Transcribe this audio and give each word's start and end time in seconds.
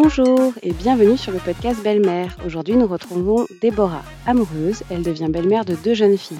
Bonjour 0.00 0.52
et 0.62 0.70
bienvenue 0.70 1.16
sur 1.16 1.32
le 1.32 1.40
podcast 1.40 1.82
Belle-Mère. 1.82 2.36
Aujourd'hui, 2.46 2.76
nous 2.76 2.86
retrouvons 2.86 3.46
Déborah, 3.60 4.04
amoureuse. 4.28 4.84
Elle 4.92 5.02
devient 5.02 5.26
belle-mère 5.28 5.64
de 5.64 5.74
deux 5.74 5.94
jeunes 5.94 6.16
filles. 6.16 6.38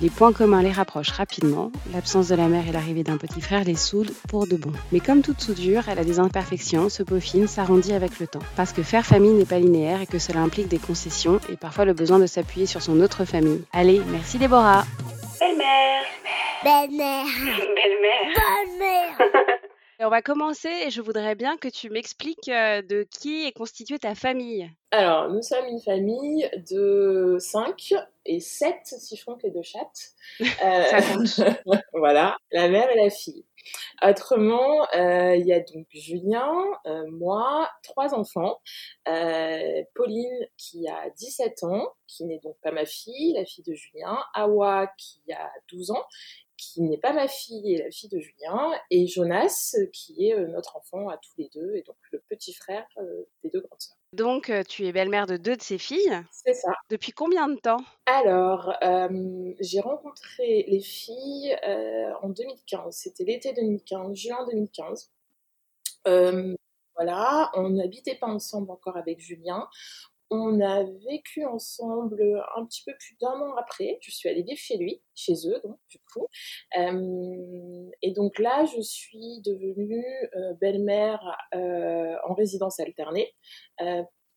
Les 0.00 0.08
points 0.08 0.32
communs 0.32 0.62
les 0.62 0.70
rapprochent 0.70 1.10
rapidement. 1.10 1.72
L'absence 1.92 2.28
de 2.28 2.36
la 2.36 2.46
mère 2.46 2.68
et 2.68 2.70
l'arrivée 2.70 3.02
d'un 3.02 3.16
petit 3.16 3.40
frère 3.40 3.64
les 3.64 3.74
soudent 3.74 4.12
pour 4.28 4.46
de 4.46 4.54
bon. 4.54 4.70
Mais 4.92 5.00
comme 5.00 5.20
toute 5.20 5.40
soudure, 5.40 5.88
elle 5.88 5.98
a 5.98 6.04
des 6.04 6.20
imperfections, 6.20 6.88
se 6.88 7.02
peaufine, 7.02 7.48
s'arrondit 7.48 7.92
avec 7.92 8.20
le 8.20 8.28
temps. 8.28 8.38
Parce 8.54 8.72
que 8.72 8.84
faire 8.84 9.04
famille 9.04 9.32
n'est 9.32 9.46
pas 9.46 9.58
linéaire 9.58 10.00
et 10.00 10.06
que 10.06 10.20
cela 10.20 10.38
implique 10.38 10.68
des 10.68 10.78
concessions 10.78 11.40
et 11.50 11.56
parfois 11.56 11.84
le 11.84 11.94
besoin 11.94 12.20
de 12.20 12.26
s'appuyer 12.26 12.66
sur 12.66 12.82
son 12.82 13.00
autre 13.00 13.24
famille. 13.24 13.64
Allez, 13.72 14.00
merci 14.12 14.38
Déborah. 14.38 14.84
Belle-mère. 15.40 16.04
Belle-mère. 16.62 17.26
Belle-mère. 17.26 18.36
Belle-mère. 18.36 19.62
On 20.04 20.08
va 20.08 20.20
commencer 20.20 20.68
et 20.84 20.90
je 20.90 21.00
voudrais 21.00 21.36
bien 21.36 21.56
que 21.56 21.68
tu 21.68 21.88
m'expliques 21.88 22.48
euh, 22.48 22.82
de 22.82 23.06
qui 23.08 23.46
est 23.46 23.52
constituée 23.52 24.00
ta 24.00 24.16
famille. 24.16 24.68
Alors, 24.90 25.30
nous 25.30 25.42
sommes 25.42 25.66
une 25.66 25.80
famille 25.80 26.50
de 26.70 27.36
5 27.38 27.94
et 28.26 28.40
7 28.40 28.74
si 28.84 29.16
je 29.16 29.24
compte 29.24 29.42
les 29.42 29.50
deux 29.50 29.62
chattes. 29.62 30.12
Euh, 30.40 30.84
Ça 30.84 31.00
compte. 31.00 31.80
voilà, 31.94 32.36
la 32.50 32.68
mère 32.68 32.90
et 32.90 32.96
la 32.96 33.10
fille. 33.10 33.46
Autrement, 34.02 34.86
euh, 34.94 35.36
il 35.36 35.46
y 35.46 35.52
a 35.52 35.60
donc 35.60 35.86
Julien, 35.92 36.52
euh, 36.86 37.04
moi, 37.10 37.70
trois 37.82 38.12
enfants. 38.14 38.60
Pauline 39.94 40.46
qui 40.58 40.88
a 40.88 41.10
17 41.16 41.62
ans, 41.62 41.94
qui 42.06 42.24
n'est 42.24 42.40
donc 42.40 42.56
pas 42.62 42.72
ma 42.72 42.84
fille, 42.84 43.34
la 43.34 43.44
fille 43.44 43.64
de 43.64 43.72
Julien. 43.72 44.18
Awa 44.34 44.88
qui 44.98 45.22
a 45.32 45.50
12 45.70 45.92
ans, 45.92 46.04
qui 46.62 46.82
n'est 46.82 46.98
pas 46.98 47.12
ma 47.12 47.28
fille 47.28 47.74
et 47.74 47.78
la 47.78 47.90
fille 47.90 48.08
de 48.08 48.20
Julien. 48.20 48.72
Et 48.90 49.06
Jonas 49.06 49.76
qui 49.92 50.28
est 50.28 50.34
euh, 50.34 50.46
notre 50.46 50.76
enfant 50.76 51.08
à 51.08 51.16
tous 51.16 51.32
les 51.38 51.50
deux 51.54 51.74
et 51.74 51.82
donc 51.82 51.96
le 52.12 52.20
petit 52.28 52.52
frère 52.52 52.86
euh, 52.98 53.24
des 53.42 53.50
deux 53.50 53.60
grandes 53.60 53.80
sœurs. 53.80 53.96
Donc, 54.12 54.50
euh, 54.50 54.62
tu 54.62 54.86
es 54.86 54.92
belle-mère 54.92 55.26
de 55.26 55.38
deux 55.38 55.56
de 55.56 55.62
ses 55.62 55.78
filles. 55.78 56.22
C'est 56.30 56.52
ça. 56.52 56.72
Depuis 56.90 57.12
combien 57.12 57.48
de 57.48 57.58
temps? 57.58 57.82
Alors, 58.04 58.74
euh, 58.82 59.54
j'ai 59.60 59.80
rencontré 59.80 60.66
les 60.68 60.80
filles 60.80 61.56
euh, 61.66 62.12
en 62.20 62.28
2015. 62.28 62.94
C'était 62.94 63.24
l'été 63.24 63.54
2015, 63.54 64.14
juin 64.14 64.46
2015. 64.50 65.10
Euh, 66.08 66.54
voilà, 66.94 67.50
on 67.54 67.70
n'habitait 67.70 68.16
pas 68.16 68.26
ensemble 68.26 68.70
encore 68.70 68.98
avec 68.98 69.18
Julien. 69.18 69.66
On 70.34 70.62
a 70.62 70.82
vécu 70.82 71.44
ensemble 71.44 72.42
un 72.56 72.64
petit 72.64 72.82
peu 72.86 72.94
plus 72.98 73.14
d'un 73.20 73.38
an 73.38 73.54
après. 73.56 73.98
Je 74.00 74.10
suis 74.10 74.30
allée 74.30 74.42
vivre 74.42 74.58
chez 74.58 74.78
lui, 74.78 75.02
chez 75.14 75.34
eux, 75.46 75.60
donc, 75.62 75.76
du 75.90 75.98
coup. 76.10 76.26
Euh, 76.78 77.90
et 78.00 78.12
donc 78.12 78.38
là, 78.38 78.64
je 78.64 78.80
suis 78.80 79.42
devenue 79.42 80.06
euh, 80.34 80.54
belle-mère 80.54 81.20
euh, 81.54 82.16
en 82.26 82.32
résidence 82.32 82.80
alternée. 82.80 83.34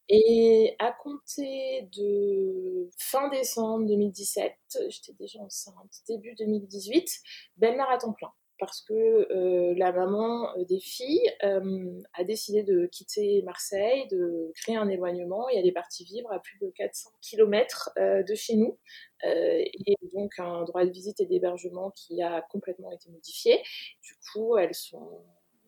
Et 0.09 0.75
à 0.79 0.91
compter 0.91 1.87
de 1.95 2.89
fin 2.99 3.29
décembre 3.29 3.85
2017, 3.87 4.53
j'étais 4.89 5.13
déjà 5.17 5.39
enceinte, 5.39 6.01
début 6.09 6.35
2018, 6.35 7.09
belle-mère 7.55 7.89
à 7.89 7.97
temps 7.97 8.11
plein. 8.11 8.33
Parce 8.57 8.81
que 8.81 8.93
euh, 8.93 9.73
la 9.77 9.91
maman 9.91 10.55
euh, 10.57 10.63
des 10.63 10.79
filles 10.79 11.29
euh, 11.43 12.01
a 12.13 12.23
décidé 12.23 12.63
de 12.63 12.85
quitter 12.85 13.41
Marseille, 13.43 14.07
de 14.07 14.51
créer 14.55 14.77
un 14.77 14.87
éloignement 14.87 15.49
et 15.49 15.57
elle 15.57 15.67
est 15.67 15.73
partie 15.73 16.05
vivre 16.05 16.31
à 16.31 16.39
plus 16.39 16.57
de 16.59 16.69
400 16.69 17.09
km 17.21 17.91
de 17.97 18.35
chez 18.35 18.55
nous. 18.55 18.77
Et 19.23 19.97
donc 20.13 20.33
un 20.37 20.63
droit 20.63 20.85
de 20.85 20.91
visite 20.91 21.19
et 21.19 21.25
d'hébergement 21.25 21.91
qui 21.91 22.21
a 22.21 22.41
complètement 22.51 22.91
été 22.91 23.09
modifié. 23.09 23.61
Du 24.03 24.13
coup, 24.31 24.57
elles 24.57 24.75
sont 24.75 25.23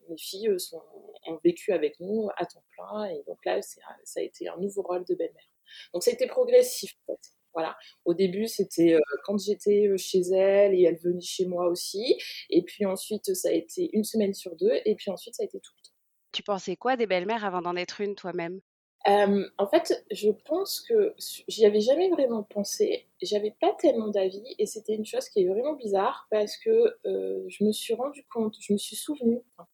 mes 0.08 0.16
filles 0.16 0.58
sont, 0.58 0.82
ont 1.26 1.38
vécu 1.44 1.72
avec 1.72 2.00
nous 2.00 2.30
à 2.36 2.46
temps 2.46 2.64
plein 2.70 3.04
et 3.06 3.22
donc 3.26 3.44
là 3.44 3.60
ça 3.60 4.20
a 4.20 4.22
été 4.22 4.48
un 4.48 4.56
nouveau 4.56 4.82
rôle 4.82 5.04
de 5.04 5.14
belle-mère. 5.14 5.50
Donc 5.92 6.06
été 6.06 6.26
progressif 6.26 6.94
en 7.06 7.12
fait. 7.12 7.37
Voilà. 7.58 7.76
Au 8.04 8.14
début 8.14 8.46
c'était 8.46 8.94
euh, 8.94 9.00
quand 9.24 9.36
j'étais 9.36 9.88
euh, 9.88 9.96
chez 9.96 10.20
elle 10.32 10.74
et 10.74 10.84
elle 10.84 10.98
venait 10.98 11.20
chez 11.20 11.44
moi 11.44 11.68
aussi 11.68 12.16
et 12.50 12.62
puis 12.62 12.86
ensuite 12.86 13.34
ça 13.34 13.48
a 13.48 13.52
été 13.52 13.90
une 13.94 14.04
semaine 14.04 14.32
sur 14.32 14.54
deux 14.54 14.74
et 14.84 14.94
puis 14.94 15.10
ensuite 15.10 15.34
ça 15.34 15.42
a 15.42 15.46
été 15.46 15.58
tout 15.58 15.72
le 15.76 15.82
temps. 15.82 15.96
Tu 16.30 16.44
pensais 16.44 16.76
quoi 16.76 16.96
des 16.96 17.08
belles-mères 17.08 17.44
avant 17.44 17.60
d'en 17.60 17.74
être 17.74 18.00
une 18.00 18.14
toi-même? 18.14 18.60
Euh, 19.08 19.44
en 19.58 19.66
fait, 19.66 20.04
je 20.12 20.30
pense 20.30 20.82
que 20.88 21.14
j'y 21.48 21.66
avais 21.66 21.80
jamais 21.80 22.10
vraiment 22.10 22.44
pensé. 22.44 23.08
J'avais 23.20 23.56
pas 23.60 23.74
tellement 23.80 24.06
d'avis 24.06 24.54
et 24.60 24.66
c'était 24.66 24.94
une 24.94 25.06
chose 25.06 25.28
qui 25.30 25.42
est 25.42 25.48
vraiment 25.48 25.74
bizarre 25.74 26.28
parce 26.30 26.56
que 26.58 26.94
euh, 27.06 27.42
je 27.48 27.64
me 27.64 27.72
suis 27.72 27.94
rendu 27.94 28.24
compte, 28.32 28.54
je 28.60 28.72
me 28.72 28.78
suis 28.78 28.96
souvenu, 28.96 29.40
enfin, 29.56 29.68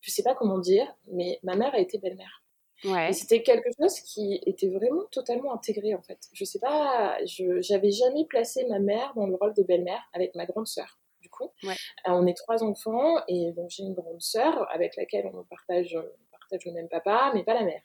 je 0.00 0.10
sais 0.10 0.22
pas 0.22 0.34
comment 0.34 0.58
dire, 0.58 0.86
mais 1.12 1.38
ma 1.42 1.56
mère 1.56 1.74
a 1.74 1.78
été 1.78 1.96
belle-mère. 1.96 2.41
Ouais. 2.84 3.12
C'était 3.12 3.42
quelque 3.42 3.68
chose 3.80 4.00
qui 4.00 4.40
était 4.46 4.68
vraiment 4.68 5.04
totalement 5.10 5.52
intégré 5.54 5.94
en 5.94 6.02
fait. 6.02 6.18
Je 6.32 6.44
sais 6.44 6.58
pas, 6.58 7.16
je 7.24 7.60
j'avais 7.60 7.90
jamais 7.90 8.24
placé 8.26 8.66
ma 8.68 8.78
mère 8.78 9.12
dans 9.14 9.26
le 9.26 9.34
rôle 9.36 9.54
de 9.54 9.62
belle-mère 9.62 10.02
avec 10.12 10.34
ma 10.34 10.46
grande 10.46 10.66
sœur. 10.66 10.98
Du 11.20 11.30
coup, 11.30 11.52
Ouais. 11.62 11.74
Euh, 12.08 12.10
on 12.12 12.26
est 12.26 12.34
trois 12.36 12.64
enfants 12.64 13.16
et 13.28 13.52
donc 13.52 13.70
j'ai 13.70 13.84
une 13.84 13.94
grande 13.94 14.20
sœur 14.20 14.66
avec 14.72 14.96
laquelle 14.96 15.30
on 15.32 15.44
partage, 15.44 15.96
on 15.96 16.30
partage 16.36 16.64
le 16.66 16.72
même 16.72 16.88
papa, 16.88 17.30
mais 17.34 17.44
pas 17.44 17.54
la 17.54 17.62
mère. 17.64 17.82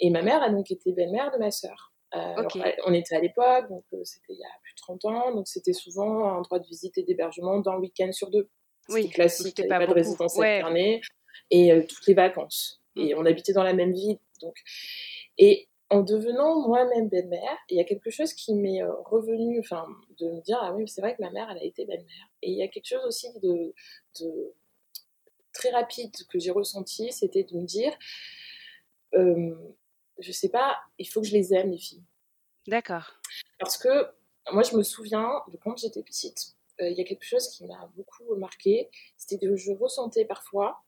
Et 0.00 0.10
ma 0.10 0.22
mère 0.22 0.42
a 0.42 0.50
donc 0.50 0.70
été 0.72 0.92
belle-mère 0.92 1.30
de 1.30 1.38
ma 1.38 1.52
sœur. 1.52 1.92
Euh, 2.16 2.18
alors, 2.18 2.50
on 2.86 2.92
était 2.92 3.14
à 3.16 3.20
l'époque, 3.20 3.68
donc 3.68 3.84
euh, 3.92 4.00
c'était 4.04 4.32
il 4.34 4.38
y 4.38 4.44
a 4.44 4.58
plus 4.62 4.72
de 4.74 4.80
30 5.00 5.04
ans, 5.04 5.34
donc 5.34 5.46
c'était 5.48 5.72
souvent 5.72 6.36
un 6.36 6.42
droit 6.42 6.58
de 6.58 6.66
visite 6.66 6.96
et 6.98 7.02
d'hébergement 7.04 7.58
d'un 7.60 7.76
week-end 7.78 8.10
sur 8.12 8.30
deux. 8.30 8.48
Oui, 8.88 9.08
classique, 9.08 9.56
pas 9.68 9.78
pas, 9.78 9.80
de 9.80 9.86
beaucoup. 9.86 9.94
résidence 9.98 10.36
Ouais. 10.36 10.56
alternée, 10.56 11.00
et 11.50 11.72
euh, 11.72 11.82
toutes 11.88 12.06
les 12.06 12.14
vacances. 12.14 12.83
Et 12.96 13.14
on 13.14 13.24
habitait 13.24 13.52
dans 13.52 13.62
la 13.62 13.74
même 13.74 13.92
ville. 13.92 14.18
Donc. 14.40 14.56
Et 15.38 15.68
en 15.90 16.02
devenant 16.02 16.66
moi-même 16.66 17.08
belle-mère, 17.08 17.58
il 17.68 17.76
y 17.76 17.80
a 17.80 17.84
quelque 17.84 18.10
chose 18.10 18.32
qui 18.32 18.54
m'est 18.54 18.82
euh, 18.82 18.92
revenu, 19.04 19.60
enfin, 19.60 19.86
de 20.18 20.30
me 20.30 20.40
dire, 20.40 20.58
ah 20.60 20.72
oui, 20.72 20.82
mais 20.82 20.86
c'est 20.86 21.00
vrai 21.00 21.14
que 21.14 21.22
ma 21.22 21.30
mère, 21.30 21.48
elle 21.50 21.58
a 21.58 21.64
été 21.64 21.84
belle-mère. 21.84 22.28
Et 22.42 22.50
il 22.50 22.58
y 22.58 22.62
a 22.62 22.68
quelque 22.68 22.88
chose 22.88 23.04
aussi 23.06 23.28
de, 23.40 23.74
de 24.20 24.54
très 25.52 25.70
rapide 25.70 26.12
que 26.28 26.38
j'ai 26.38 26.50
ressenti, 26.50 27.12
c'était 27.12 27.44
de 27.44 27.56
me 27.56 27.64
dire, 27.64 27.96
euh, 29.14 29.54
je 30.18 30.32
sais 30.32 30.48
pas, 30.48 30.78
il 30.98 31.08
faut 31.08 31.20
que 31.20 31.26
je 31.26 31.32
les 31.32 31.54
aime, 31.54 31.70
les 31.70 31.78
filles. 31.78 32.02
D'accord. 32.66 33.20
Parce 33.58 33.76
que 33.76 34.08
moi, 34.52 34.62
je 34.62 34.76
me 34.76 34.82
souviens 34.82 35.42
de 35.52 35.56
quand 35.56 35.76
j'étais 35.76 36.02
petite, 36.02 36.56
euh, 36.80 36.88
il 36.88 36.96
y 36.96 37.00
a 37.00 37.04
quelque 37.04 37.24
chose 37.24 37.48
qui 37.48 37.64
m'a 37.66 37.90
beaucoup 37.94 38.34
marqué, 38.36 38.90
c'était 39.16 39.38
que 39.38 39.56
je 39.56 39.72
ressentais 39.72 40.24
parfois 40.24 40.82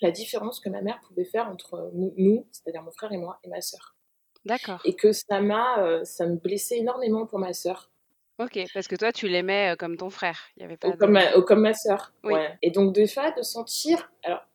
la 0.00 0.10
différence 0.10 0.60
que 0.60 0.68
ma 0.68 0.82
mère 0.82 1.00
pouvait 1.06 1.24
faire 1.24 1.48
entre 1.48 1.90
nous, 1.94 2.46
c'est-à-dire 2.52 2.82
mon 2.82 2.92
frère 2.92 3.12
et 3.12 3.16
moi, 3.16 3.38
et 3.44 3.48
ma 3.48 3.60
sœur. 3.60 3.96
D'accord. 4.44 4.80
Et 4.84 4.94
que 4.94 5.12
ça 5.12 5.40
m'a, 5.40 5.82
euh, 5.82 6.04
ça 6.04 6.26
me 6.26 6.36
blessait 6.36 6.78
énormément 6.78 7.26
pour 7.26 7.38
ma 7.38 7.52
sœur, 7.52 7.90
Ok, 8.38 8.56
parce 8.72 8.86
que 8.86 8.94
toi, 8.94 9.10
tu 9.10 9.26
l'aimais 9.26 9.72
euh, 9.72 9.76
comme 9.76 9.96
ton 9.96 10.10
frère. 10.10 10.38
Il 10.56 10.62
y 10.62 10.64
avait 10.64 10.76
pas 10.76 10.88
ou 10.88 10.92
de... 10.92 10.96
comme 10.96 11.10
ma, 11.10 11.36
ou 11.36 11.42
comme 11.42 11.62
ma 11.62 11.74
sœur. 11.74 12.12
Oui. 12.22 12.34
Ouais. 12.34 12.56
Et 12.62 12.70
donc, 12.70 12.94
des 12.94 13.08
fois, 13.08 13.32
de 13.32 13.42
sentir, 13.42 14.12
alors, 14.22 14.46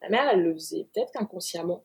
ma 0.00 0.08
mère, 0.08 0.28
elle 0.32 0.42
le 0.42 0.54
faisait 0.54 0.88
peut-être 0.94 1.12
inconsciemment, 1.20 1.84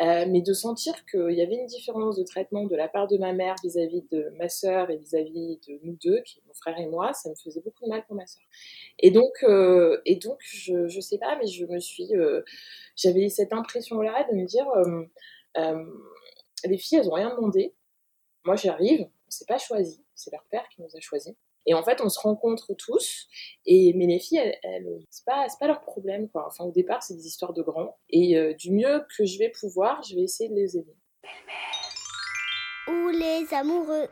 euh, 0.00 0.26
mais 0.28 0.42
de 0.42 0.52
sentir 0.52 0.94
qu'il 1.06 1.32
y 1.32 1.42
avait 1.42 1.54
une 1.54 1.66
différence 1.66 2.16
de 2.16 2.24
traitement 2.24 2.64
de 2.64 2.76
la 2.76 2.88
part 2.88 3.06
de 3.06 3.16
ma 3.16 3.32
mère 3.32 3.54
vis-à-vis 3.62 4.02
de 4.10 4.30
ma 4.38 4.48
sœur 4.48 4.90
et 4.90 4.96
vis-à-vis 4.96 5.58
de 5.68 5.78
nous 5.82 5.96
deux, 6.02 6.20
qui 6.22 6.40
mon 6.46 6.54
frère 6.54 6.78
et 6.78 6.86
moi, 6.86 7.12
ça 7.12 7.30
me 7.30 7.34
faisait 7.34 7.60
beaucoup 7.60 7.84
de 7.84 7.90
mal 7.90 8.04
pour 8.06 8.16
ma 8.16 8.26
sœur. 8.26 8.42
Et 8.98 9.10
donc, 9.10 9.32
euh, 9.42 10.00
et 10.06 10.16
donc 10.16 10.38
je, 10.40 10.88
je 10.88 11.00
sais 11.00 11.18
pas, 11.18 11.36
mais 11.38 11.46
je 11.46 11.66
me 11.66 11.78
suis, 11.78 12.14
euh, 12.16 12.42
j'avais 12.96 13.28
cette 13.28 13.52
impression-là 13.52 14.26
de 14.30 14.36
me 14.36 14.44
dire, 14.46 14.66
les 16.66 16.78
filles, 16.78 16.98
elles 16.98 17.08
ont 17.08 17.14
rien 17.14 17.34
demandé. 17.34 17.74
Moi, 18.44 18.56
j'arrive, 18.56 19.02
on 19.02 19.30
s'est 19.30 19.46
pas 19.46 19.58
choisi, 19.58 20.04
c'est 20.14 20.32
leur 20.32 20.44
père 20.50 20.68
qui 20.68 20.82
nous 20.82 20.88
a 20.94 21.00
choisis. 21.00 21.34
Et 21.66 21.74
en 21.74 21.82
fait, 21.82 22.00
on 22.02 22.08
se 22.08 22.18
rencontre 22.20 22.74
tous, 22.74 23.26
et, 23.66 23.92
mais 23.94 24.06
les 24.06 24.18
filles, 24.18 24.38
elles, 24.38 24.58
elles- 24.62 25.00
c'est 25.10 25.24
pas, 25.24 25.48
c'est 25.48 25.58
pas 25.58 25.66
leur 25.66 25.80
problème, 25.80 26.28
quoi. 26.28 26.46
Enfin, 26.46 26.64
au 26.64 26.72
départ, 26.72 27.02
c'est 27.02 27.14
des 27.14 27.26
histoires 27.26 27.52
de 27.52 27.62
grands. 27.62 27.96
Et 28.10 28.36
euh, 28.36 28.52
du 28.54 28.70
mieux 28.70 29.04
que 29.16 29.24
je 29.24 29.38
vais 29.38 29.50
pouvoir, 29.50 30.02
je 30.02 30.14
vais 30.14 30.22
essayer 30.22 30.50
de 30.50 30.54
les 30.54 30.76
aider. 30.76 30.94
Ou 32.88 33.08
les 33.08 33.46
amoureux. 33.54 34.08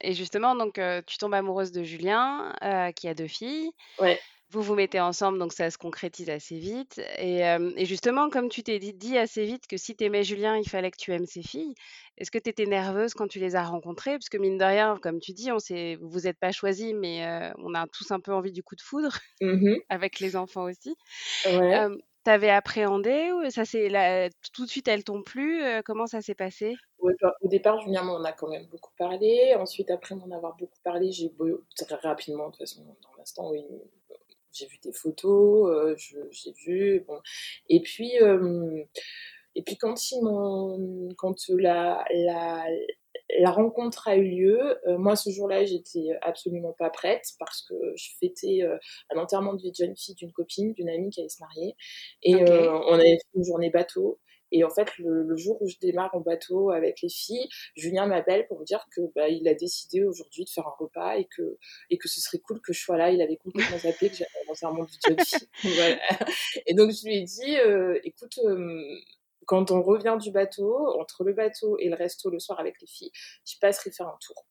Et 0.00 0.14
justement, 0.14 0.56
donc, 0.56 0.78
euh, 0.78 1.02
tu 1.06 1.18
tombes 1.18 1.34
amoureuse 1.34 1.72
de 1.72 1.82
Julien, 1.84 2.54
euh, 2.62 2.90
qui 2.90 3.06
a 3.06 3.14
deux 3.14 3.28
filles. 3.28 3.70
Ouais. 4.00 4.18
Vous 4.52 4.62
vous 4.62 4.74
mettez 4.74 4.98
ensemble, 5.00 5.38
donc 5.38 5.52
ça 5.52 5.70
se 5.70 5.78
concrétise 5.78 6.28
assez 6.28 6.58
vite. 6.58 7.00
Et, 7.18 7.46
euh, 7.46 7.70
et 7.76 7.86
justement, 7.86 8.28
comme 8.30 8.48
tu 8.48 8.62
t'es 8.64 8.80
dit, 8.80 8.92
dit 8.92 9.16
assez 9.16 9.44
vite 9.44 9.66
que 9.68 9.76
si 9.76 9.94
tu 9.94 10.04
aimais 10.04 10.24
Julien, 10.24 10.56
il 10.56 10.68
fallait 10.68 10.90
que 10.90 10.96
tu 10.98 11.12
aimes 11.12 11.26
ses 11.26 11.42
filles, 11.42 11.74
est-ce 12.18 12.32
que 12.32 12.38
tu 12.38 12.50
étais 12.50 12.66
nerveuse 12.66 13.14
quand 13.14 13.28
tu 13.28 13.38
les 13.38 13.54
as 13.54 13.62
rencontrées? 13.64 14.12
Parce 14.18 14.28
que 14.28 14.38
mine 14.38 14.58
de 14.58 14.64
rien, 14.64 14.98
comme 15.00 15.20
tu 15.20 15.32
dis, 15.32 15.52
on 15.52 15.58
vous 16.00 16.08
vous 16.08 16.26
êtes 16.26 16.38
pas 16.38 16.50
choisis, 16.50 16.92
mais 16.94 17.24
euh, 17.26 17.52
on 17.58 17.74
a 17.74 17.86
tous 17.86 18.10
un 18.10 18.18
peu 18.18 18.32
envie 18.32 18.52
du 18.52 18.62
coup 18.64 18.74
de 18.74 18.80
foudre, 18.82 19.18
Mhm. 19.40 19.76
avec 19.88 20.18
les 20.18 20.34
enfants 20.34 20.64
aussi. 20.64 20.96
Ouais. 21.46 21.78
Euh, 21.78 21.96
T'avais 22.22 22.50
appréhendé 22.50 23.32
ou 23.32 23.48
ça 23.48 23.64
c'est 23.64 23.88
tout 24.52 24.66
de 24.66 24.70
suite 24.70 24.88
elles 24.88 25.04
t'ont 25.04 25.22
plu 25.22 25.62
euh, 25.64 25.80
Comment 25.82 26.06
ça 26.06 26.20
s'est 26.20 26.34
passé? 26.34 26.76
Ouais, 26.98 27.14
bah, 27.22 27.34
au 27.40 27.48
départ, 27.48 27.80
Julien 27.80 28.02
m'en 28.02 28.22
a 28.24 28.32
quand 28.32 28.48
même 28.48 28.66
beaucoup 28.66 28.90
parlé. 28.98 29.54
Ensuite, 29.58 29.90
après 29.90 30.14
m'en 30.14 30.30
avoir 30.30 30.54
beaucoup 30.58 30.76
parlé, 30.84 31.12
j'ai 31.12 31.30
beau- 31.30 31.62
très 31.74 31.94
rapidement, 31.94 32.48
de 32.48 32.50
toute 32.50 32.58
façon, 32.58 32.84
dans 32.84 33.16
l'instant 33.16 33.50
où 33.50 33.54
il- 33.54 33.64
j'ai 34.52 34.66
vu 34.66 34.78
des 34.82 34.92
photos, 34.92 35.70
euh, 35.70 35.94
j'ai 36.30 36.52
vu. 36.64 37.04
Bon. 37.06 37.18
Et 37.68 37.80
puis, 37.82 38.12
euh, 38.22 38.82
et 39.54 39.62
puis 39.62 39.76
quand 39.76 40.10
ils 40.12 40.22
m'ont, 40.22 41.08
quand 41.16 41.36
la, 41.48 42.04
la, 42.12 42.64
la 43.38 43.50
rencontre 43.50 44.08
a 44.08 44.16
eu 44.16 44.24
lieu. 44.28 44.78
Euh, 44.88 44.98
moi, 44.98 45.16
ce 45.16 45.30
jour-là, 45.30 45.64
j'étais 45.64 46.10
absolument 46.22 46.72
pas 46.78 46.90
prête 46.90 47.24
parce 47.38 47.62
que 47.62 47.74
je 47.96 48.10
fêtais 48.20 48.62
euh, 48.62 48.76
un 49.14 49.18
enterrement 49.18 49.54
de 49.54 49.62
vie 49.62 49.70
de 49.70 49.76
jeune 49.76 49.96
fille 49.96 50.14
d'une 50.14 50.32
copine, 50.32 50.72
d'une 50.72 50.88
amie 50.88 51.10
qui 51.10 51.20
allait 51.20 51.28
se 51.28 51.40
marier. 51.40 51.76
Et 52.22 52.34
euh, 52.34 52.72
on 52.88 52.94
avait 52.94 53.16
fait 53.16 53.28
une 53.34 53.44
journée 53.44 53.70
bateau. 53.70 54.18
Et 54.52 54.64
en 54.64 54.70
fait, 54.70 54.96
le, 54.98 55.36
jour 55.36 55.60
où 55.62 55.68
je 55.68 55.76
démarre 55.78 56.14
en 56.14 56.20
bateau 56.20 56.70
avec 56.70 57.00
les 57.02 57.08
filles, 57.08 57.48
Julien 57.76 58.06
m'appelle 58.06 58.46
pour 58.46 58.60
me 58.60 58.64
dire 58.64 58.84
que 58.94 59.00
bah, 59.14 59.28
il 59.28 59.48
a 59.48 59.54
décidé 59.54 60.04
aujourd'hui 60.04 60.44
de 60.44 60.50
faire 60.50 60.66
un 60.66 60.74
repas 60.78 61.16
et 61.16 61.24
que 61.24 61.56
et 61.88 61.98
que 61.98 62.08
ce 62.08 62.20
serait 62.20 62.38
cool 62.38 62.60
que 62.60 62.72
je 62.72 62.80
sois 62.80 62.96
là. 62.96 63.10
Il 63.10 63.22
avait 63.22 63.36
complètement 63.36 63.78
zappé 63.78 64.10
que 64.10 64.16
j'avais 64.16 64.30
un 64.46 64.52
enterrement 64.52 64.84
de 64.84 64.90
vie 64.90 64.98
de 65.04 65.08
jeune 65.08 65.24
fille. 65.24 65.48
voilà. 65.76 65.98
Et 66.66 66.74
donc 66.74 66.90
je 66.90 67.06
lui 67.06 67.16
ai 67.16 67.22
dit, 67.22 67.56
écoute 68.04 68.38
quand 69.50 69.72
on 69.72 69.82
revient 69.82 70.16
du 70.20 70.30
bateau, 70.30 70.96
entre 71.00 71.24
le 71.24 71.32
bateau 71.32 71.76
et 71.78 71.88
le 71.88 71.96
resto 71.96 72.30
le 72.30 72.38
soir 72.38 72.60
avec 72.60 72.80
les 72.80 72.86
filles, 72.86 73.10
je 73.44 73.56
passerai 73.60 73.90
faire 73.90 74.06
un 74.06 74.18
tour. 74.20 74.46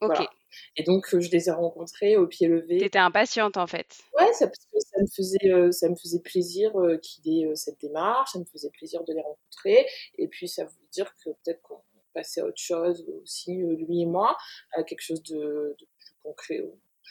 Ok. 0.00 0.26
Et 0.76 0.82
donc, 0.82 1.14
euh, 1.14 1.20
je 1.20 1.30
les 1.30 1.48
ai 1.48 1.52
rencontrés 1.52 2.16
au 2.16 2.26
pied 2.26 2.48
levé. 2.48 2.78
T'étais 2.78 2.98
impatiente 2.98 3.56
en 3.56 3.66
fait. 3.66 3.98
Ouais, 4.18 4.32
ça, 4.32 4.50
ça 4.50 5.00
me 5.00 5.06
faisait, 5.06 5.52
euh, 5.52 5.70
ça 5.72 5.88
me 5.88 5.96
faisait 5.96 6.20
plaisir 6.20 6.78
euh, 6.78 6.96
qu'il 6.98 7.42
ait 7.42 7.54
cette 7.54 7.80
démarche, 7.80 8.32
ça 8.32 8.38
me 8.38 8.44
faisait 8.44 8.70
plaisir 8.70 9.04
de 9.04 9.12
les 9.12 9.22
rencontrer. 9.22 9.86
Et 10.18 10.28
puis, 10.28 10.48
ça 10.48 10.64
voulait 10.64 10.88
dire 10.92 11.14
que 11.24 11.30
peut-être 11.30 11.62
qu'on 11.62 11.80
passait 12.14 12.40
à 12.40 12.46
autre 12.46 12.60
chose 12.60 13.06
aussi, 13.22 13.56
lui 13.56 14.02
et 14.02 14.06
moi, 14.06 14.36
à 14.72 14.82
quelque 14.82 15.02
chose 15.02 15.22
de, 15.22 15.76
de 15.78 15.86
plus 15.98 16.14
concret 16.22 16.64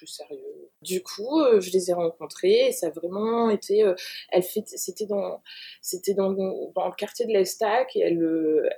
sérieux. 0.05 0.69
Du 0.81 1.01
coup, 1.03 1.41
euh, 1.41 1.59
je 1.59 1.71
les 1.71 1.89
ai 1.89 1.93
rencontrés 1.93 2.67
et 2.67 2.71
ça 2.71 2.87
a 2.87 2.89
vraiment 2.89 3.49
été. 3.49 3.83
Euh, 3.83 3.95
elle 4.31 4.43
c'était 4.43 5.05
dans, 5.05 5.41
c'était 5.81 6.13
dans, 6.13 6.31
dans 6.31 6.87
le 6.87 6.95
quartier 6.95 7.25
de 7.25 7.31
l'Estac 7.31 7.95
et 7.95 8.01
elle, 8.01 8.21
euh, 8.23 8.69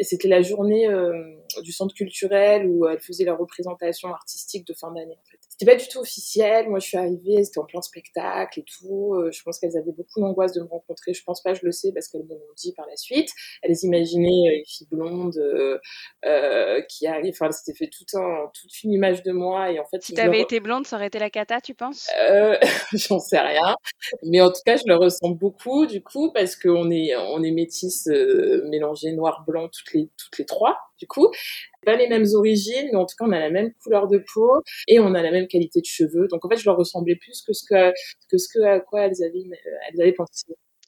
c'était 0.00 0.28
la 0.28 0.42
journée 0.42 0.88
du 1.62 1.72
centre 1.72 1.94
culturel 1.94 2.66
où 2.66 2.86
elle 2.86 3.00
faisait 3.00 3.24
la 3.24 3.34
représentation 3.34 4.08
artistique 4.12 4.66
de 4.66 4.74
fin 4.74 4.92
d'année. 4.92 5.16
En 5.18 5.30
fait. 5.30 5.38
C'était 5.60 5.72
pas 5.72 5.78
du 5.78 5.88
tout 5.88 5.98
officiel. 5.98 6.70
Moi, 6.70 6.78
je 6.78 6.86
suis 6.86 6.96
arrivée, 6.96 7.44
c'était 7.44 7.58
en 7.58 7.66
plein 7.66 7.82
spectacle 7.82 8.60
et 8.60 8.64
tout. 8.64 9.12
Euh, 9.14 9.30
je 9.30 9.42
pense 9.42 9.58
qu'elles 9.58 9.76
avaient 9.76 9.92
beaucoup 9.92 10.18
d'angoisse 10.18 10.54
de 10.54 10.62
me 10.62 10.66
rencontrer. 10.66 11.12
Je 11.12 11.22
pense 11.22 11.42
pas, 11.42 11.52
je 11.52 11.60
le 11.66 11.70
sais, 11.70 11.92
parce 11.92 12.08
qu'elles 12.08 12.24
me 12.24 12.30
l'ont 12.30 12.54
dit 12.56 12.72
par 12.72 12.86
la 12.88 12.96
suite. 12.96 13.28
Elles 13.60 13.76
imaginaient 13.82 14.48
euh, 14.48 14.56
une 14.56 14.64
fille 14.64 14.86
blonde 14.90 15.36
euh, 15.36 16.80
qui 16.88 17.06
arrive. 17.06 17.34
Enfin, 17.38 17.52
c'était 17.52 17.76
fait 17.76 17.90
tout 17.90 18.06
un, 18.18 18.50
toute 18.54 18.82
une 18.84 18.92
image 18.92 19.22
de 19.22 19.32
moi. 19.32 19.70
Et 19.70 19.78
en 19.78 19.84
fait, 19.84 20.02
si 20.02 20.14
t'avais 20.14 20.40
été 20.40 20.60
blonde, 20.60 20.86
ça 20.86 20.96
aurait 20.96 21.08
été 21.08 21.18
la 21.18 21.28
cata, 21.28 21.60
tu 21.60 21.74
penses? 21.74 22.08
J'en 22.94 23.18
sais 23.18 23.38
rien. 23.38 23.76
Mais 24.22 24.40
en 24.40 24.50
tout 24.50 24.62
cas, 24.64 24.76
je 24.76 24.84
le 24.86 24.96
ressens 24.96 25.28
beaucoup, 25.28 25.84
du 25.84 26.02
coup, 26.02 26.32
parce 26.32 26.56
qu'on 26.56 26.90
est, 26.90 27.14
on 27.16 27.42
est 27.42 27.50
métisses 27.50 28.08
mélangées 28.64 29.12
noir-blanc 29.12 29.68
toutes 29.68 29.92
les, 29.92 30.08
toutes 30.16 30.38
les 30.38 30.46
trois, 30.46 30.78
du 31.00 31.06
coup 31.06 31.30
pas 31.84 31.96
les 31.96 32.08
mêmes 32.08 32.26
origines, 32.34 32.88
mais 32.92 32.96
en 32.96 33.06
tout 33.06 33.14
cas, 33.18 33.24
on 33.26 33.32
a 33.32 33.38
la 33.38 33.50
même 33.50 33.72
couleur 33.82 34.06
de 34.08 34.22
peau 34.32 34.62
et 34.86 35.00
on 35.00 35.14
a 35.14 35.22
la 35.22 35.30
même 35.30 35.46
qualité 35.46 35.80
de 35.80 35.86
cheveux. 35.86 36.28
Donc, 36.28 36.44
en 36.44 36.48
fait, 36.48 36.56
je 36.56 36.64
leur 36.66 36.76
ressemblais 36.76 37.16
plus 37.16 37.42
que 37.42 37.52
ce 37.52 37.64
que, 37.68 37.92
que 38.30 38.38
ce 38.38 38.48
que 38.52 38.62
à 38.62 38.80
quoi 38.80 39.02
elles 39.02 39.22
avaient, 39.22 39.44
elles 39.88 40.00
avaient 40.00 40.12
pensé. 40.12 40.46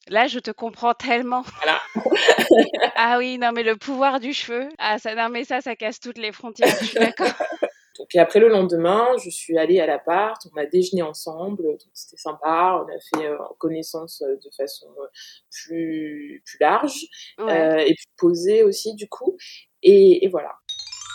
Là, 0.09 0.27
je 0.27 0.41
te 0.41 0.51
comprends 0.51 0.95
tellement. 0.95 1.43
Voilà. 1.63 1.81
ah 2.97 3.19
oui, 3.19 3.39
non, 3.39 3.53
mais 3.53 3.63
le 3.63 3.77
pouvoir 3.77 4.21
du 4.21 4.33
cheveu. 4.33 4.69
Ah, 4.79 4.99
ça, 4.99 5.15
non, 5.15 5.29
mais 5.29 5.45
ça, 5.45 5.61
ça 5.61 5.77
casse 5.77 6.01
toutes 6.01 6.19
les 6.19 6.33
frontières. 6.33 6.75
Je 6.81 6.87
suis 6.87 6.99
d'accord. 6.99 7.33
Donc, 7.99 8.15
et 8.15 8.19
après 8.19 8.41
le 8.41 8.49
lendemain, 8.49 9.09
je 9.23 9.31
suis 9.31 9.59
allée 9.59 9.81
à 9.81 9.87
l'appart, 9.87 10.41
on 10.53 10.59
a 10.59 10.67
déjeuné 10.67 11.03
ensemble, 11.03 11.77
c'était 11.93 12.17
sympa, 12.17 12.85
on 12.85 12.89
a 12.89 12.99
fait 13.01 13.29
euh, 13.29 13.37
connaissance 13.59 14.23
euh, 14.23 14.37
de 14.37 14.51
façon 14.57 14.87
euh, 14.99 15.07
plus, 15.51 16.43
plus 16.45 16.59
large, 16.61 17.05
et 17.39 17.95
puis 17.95 18.07
posée 18.17 18.63
aussi 18.63 18.95
du 18.95 19.09
coup, 19.09 19.37
et, 19.83 20.25
et 20.25 20.29
voilà. 20.29 20.53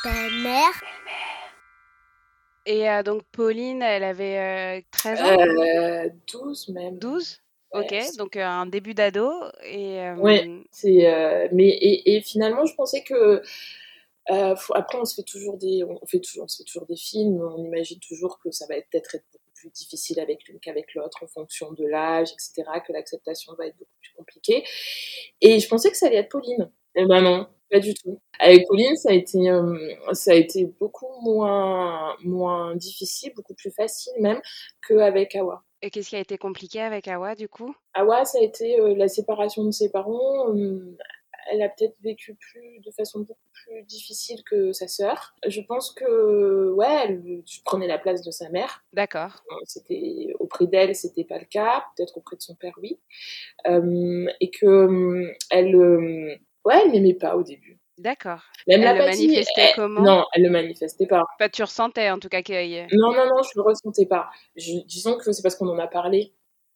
Belle-mère. 0.04 0.82
Et 2.68 2.90
euh, 2.90 3.02
donc 3.02 3.24
Pauline, 3.32 3.82
elle 3.82 4.04
avait 4.04 4.84
13 4.92 5.22
euh, 5.22 6.06
ans? 6.06 6.12
12 6.28 6.70
même. 6.70 7.00
12 7.00 7.42
Ok, 7.72 7.94
donc 8.18 8.36
euh, 8.36 8.46
un 8.46 8.66
début 8.66 8.94
d'ado. 8.94 9.32
Et, 9.64 10.00
Oui, 10.18 10.66
c'est, 10.72 11.50
mais, 11.52 11.68
et, 11.68 12.16
et, 12.16 12.22
finalement, 12.22 12.66
je 12.66 12.76
pensais 12.76 13.04
que. 13.04 13.42
Après, 14.28 14.98
on 14.98 15.06
se 15.06 15.16
fait 15.16 15.24
toujours 15.24 15.58
des, 15.58 15.84
on 15.84 16.06
fait 16.06 16.20
toujours, 16.20 16.46
on 16.46 16.48
se 16.48 16.58
fait 16.58 16.64
toujours 16.64 16.86
des 16.86 16.98
films. 16.98 17.42
On 17.42 17.64
imagine 17.64 18.00
toujours 18.00 18.40
que 18.40 18.52
ça 18.52 18.66
va 18.68 18.76
peut-être 18.76 19.16
être 19.16 19.26
beaucoup 19.32 19.52
plus 19.56 19.70
difficile 19.70 20.20
avec 20.20 20.48
l'une 20.48 20.60
qu'avec 20.60 20.94
l'autre 20.94 21.24
en 21.24 21.28
fonction 21.28 21.72
de 21.72 21.86
l'âge, 21.86 22.32
etc. 22.32 22.64
Que 22.86 22.94
l'acceptation 22.94 23.54
va 23.58 23.68
être 23.68 23.78
beaucoup 23.78 23.98
plus 24.02 24.14
compliquée. 24.16 24.64
Et 25.42 25.60
je 25.60 25.68
pensais 25.68 25.92
que 25.92 25.98
ça 25.98 26.08
allait 26.08 26.18
être 26.18 26.30
Pauline. 26.30 26.70
Et 26.96 27.06
ben 27.06 27.22
non, 27.22 27.48
pas 27.70 27.80
du 27.80 27.94
tout. 27.94 28.20
Avec 28.40 28.68
Pauline, 28.68 28.96
ça 28.96 29.10
a 29.10 29.14
été, 29.14 29.50
euh, 29.50 29.94
ça 30.14 30.32
a 30.32 30.36
été 30.36 30.66
beaucoup 30.66 31.22
moins, 31.22 32.16
moins 32.24 32.76
difficile, 32.76 33.34
beaucoup 33.36 33.54
plus 33.54 33.72
facile 33.72 34.14
même 34.20 34.42
qu'avec 34.88 35.36
Awa. 35.36 35.64
Et 35.82 35.92
qu'est-ce 35.92 36.10
qui 36.10 36.16
a 36.16 36.20
été 36.20 36.38
compliqué 36.38 36.82
avec 36.82 37.08
Awa 37.08 37.36
du 37.36 37.48
coup? 37.48 37.76
Awa, 37.94 38.26
ça 38.26 38.40
a 38.40 38.42
été 38.42 38.80
euh, 38.80 38.96
la 38.96 39.08
séparation 39.08 39.64
de 39.64 39.72
ses 39.72 39.92
parents. 39.92 40.56
Euh, 40.56 40.98
elle 41.52 41.62
a 41.62 41.70
peut-être 41.70 41.96
vécu 42.02 42.36
plus 42.36 42.80
de 42.80 42.92
façon 42.92 43.20
beaucoup 43.20 43.40
plus 43.52 43.84
difficile 43.84 44.44
que 44.44 44.72
sa 44.72 44.88
sœur. 44.88 45.36
Je 45.48 45.62
pense 45.62 45.92
que 45.92 46.72
ouais, 46.72 47.04
elle 47.04 47.44
prenait 47.66 47.88
la 47.88 47.98
place 47.98 48.22
de 48.22 48.32
sa 48.32 48.50
mère. 48.50 48.84
D'accord. 48.94 49.44
C'était 49.66 50.34
auprès 50.40 50.68
d'elle, 50.68 50.96
c'était 50.96 51.24
pas 51.24 51.40
le 51.40 51.46
cas. 51.46 51.86
Peut-être 51.96 52.18
auprès 52.18 52.36
de 52.36 52.42
son 52.42 52.56
père, 52.56 52.74
oui. 52.82 53.00
et 53.66 54.50
que 54.52 55.34
elle 55.50 56.40
Ouais, 56.68 56.82
elle 56.84 56.92
m'aimait 56.92 57.14
pas 57.14 57.38
au 57.38 57.44
début. 57.44 57.80
D'accord. 57.98 58.42
elle 58.68 58.82
le 58.82 59.06
manifestait 59.06 59.72
comment? 59.74 60.02
Non, 60.02 60.26
elle 60.34 60.44
le 60.44 60.50
manifestait 60.50 61.08
pas. 61.08 61.24
Pas 61.40 61.48
tu 61.48 61.64
ressentais 61.64 62.12
en 62.12 62.20
tout 62.20 62.28
cas 62.28 62.42
qu'il 62.42 62.56
y 62.56 62.82
Non, 62.94 63.14
non, 63.14 63.26
non, 63.26 63.42
je 63.42 63.52
le 63.56 63.62
ressentais 63.62 64.06
pas. 64.06 64.30
disons 64.56 65.18
que 65.18 65.32
c'est 65.32 65.42
parce 65.42 65.56
qu'on 65.56 65.70
en 65.70 65.80
a 65.80 65.88
parlé 65.88 66.34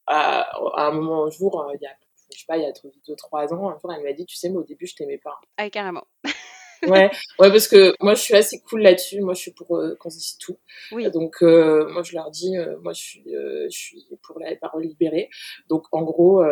à, 0.07 0.49
un 0.87 0.91
moment, 0.91 1.25
un 1.25 1.29
jour, 1.29 1.61
euh, 1.61 1.73
il 1.75 1.83
y 1.83 1.85
a, 1.85 1.91
je 2.33 2.39
sais 2.39 2.45
pas, 2.47 2.57
il 2.57 2.63
y 2.63 2.65
a 2.65 2.71
2-3 2.71 3.53
ans, 3.53 3.69
un 3.69 3.77
jour, 3.79 3.93
elle 3.93 4.03
m'a 4.03 4.13
dit, 4.13 4.25
tu 4.25 4.35
sais, 4.35 4.49
mais 4.49 4.57
au 4.57 4.63
début, 4.63 4.87
je 4.87 4.95
t'aimais 4.95 5.17
pas. 5.17 5.39
Ah, 5.57 5.69
carrément. 5.69 6.05
ouais, 6.87 7.11
ouais, 7.39 7.49
parce 7.49 7.67
que 7.67 7.93
moi, 7.99 8.15
je 8.15 8.21
suis 8.21 8.35
assez 8.35 8.59
cool 8.61 8.81
là-dessus. 8.81 9.21
Moi, 9.21 9.33
je 9.33 9.41
suis 9.41 9.51
pour 9.51 9.77
euh, 9.77 9.95
qu'on 9.95 10.09
se 10.09 10.17
dise 10.17 10.37
tout. 10.37 10.57
Oui. 10.91 11.09
Donc, 11.11 11.37
euh, 11.41 11.87
moi, 11.91 12.03
je 12.03 12.13
leur 12.13 12.31
dis, 12.31 12.55
moi, 12.81 12.93
je 12.93 13.01
suis, 13.01 13.23
je 13.25 13.77
suis 13.77 14.07
pour 14.23 14.39
la 14.39 14.55
parole 14.55 14.83
libérée. 14.83 15.29
Donc, 15.69 15.85
en 15.91 16.01
gros, 16.03 16.43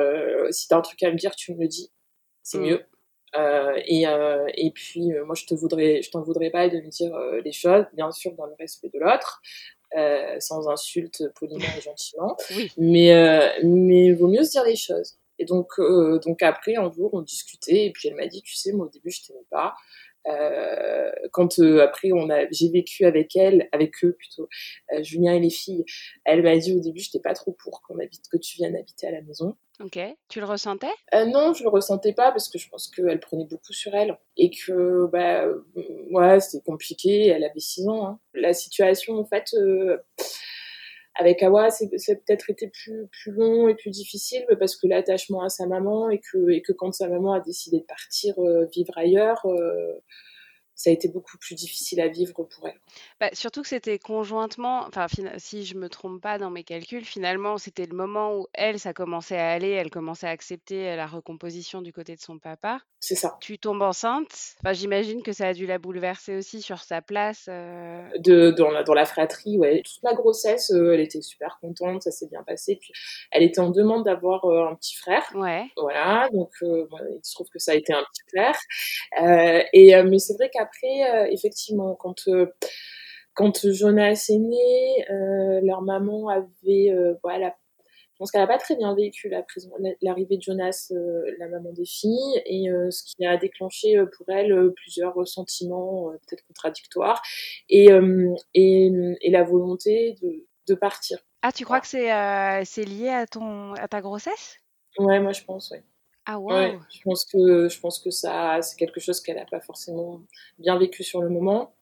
si 0.51 0.67
t'as 0.67 0.77
un 0.77 0.81
truc 0.81 1.01
à 1.03 1.11
me 1.11 1.17
dire, 1.17 1.35
tu 1.35 1.53
me 1.53 1.59
le 1.59 1.67
dis. 1.67 1.91
C'est 2.43 2.59
mmh. 2.59 2.63
mieux. 2.63 2.85
Euh, 3.35 3.79
et, 3.85 4.07
euh, 4.07 4.47
et 4.55 4.71
puis, 4.71 5.13
euh, 5.13 5.25
moi, 5.25 5.35
je 5.35 5.45
te 5.45 5.53
voudrais, 5.53 6.01
je 6.01 6.09
t'en 6.09 6.21
voudrais 6.21 6.49
pas 6.49 6.69
de 6.69 6.77
me 6.77 6.89
dire 6.89 7.15
les 7.43 7.51
choses, 7.51 7.85
bien 7.93 8.11
sûr, 8.11 8.33
dans 8.33 8.45
le 8.45 8.55
respect 8.59 8.89
de 8.93 8.99
l'autre, 8.99 9.41
sans 10.39 10.67
insulte, 10.69 11.23
poliment 11.35 11.65
et 11.77 11.81
gentiment. 11.81 12.37
Oui. 12.55 12.71
Mais, 12.77 13.59
mais 13.63 14.13
vaut 14.13 14.27
mieux 14.27 14.43
se 14.43 14.51
dire 14.51 14.63
les 14.63 14.75
choses. 14.75 15.18
Et 15.39 15.45
donc, 15.45 15.69
donc 16.23 16.43
après, 16.43 16.75
un 16.75 16.91
jour, 16.91 17.09
on 17.13 17.21
discutait, 17.21 17.85
et 17.85 17.91
puis 17.91 18.09
elle 18.09 18.15
m'a 18.15 18.27
dit, 18.27 18.41
tu 18.41 18.55
sais, 18.55 18.73
moi, 18.73 18.85
au 18.85 18.89
début, 18.89 19.09
je 19.09 19.25
t'aimais 19.25 19.45
pas. 19.49 19.75
Euh, 20.27 21.11
quand 21.31 21.59
euh, 21.59 21.81
après 21.81 22.11
on 22.11 22.29
a, 22.29 22.49
j'ai 22.51 22.69
vécu 22.69 23.05
avec 23.05 23.35
elle, 23.35 23.69
avec 23.71 24.03
eux 24.03 24.13
plutôt, 24.13 24.47
euh, 24.93 25.01
Julien 25.01 25.33
et 25.33 25.39
les 25.39 25.49
filles, 25.49 25.85
elle 26.25 26.43
m'a 26.43 26.57
dit 26.57 26.73
au 26.73 26.79
début, 26.79 26.99
j'étais 26.99 27.19
pas 27.19 27.33
trop 27.33 27.53
pour 27.53 27.81
qu'on 27.81 27.99
habite, 27.99 28.27
que 28.29 28.37
tu 28.37 28.57
viennes 28.57 28.75
habiter 28.75 29.07
à 29.07 29.11
la 29.11 29.21
maison. 29.21 29.55
Ok. 29.79 29.97
Tu 30.27 30.41
le 30.41 30.45
ressentais? 30.45 30.91
Non, 31.13 31.53
je 31.53 31.63
le 31.63 31.69
ressentais 31.69 32.11
pas 32.11 32.31
parce 32.31 32.49
que 32.49 32.59
je 32.59 32.67
pense 32.67 32.89
qu'elle 32.89 33.19
prenait 33.21 33.45
beaucoup 33.45 33.71
sur 33.71 33.95
elle 33.95 34.17
et 34.35 34.51
que 34.51 35.07
bah 35.07 35.45
ouais, 36.11 36.39
c'était 36.41 36.63
compliqué. 36.63 37.27
Elle 37.27 37.45
avait 37.45 37.61
6 37.61 37.87
ans. 37.87 38.05
Hein. 38.05 38.19
La 38.33 38.53
situation 38.53 39.17
en 39.17 39.25
fait 39.25 39.55
avec 41.15 41.43
Awa, 41.43 41.69
c'est 41.69 41.89
peut-être 41.89 42.49
été 42.49 42.69
plus, 42.69 43.07
plus 43.11 43.31
long 43.31 43.67
et 43.67 43.75
plus 43.75 43.89
difficile 43.89 44.45
parce 44.59 44.75
que 44.75 44.87
l'attachement 44.87 45.43
à 45.43 45.49
sa 45.49 45.67
maman 45.67 46.09
et 46.09 46.19
que, 46.19 46.71
quand 46.73 46.93
sa 46.93 47.07
maman 47.09 47.33
a 47.33 47.39
décidé 47.39 47.79
de 47.79 47.85
partir 47.85 48.39
euh, 48.39 48.65
vivre 48.73 48.97
ailleurs, 48.97 49.45
euh, 49.45 49.99
ça 50.75 50.89
a 50.89 50.93
été 50.93 51.09
beaucoup 51.09 51.37
plus 51.37 51.55
difficile 51.55 51.99
à 51.99 52.07
vivre 52.07 52.33
pour 52.43 52.67
elle. 52.67 52.79
Bah, 53.19 53.29
surtout 53.33 53.61
que 53.61 53.67
c'était 53.67 53.99
conjointement, 53.99 54.85
enfin 54.87 55.07
si 55.37 55.65
je 55.65 55.75
me 55.75 55.89
trompe 55.89 56.21
pas 56.21 56.37
dans 56.37 56.49
mes 56.49 56.63
calculs, 56.63 57.03
finalement 57.03 57.57
c'était 57.57 57.85
le 57.85 57.95
moment 57.95 58.35
où 58.37 58.47
elle, 58.53 58.79
ça 58.79 58.93
commençait 58.93 59.37
à 59.37 59.51
aller, 59.51 59.69
elle 59.69 59.89
commençait 59.89 60.27
à 60.27 60.31
accepter 60.31 60.95
la 60.95 61.05
recomposition 61.05 61.81
du 61.81 61.91
côté 61.91 62.15
de 62.15 62.21
son 62.21 62.39
papa. 62.39 62.79
C'est 63.01 63.15
ça. 63.15 63.37
Tu 63.39 63.57
tombes 63.57 63.81
enceinte, 63.81 64.55
enfin, 64.61 64.73
j'imagine 64.73 65.23
que 65.23 65.31
ça 65.31 65.47
a 65.47 65.53
dû 65.53 65.65
la 65.65 65.79
bouleverser 65.79 66.35
aussi 66.35 66.61
sur 66.61 66.79
sa 66.79 67.01
place. 67.01 67.45
Euh. 67.47 68.05
De, 68.17 68.51
dans, 68.51 68.69
la, 68.71 68.83
dans 68.83 68.93
la 68.93 69.05
fratrie, 69.05 69.57
ouais. 69.57 69.81
Toute 69.85 70.03
la 70.03 70.13
grossesse, 70.13 70.71
euh, 70.71 70.93
elle 70.93 70.99
était 70.99 71.21
super 71.21 71.59
contente, 71.61 72.03
ça 72.03 72.11
s'est 72.11 72.27
bien 72.27 72.43
passé. 72.43 72.77
Puis 72.79 72.91
elle 73.31 73.43
était 73.43 73.61
en 73.61 73.69
demande 73.69 74.03
d'avoir 74.03 74.45
euh, 74.45 74.67
un 74.67 74.75
petit 74.75 74.95
frère. 74.95 75.25
Ouais. 75.33 75.65
Voilà, 75.77 76.27
donc 76.33 76.51
il 76.61 76.87
se 77.23 77.33
trouve 77.33 77.47
que 77.49 77.59
ça 77.59 77.71
a 77.71 77.75
été 77.75 77.93
un 77.93 78.03
petit 78.03 78.23
frère. 78.29 79.67
et, 79.73 80.03
mais 80.03 80.19
c'est 80.19 80.33
vrai 80.33 80.49
qu'après, 80.51 80.69
après, 80.69 81.33
effectivement, 81.33 81.95
quand 81.95 82.27
quand 83.33 83.71
Jonas 83.71 84.25
est 84.29 84.37
né, 84.37 85.11
euh, 85.11 85.61
leur 85.61 85.81
maman 85.81 86.29
avait 86.29 86.93
voilà 87.23 87.55
pense 88.19 88.31
qu'elle 88.31 88.41
n'a 88.41 88.47
pas 88.47 88.57
très 88.57 88.75
bien 88.75 88.93
vécu 88.93 89.29
la 89.29 89.41
prison, 89.41 89.71
l'arrivée 90.01 90.37
de 90.37 90.41
Jonas, 90.41 90.91
euh, 90.91 91.23
la 91.39 91.47
maman 91.47 91.71
des 91.71 91.85
filles, 91.85 92.41
et 92.45 92.69
euh, 92.69 92.91
ce 92.91 93.03
qui 93.03 93.25
a 93.25 93.37
déclenché 93.37 93.97
euh, 93.97 94.05
pour 94.05 94.29
elle 94.29 94.71
plusieurs 94.75 95.27
sentiments 95.27 96.11
peut-être 96.27 96.45
contradictoires, 96.45 97.21
et, 97.69 97.87
et, 98.53 98.91
et, 99.21 99.31
la 99.31 99.43
volonté 99.43 100.15
de, 100.21 100.45
de 100.67 100.75
partir. 100.75 101.17
Ah, 101.41 101.51
tu 101.53 101.63
crois 101.63 101.79
que 101.79 101.87
c'est 101.87 102.09
c'est 102.65 102.83
lié 102.83 103.09
à, 103.09 103.25
ton, 103.25 103.73
à 103.73 103.87
ta 103.87 104.01
grossesse? 104.01 104.57
Ouais, 104.97 105.19
moi 105.19 105.31
je 105.31 105.43
pense, 105.43 105.71
oui. 105.71 105.79
Ah 106.25 106.37
ouais, 106.37 106.77
je 106.91 107.01
pense 107.03 107.25
que 107.25 107.69
je 107.69 107.79
pense 107.79 107.99
que 107.99 108.11
ça 108.11 108.61
c'est 108.61 108.75
quelque 108.75 108.99
chose 108.99 109.21
qu'elle 109.21 109.37
n'a 109.37 109.45
pas 109.45 109.61
forcément 109.61 110.21
bien 110.59 110.77
vécu 110.77 111.03
sur 111.03 111.21
le 111.21 111.29
moment 111.29 111.73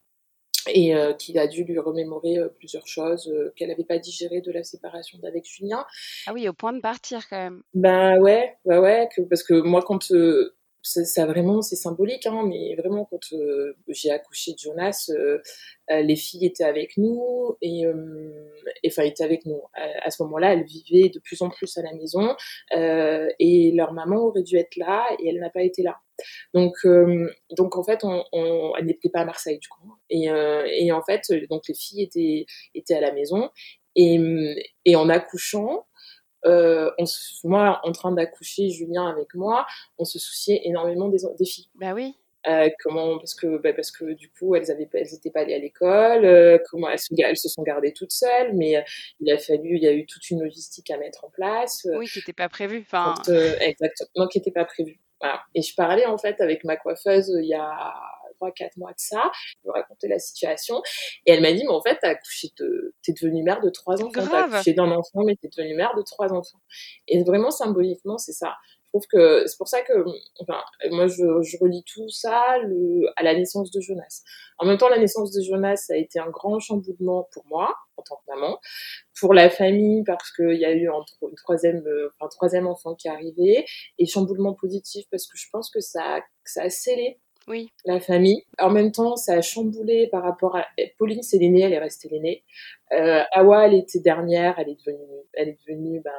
et 0.73 0.95
euh, 0.95 1.13
qu'il 1.13 1.37
a 1.37 1.47
dû 1.47 1.63
lui 1.63 1.79
remémorer 1.79 2.37
euh, 2.37 2.49
plusieurs 2.49 2.87
choses 2.87 3.27
euh, 3.27 3.53
qu'elle 3.55 3.69
n'avait 3.69 3.83
pas 3.83 3.97
digérées 3.97 4.41
de 4.41 4.51
la 4.51 4.63
séparation 4.63 5.17
d'avec 5.19 5.45
Julien. 5.45 5.85
Ah 6.25 6.33
oui, 6.33 6.47
au 6.47 6.53
point 6.53 6.73
de 6.73 6.81
partir 6.81 7.27
quand 7.29 7.37
même. 7.37 7.61
Ben 7.73 8.19
ouais, 8.19 8.55
ouais, 8.65 8.77
ouais, 8.77 9.09
que, 9.15 9.21
parce 9.21 9.43
que 9.43 9.53
moi 9.53 9.83
quand 9.85 10.11
ça, 10.81 11.25
vraiment 11.25 11.61
c'est 11.61 11.75
symbolique, 11.75 12.25
hein, 12.27 12.43
mais 12.47 12.75
vraiment 12.75 13.05
quand 13.05 13.35
j'ai 13.89 14.09
accouché 14.11 14.53
de 14.53 14.57
Jonas, 14.57 15.11
les 15.89 16.15
filles 16.15 16.45
étaient 16.45 16.63
avec 16.63 16.95
nous 16.97 17.57
et 17.61 17.85
enfin 18.85 19.03
étaient 19.03 19.23
avec 19.23 19.45
nous. 19.45 19.61
À, 19.73 20.09
ce 20.11 20.23
moment-là, 20.23 20.53
elles 20.53 20.63
vivaient 20.63 21.09
de 21.09 21.19
plus 21.19 21.41
en 21.41 21.49
plus 21.49 21.77
à 21.77 21.81
la 21.81 21.93
maison 21.93 22.35
et 22.71 23.71
leur 23.75 23.91
maman 23.91 24.15
aurait 24.15 24.43
dû 24.43 24.55
être 24.55 24.77
là 24.77 25.05
et 25.19 25.27
elle 25.27 25.39
n'a 25.39 25.49
pas 25.49 25.63
été 25.63 25.83
là. 25.83 25.97
Donc, 26.53 26.75
euh, 26.85 27.29
donc 27.51 27.75
en 27.77 27.83
fait, 27.83 28.03
on, 28.03 28.23
on 28.31 28.75
elle 28.77 28.85
n'était 28.85 29.09
pas 29.09 29.21
à 29.21 29.25
Marseille 29.25 29.59
du 29.59 29.67
coup. 29.67 29.95
Et, 30.09 30.29
euh, 30.29 30.65
et, 30.69 30.91
en 30.91 31.01
fait, 31.01 31.21
donc 31.49 31.63
les 31.67 31.75
filles 31.75 32.03
étaient, 32.03 32.45
étaient 32.75 32.95
à 32.95 33.01
la 33.01 33.11
maison. 33.11 33.49
Et, 33.95 34.19
et 34.85 34.95
en 34.95 35.09
accouchant, 35.09 35.87
euh, 36.45 36.91
on 36.97 37.05
moi, 37.43 37.79
en 37.83 37.91
train 37.91 38.11
d'accoucher, 38.11 38.69
Julien 38.69 39.07
avec 39.07 39.33
moi, 39.33 39.65
on 39.97 40.05
se 40.05 40.19
souciait 40.19 40.61
énormément 40.63 41.09
des, 41.09 41.19
des 41.37 41.45
filles. 41.45 41.67
Bah 41.75 41.93
oui. 41.93 42.15
Euh, 42.47 42.69
comment 42.81 43.17
parce 43.17 43.33
que 43.33 43.57
bah, 43.57 43.73
parce 43.73 43.91
que 43.91 44.13
du 44.13 44.29
coup 44.29 44.55
elles 44.55 44.71
avaient 44.71 44.87
elles 44.93 45.13
étaient 45.13 45.31
pas 45.31 45.41
allées 45.41 45.55
à 45.55 45.59
l'école 45.59 46.23
euh, 46.23 46.59
comment 46.69 46.87
elles 46.87 46.99
se, 46.99 47.13
elles 47.17 47.35
se 47.35 47.49
sont 47.49 47.63
gardées 47.63 47.91
toutes 47.91 48.13
seules 48.13 48.53
mais 48.53 48.81
il 49.19 49.29
a 49.33 49.37
fallu 49.37 49.75
il 49.75 49.83
y 49.83 49.87
a 49.87 49.91
eu 49.91 50.05
toute 50.05 50.29
une 50.29 50.43
logistique 50.43 50.89
à 50.91 50.97
mettre 50.97 51.25
en 51.25 51.29
place 51.29 51.85
oui 51.97 52.07
qui 52.07 52.19
n'était 52.19 52.33
pas 52.33 52.47
prévue 52.47 52.85
enfin 52.87 53.15
exactement 53.59 54.27
qui 54.27 54.37
n'était 54.37 54.51
pas 54.51 54.63
prévue 54.63 54.97
voilà. 55.21 55.41
Et 55.55 55.61
je 55.61 55.73
parlais 55.75 56.05
en 56.05 56.17
fait 56.17 56.39
avec 56.41 56.63
ma 56.63 56.77
coiffeuse 56.77 57.31
il 57.41 57.47
y 57.47 57.53
a 57.53 57.93
3-4 58.41 58.77
mois 58.77 58.91
de 58.91 58.99
ça, 58.99 59.31
je 59.33 59.55
lui 59.63 59.71
racontais 59.71 60.07
la 60.07 60.19
situation, 60.19 60.81
et 61.25 61.33
elle 61.33 61.41
m'a 61.41 61.51
dit, 61.53 61.63
mais 61.63 61.73
en 61.73 61.81
fait, 61.81 61.97
t'as 62.01 62.09
accouché 62.09 62.49
de, 62.59 62.93
t'es 63.03 63.13
devenue 63.13 63.43
mère 63.43 63.61
de 63.61 63.69
trois 63.69 64.01
enfants, 64.01 64.11
t'as 64.13 64.43
accouché 64.43 64.73
d'un 64.73 64.91
enfant, 64.91 65.23
mais 65.25 65.35
t'es 65.35 65.49
devenue 65.55 65.75
mère 65.75 65.95
de 65.95 66.01
trois 66.03 66.31
enfants. 66.31 66.61
Et 67.07 67.23
vraiment, 67.23 67.51
symboliquement, 67.51 68.17
c'est 68.17 68.33
ça. 68.33 68.55
Trouve 68.97 69.07
que 69.11 69.45
c'est 69.45 69.57
pour 69.57 69.67
ça 69.67 69.83
que, 69.83 69.93
enfin, 70.39 70.59
moi, 70.89 71.05
je, 71.05 71.43
je 71.43 71.57
relis 71.61 71.83
tout 71.83 72.09
ça 72.09 72.57
le, 72.63 73.07
à 73.15 73.21
la 73.21 73.35
naissance 73.35 73.69
de 73.69 73.79
Jonas. 73.79 74.23
En 74.57 74.65
même 74.65 74.79
temps, 74.79 74.89
la 74.89 74.97
naissance 74.97 75.31
de 75.31 75.41
Jonas 75.43 75.75
ça 75.75 75.93
a 75.93 75.97
été 75.97 76.17
un 76.17 76.31
grand 76.31 76.59
chamboulement 76.59 77.29
pour 77.31 77.45
moi, 77.45 77.75
en 77.97 78.01
tant 78.01 78.15
que 78.15 78.33
maman, 78.33 78.59
pour 79.19 79.35
la 79.35 79.51
famille, 79.51 80.03
parce 80.03 80.31
qu'il 80.31 80.57
y 80.57 80.65
a 80.65 80.71
eu 80.71 80.89
un, 80.89 81.03
une 81.21 81.35
troisième, 81.35 81.85
euh, 81.85 82.09
un 82.19 82.27
troisième 82.27 82.65
enfant 82.65 82.95
qui 82.95 83.07
est 83.07 83.11
arrivé, 83.11 83.65
et 83.99 84.05
chamboulement 84.07 84.55
positif, 84.55 85.05
parce 85.11 85.27
que 85.27 85.37
je 85.37 85.45
pense 85.51 85.69
que 85.69 85.79
ça, 85.79 86.23
ça 86.43 86.63
a 86.63 86.69
scellé 86.71 87.19
oui. 87.47 87.69
la 87.85 87.99
famille. 87.99 88.41
En 88.57 88.71
même 88.71 88.91
temps, 88.91 89.15
ça 89.15 89.33
a 89.33 89.41
chamboulé 89.41 90.07
par 90.07 90.23
rapport 90.23 90.55
à 90.55 90.65
Pauline, 90.97 91.21
c'est 91.21 91.37
l'aînée, 91.37 91.61
elle 91.61 91.73
est 91.73 91.79
restée 91.79 92.09
l'aînée. 92.09 92.43
Euh, 92.93 93.21
Awa, 93.31 93.67
elle 93.67 93.75
était 93.75 93.99
dernière, 93.99 94.57
elle 94.57 94.69
est 94.69 94.79
devenue, 94.85 95.21
elle 95.33 95.49
est 95.49 95.57
devenue, 95.67 96.01
ben, 96.03 96.11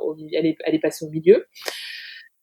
au, 0.00 0.16
elle 0.32 0.46
est, 0.46 0.56
elle 0.64 0.74
est 0.74 0.80
passée 0.80 1.04
au 1.04 1.10
milieu. 1.10 1.46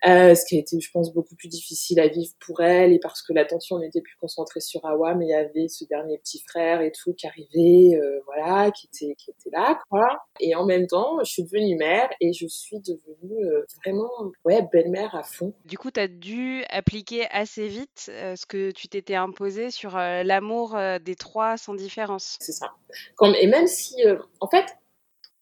Euh, 0.06 0.36
ce 0.36 0.46
qui 0.46 0.58
a 0.58 0.60
été, 0.60 0.80
je 0.82 0.92
pense, 0.92 1.14
beaucoup 1.14 1.36
plus 1.36 1.48
difficile 1.48 2.00
à 2.02 2.10
vivre 2.10 2.34
pour 2.46 2.62
elle, 2.62 2.92
et 2.92 3.00
parce 3.00 3.22
que 3.22 3.32
l'attention 3.32 3.80
n'était 3.80 4.02
plus 4.02 4.18
concentrée 4.20 4.60
sur 4.60 4.86
Awa, 4.86 5.16
mais 5.16 5.28
il 5.28 5.30
y 5.30 5.34
avait 5.34 5.70
ce 5.70 5.86
dernier 5.86 6.18
petit 6.18 6.44
frère 6.46 6.82
et 6.82 6.92
tout 6.92 7.14
qui 7.14 7.26
arrivait, 7.26 7.96
euh, 7.96 8.20
voilà, 8.26 8.72
qui 8.72 8.88
était, 8.88 9.16
qui 9.16 9.32
était 9.32 9.50
là, 9.52 9.80
quoi. 9.90 10.26
Et 10.42 10.56
en 10.56 10.66
même 10.66 10.88
temps, 10.88 11.20
je 11.24 11.32
suis 11.32 11.44
devenue 11.44 11.78
mère, 11.78 12.10
et 12.20 12.34
je 12.34 12.48
suis 12.48 12.80
devenue 12.82 13.46
euh, 13.46 13.66
vraiment, 13.84 14.12
ouais, 14.44 14.68
belle-mère 14.74 15.16
à 15.16 15.24
fond. 15.24 15.54
Du 15.64 15.78
coup, 15.78 15.90
tu 15.90 16.02
as 16.02 16.10
dû 16.10 16.66
appliquer 16.70 17.26
assez 17.32 17.68
vite 17.70 18.12
ce 18.12 18.46
que 18.46 18.72
tu 18.72 18.90
t'étais 18.90 19.16
imposé 19.16 19.72
sur 19.72 19.96
l'amour 19.96 20.78
des 21.04 21.16
trois 21.16 21.56
sans 21.56 21.76
différence. 21.76 22.38
C'est 22.42 22.52
ça. 22.52 22.74
Comme, 23.16 23.36
et 23.40 23.48
même 23.48 23.68
si, 23.68 23.96
en 24.42 24.50
fait, 24.50 24.66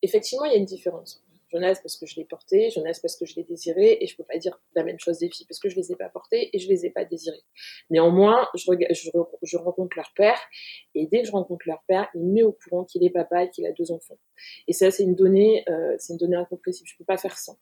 effectivement, 0.02 0.46
il 0.46 0.52
y 0.52 0.56
a 0.56 0.58
une 0.58 0.66
différence. 0.66 1.21
Jonas 1.52 1.80
parce 1.82 1.98
que 1.98 2.06
je 2.06 2.16
l'ai 2.16 2.26
porté, 2.26 2.70
Jonas 2.70 3.00
parce 3.02 3.16
que 3.16 3.26
je 3.26 3.36
l'ai 3.36 3.44
désiré, 3.44 3.98
et 4.00 4.08
je 4.08 4.16
peux 4.16 4.24
pas 4.24 4.38
dire 4.38 4.60
la 4.76 4.84
même 4.84 5.00
chose 5.00 5.20
des 5.20 5.30
filles 5.30 5.46
parce 5.48 5.60
que 5.60 5.70
je 5.70 5.76
les 5.76 5.92
ai 5.92 5.96
pas 5.96 6.10
portées 6.10 6.50
et 6.54 6.60
je 6.60 6.68
les 6.70 6.86
ai 6.86 6.90
pas 6.90 7.06
désirées. 7.06 7.44
Néanmoins, 7.90 8.48
je 8.56 9.58
rencontre 9.58 9.98
leur 9.98 10.12
père, 10.16 10.40
et 10.96 11.08
dès 11.08 11.22
que 11.22 11.28
je 11.28 11.32
rencontre 11.32 11.68
leur 11.68 11.84
père, 11.88 12.08
il 12.16 12.22
me 12.22 12.34
met 12.34 12.44
au 12.44 12.54
courant 12.54 12.86
qu'il 12.86 13.04
est 13.04 13.10
papa 13.10 13.44
et 13.44 13.50
qu'il 13.50 13.66
a 13.66 13.72
deux 13.72 13.92
enfants. 13.92 14.18
Et 14.68 14.74
ça, 14.74 14.92
c'est 14.92 15.04
une 15.04 15.16
donnée, 15.16 15.64
euh, 15.70 15.96
c'est 16.00 16.14
une 16.14 16.20
donnée 16.20 16.38
incompressible. 16.38 16.88
Je 16.90 16.98
peux 16.98 17.06
pas 17.06 17.18
faire 17.18 17.38
sans. 17.38 17.58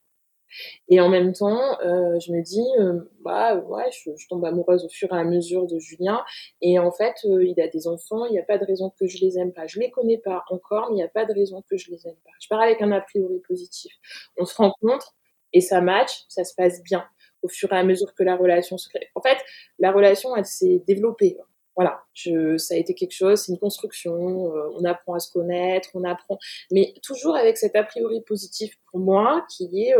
Et 0.88 1.00
en 1.00 1.10
même 1.10 1.34
temps, 1.34 1.80
euh, 1.82 2.20
je 2.20 2.32
me 2.32 2.42
dis, 2.42 2.66
euh, 2.80 3.00
bah 3.22 3.56
ouais, 3.56 3.90
je, 3.92 4.28
tombe 4.28 4.46
amoureuse 4.46 4.86
au 4.86 4.90
fur 4.90 5.12
et 5.14 5.18
à 5.18 5.24
mesure 5.24 5.68
de 5.68 5.80
Julien. 5.80 6.24
Et 6.62 6.80
en 6.80 6.92
fait, 6.92 7.16
euh, 7.26 7.44
il 7.46 7.60
a 7.62 7.68
des 7.68 7.88
enfants, 7.88 8.26
il 8.26 8.32
n'y 8.32 8.40
a 8.40 8.44
pas 8.44 8.58
de 8.58 8.66
raison 8.66 8.92
que 9.00 9.08
je 9.08 9.20
les 9.20 9.38
aime 9.38 9.54
pas. 9.54 9.68
Je 9.68 9.80
les 9.80 9.92
connais 9.92 10.18
pas 10.18 10.44
encore, 10.50 10.88
mais 10.90 10.94
il 10.94 10.96
n'y 10.98 11.04
a 11.04 11.10
pas 11.10 11.26
de 11.26 11.34
raison 11.34 11.64
que 11.70 11.78
je 11.78 11.92
les 11.92 12.08
aime 12.08 12.16
pas. 12.24 12.32
Je 12.42 12.48
pars 12.48 12.62
avec 12.62 12.82
un 12.82 12.92
a 12.92 13.02
priori 13.02 13.40
positif. 13.48 13.94
On 14.38 14.46
se 14.46 14.56
rencontre 14.56 15.16
et 15.54 15.62
ça 15.62 15.82
match, 15.82 16.24
ça 16.28 16.44
se 16.44 16.54
passe 16.56 16.84
bien 16.84 17.06
au 17.42 17.48
fur 17.48 17.72
et 17.72 17.78
à 17.78 17.84
mesure 17.84 18.14
que 18.14 18.24
la 18.24 18.36
relation 18.36 18.78
se 18.78 18.90
crée. 18.90 19.08
En 19.16 19.22
fait, 19.22 19.38
la 19.80 19.92
relation, 19.92 20.36
elle 20.36 20.46
s'est 20.46 20.84
développée. 20.86 21.38
Voilà, 21.76 22.04
je, 22.14 22.58
ça 22.58 22.74
a 22.74 22.78
été 22.78 22.94
quelque 22.94 23.14
chose, 23.14 23.40
c'est 23.40 23.54
une 23.54 23.58
construction, 23.58 24.12
on 24.12 24.84
apprend 24.84 25.14
à 25.14 25.20
se 25.20 25.32
connaître, 25.32 25.90
on 25.94 26.04
apprend, 26.04 26.38
mais 26.72 26.94
toujours 27.02 27.38
avec 27.38 27.56
cet 27.56 27.74
a 27.78 27.84
priori 27.84 28.22
positif 28.28 28.76
pour 28.92 29.00
moi 29.00 29.46
qui 29.50 29.70
est 29.84 29.96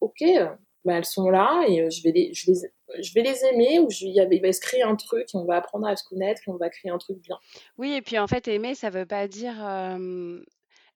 ok, 0.00 0.24
bah, 0.84 0.94
elles 0.94 1.04
sont 1.04 1.28
là 1.30 1.64
et 1.68 1.82
euh, 1.82 1.90
je 1.90 2.02
vais 2.02 2.12
les, 2.12 2.32
je 2.32 2.50
les, 2.50 3.02
je 3.02 3.12
vais 3.14 3.22
les 3.22 3.44
aimer 3.44 3.78
ou 3.80 3.88
il 3.90 4.40
va 4.42 4.52
se 4.52 4.60
créer 4.60 4.82
un 4.82 4.96
truc 4.96 5.28
et 5.34 5.36
on 5.36 5.44
va 5.44 5.56
apprendre 5.56 5.86
à 5.86 5.96
se 5.96 6.04
connaître 6.08 6.42
et 6.46 6.50
on 6.50 6.56
va 6.56 6.70
créer 6.70 6.90
un 6.90 6.98
truc 6.98 7.18
bien. 7.18 7.38
Oui, 7.76 7.92
et 7.92 8.02
puis 8.02 8.18
en 8.18 8.26
fait, 8.26 8.48
aimer, 8.48 8.74
ça 8.74 8.90
veut 8.90 9.06
pas 9.06 9.28
dire 9.28 9.56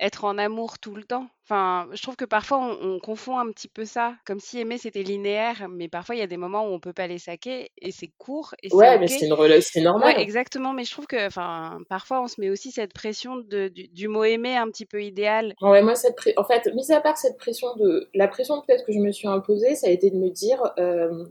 être 0.00 0.24
en 0.24 0.38
amour 0.38 0.78
tout 0.78 0.94
le 0.94 1.04
temps. 1.04 1.26
Enfin, 1.44 1.88
je 1.92 2.00
trouve 2.00 2.16
que 2.16 2.24
parfois 2.24 2.58
on, 2.58 2.98
confond 2.98 3.38
un 3.38 3.50
petit 3.52 3.68
peu 3.68 3.84
ça, 3.84 4.14
comme 4.24 4.40
si 4.40 4.58
aimer 4.58 4.78
c'était 4.78 5.02
linéaire, 5.02 5.68
mais 5.68 5.88
parfois 5.88 6.14
il 6.14 6.18
y 6.18 6.22
a 6.22 6.26
des 6.26 6.38
moments 6.38 6.66
où 6.66 6.72
on 6.72 6.80
peut 6.80 6.94
pas 6.94 7.06
les 7.06 7.18
saquer 7.18 7.70
et 7.78 7.92
c'est 7.92 8.10
court 8.16 8.54
et 8.62 8.74
Ouais, 8.74 8.98
mais 8.98 9.08
c'est 9.08 9.26
une 9.26 9.34
relation, 9.34 9.70
c'est 9.74 9.82
normal. 9.82 10.16
Ouais, 10.16 10.22
exactement. 10.22 10.72
Mais 10.72 10.84
je 10.84 10.90
trouve 10.90 11.06
que, 11.06 11.26
enfin, 11.26 11.80
parfois 11.90 12.22
on 12.22 12.28
se 12.28 12.40
met 12.40 12.48
aussi 12.48 12.70
cette 12.70 12.94
pression 12.94 13.36
de, 13.36 13.68
du, 13.68 14.08
mot 14.08 14.24
aimer 14.24 14.56
un 14.56 14.68
petit 14.68 14.86
peu 14.86 15.02
idéal. 15.02 15.54
Ouais, 15.60 15.82
moi 15.82 15.94
cette 15.94 16.16
en 16.36 16.44
fait, 16.44 16.72
mis 16.74 16.90
à 16.92 17.00
part 17.00 17.18
cette 17.18 17.36
pression 17.36 17.74
de, 17.76 18.08
la 18.14 18.26
pression 18.26 18.62
peut-être 18.62 18.86
que 18.86 18.92
je 18.92 19.00
me 19.00 19.12
suis 19.12 19.28
imposée, 19.28 19.74
ça 19.74 19.88
a 19.88 19.90
été 19.90 20.10
de 20.10 20.16
me 20.16 20.30
dire, 20.30 20.60
euh, 20.78 21.26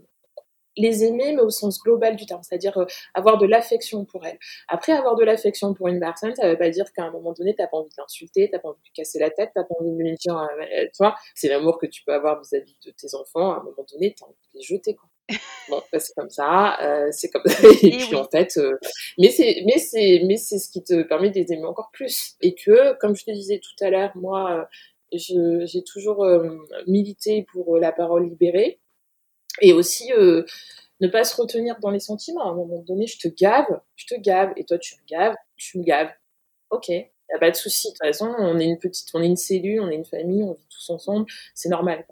les 0.78 1.04
aimer, 1.04 1.34
mais 1.34 1.42
au 1.42 1.50
sens 1.50 1.80
global 1.82 2.16
du 2.16 2.26
terme, 2.26 2.42
c'est-à-dire 2.44 2.78
euh, 2.78 2.86
avoir 3.14 3.38
de 3.38 3.46
l'affection 3.46 4.06
pour 4.06 4.26
elle. 4.26 4.38
Après, 4.68 4.92
avoir 4.92 5.16
de 5.16 5.24
l'affection 5.24 5.74
pour 5.74 5.88
une 5.88 6.00
personne, 6.00 6.36
ça 6.36 6.50
veut 6.50 6.58
pas 6.58 6.70
dire 6.70 6.92
qu'à 6.94 7.04
un 7.04 7.12
moment 7.12 7.34
donné, 7.34 7.56
t'as 7.56 7.68
pas 7.68 7.78
envie 7.78 7.90
de 7.90 7.96
l'insulter, 7.98 8.50
t'as 8.52 8.60
pas 8.60 8.70
envie 8.70 8.80
de 8.80 8.86
lui 8.86 8.94
casser 8.94 9.20
la 9.20 9.30
tête, 9.30 9.52
t'as 9.54 9.64
pas 9.64 9.76
envie 9.80 9.92
de 9.92 9.98
lui 9.98 10.16
dire, 10.16 10.38
euh, 10.38 10.46
euh, 10.62 10.86
tu 10.86 10.98
vois, 10.98 11.16
c'est 11.36 11.48
l'amour 11.48 11.78
que 11.78 11.86
tu 11.86 12.04
peux 12.04 12.14
avoir 12.14 12.40
vis-à-vis 12.40 12.76
de 12.86 12.92
tes 12.92 13.16
enfants, 13.16 13.52
à 13.52 13.58
un 13.58 13.64
moment 13.64 13.86
donné, 13.92 14.16
t'as 14.18 14.26
envie 14.26 14.36
de 14.54 14.60
les 14.60 14.64
jeter, 14.64 14.96
quoi. 14.96 15.10
bon, 15.70 15.82
bah, 15.92 16.00
c'est 16.00 16.14
comme 16.16 16.30
ça, 16.30 16.78
euh, 16.82 17.08
c'est 17.12 17.30
comme 17.30 17.46
ça. 17.46 17.68
Et, 17.84 17.92
puis 17.92 18.16
en 18.16 18.26
fait, 18.26 18.60
mais 19.18 19.30
c'est, 19.30 19.64
mais 19.66 19.78
c'est, 19.78 20.22
mais 20.26 20.36
c'est 20.36 20.60
ce 20.60 20.70
qui 20.70 20.84
te 20.84 21.04
permet 21.04 21.30
de 21.30 21.36
les 21.36 21.54
aimer 21.54 21.66
encore 21.66 21.92
plus. 21.94 22.36
Et 22.42 22.56
que, 22.56 22.98
comme 22.98 23.16
je 23.16 23.24
te 23.24 23.32
disais 23.32 23.60
tout 23.60 23.86
à 23.86 23.90
l'heure, 23.90 24.12
moi, 24.16 24.68
j'ai 25.14 25.84
toujours 25.86 26.28
milité 26.88 27.46
pour 27.54 27.78
la 27.78 27.94
parole 27.94 28.28
libérée 28.28 28.82
et 29.62 29.74
aussi 29.74 30.12
euh, 30.14 30.44
ne 31.00 31.08
pas 31.08 31.24
se 31.24 31.36
retenir 31.40 31.80
dans 31.80 31.92
les 31.92 32.00
sentiments. 32.00 32.44
À 32.44 32.52
un 32.52 32.56
moment 32.56 32.82
donné, 32.82 33.08
je 33.08 33.20
te 33.20 33.28
gave, 33.28 33.68
je 33.96 34.06
te 34.08 34.16
gave, 34.20 34.54
et 34.56 34.66
toi 34.66 34.78
tu 34.78 34.96
me 34.96 35.06
gaves, 35.08 35.36
tu 35.58 35.78
me 35.78 35.84
gaves. 35.84 36.12
Ok, 36.70 36.90
y 36.90 37.06
a 37.36 37.40
pas 37.40 37.52
de 37.52 37.56
souci. 37.56 37.88
De 37.88 37.92
toute 37.92 38.00
façon, 38.00 38.34
on 38.38 38.60
est 38.60 38.66
une 38.66 38.80
petite, 38.80 39.10
on 39.14 39.22
est 39.22 39.28
une 39.28 39.38
cellule, 39.38 39.82
on 39.82 39.90
est 39.90 39.96
une 39.96 40.06
famille, 40.06 40.44
on 40.44 40.54
vit 40.54 40.68
tous 40.70 40.90
ensemble, 40.90 41.26
c'est 41.54 41.70
normal. 41.70 42.06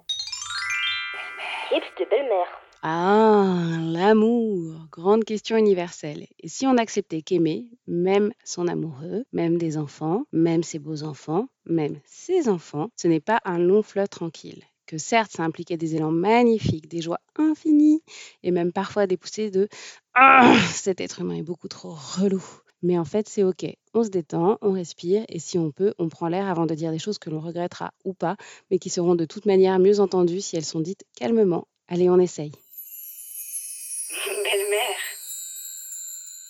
Tips 1.69 1.86
de 2.00 2.10
belle-mère. 2.10 2.62
Ah, 2.83 3.77
l'amour, 3.79 4.88
grande 4.91 5.24
question 5.24 5.55
universelle. 5.55 6.25
Et 6.39 6.48
si 6.48 6.65
on 6.65 6.77
acceptait 6.77 7.21
qu'aimer, 7.21 7.67
même 7.86 8.31
son 8.43 8.67
amoureux, 8.67 9.24
même 9.33 9.60
des 9.60 9.77
enfants, 9.77 10.24
même 10.31 10.63
ses 10.63 10.79
beaux-enfants, 10.79 11.48
même 11.65 12.00
ses 12.05 12.50
enfants, 12.50 12.89
ce 12.95 13.07
n'est 13.07 13.19
pas 13.19 13.39
un 13.45 13.60
long 13.60 13.83
fleuve 13.83 14.10
tranquille? 14.10 14.63
Que 14.85 14.97
certes, 14.97 15.31
ça 15.31 15.43
impliquait 15.43 15.77
des 15.77 15.95
élans 15.95 16.11
magnifiques, 16.11 16.88
des 16.88 17.01
joies 17.01 17.19
infinies, 17.38 18.01
et 18.43 18.51
même 18.51 18.71
parfois 18.71 19.07
des 19.07 19.17
poussées 19.17 19.51
de 19.51 19.67
ah, 20.13 20.53
cet 20.73 21.01
être 21.01 21.21
humain 21.21 21.35
est 21.35 21.43
beaucoup 21.43 21.67
trop 21.67 21.93
relou. 21.93 22.43
Mais 22.83 22.97
en 22.97 23.05
fait, 23.05 23.29
c'est 23.29 23.43
OK. 23.43 23.65
On 23.93 24.03
se 24.03 24.09
détend, 24.09 24.57
on 24.61 24.71
respire 24.71 25.23
et 25.29 25.38
si 25.39 25.59
on 25.59 25.71
peut, 25.71 25.93
on 26.00 26.09
prend 26.09 26.27
l'air 26.27 26.47
avant 26.50 26.65
de 26.65 26.73
dire 26.73 26.91
des 26.91 26.97
choses 27.00 27.19
que 27.19 27.29
l'on 27.29 27.39
regrettera 27.39 27.93
ou 28.05 28.13
pas, 28.13 28.38
mais 28.71 28.79
qui 28.79 28.89
seront 28.89 29.13
de 29.15 29.25
toute 29.25 29.45
manière 29.45 29.77
mieux 29.77 30.00
entendues 30.00 30.41
si 30.41 30.55
elles 30.57 30.65
sont 30.65 30.79
dites 30.79 31.05
calmement. 31.15 31.67
Allez, 31.88 32.09
on 32.09 32.19
essaye. 32.19 32.51
Belle-mère. 34.43 34.97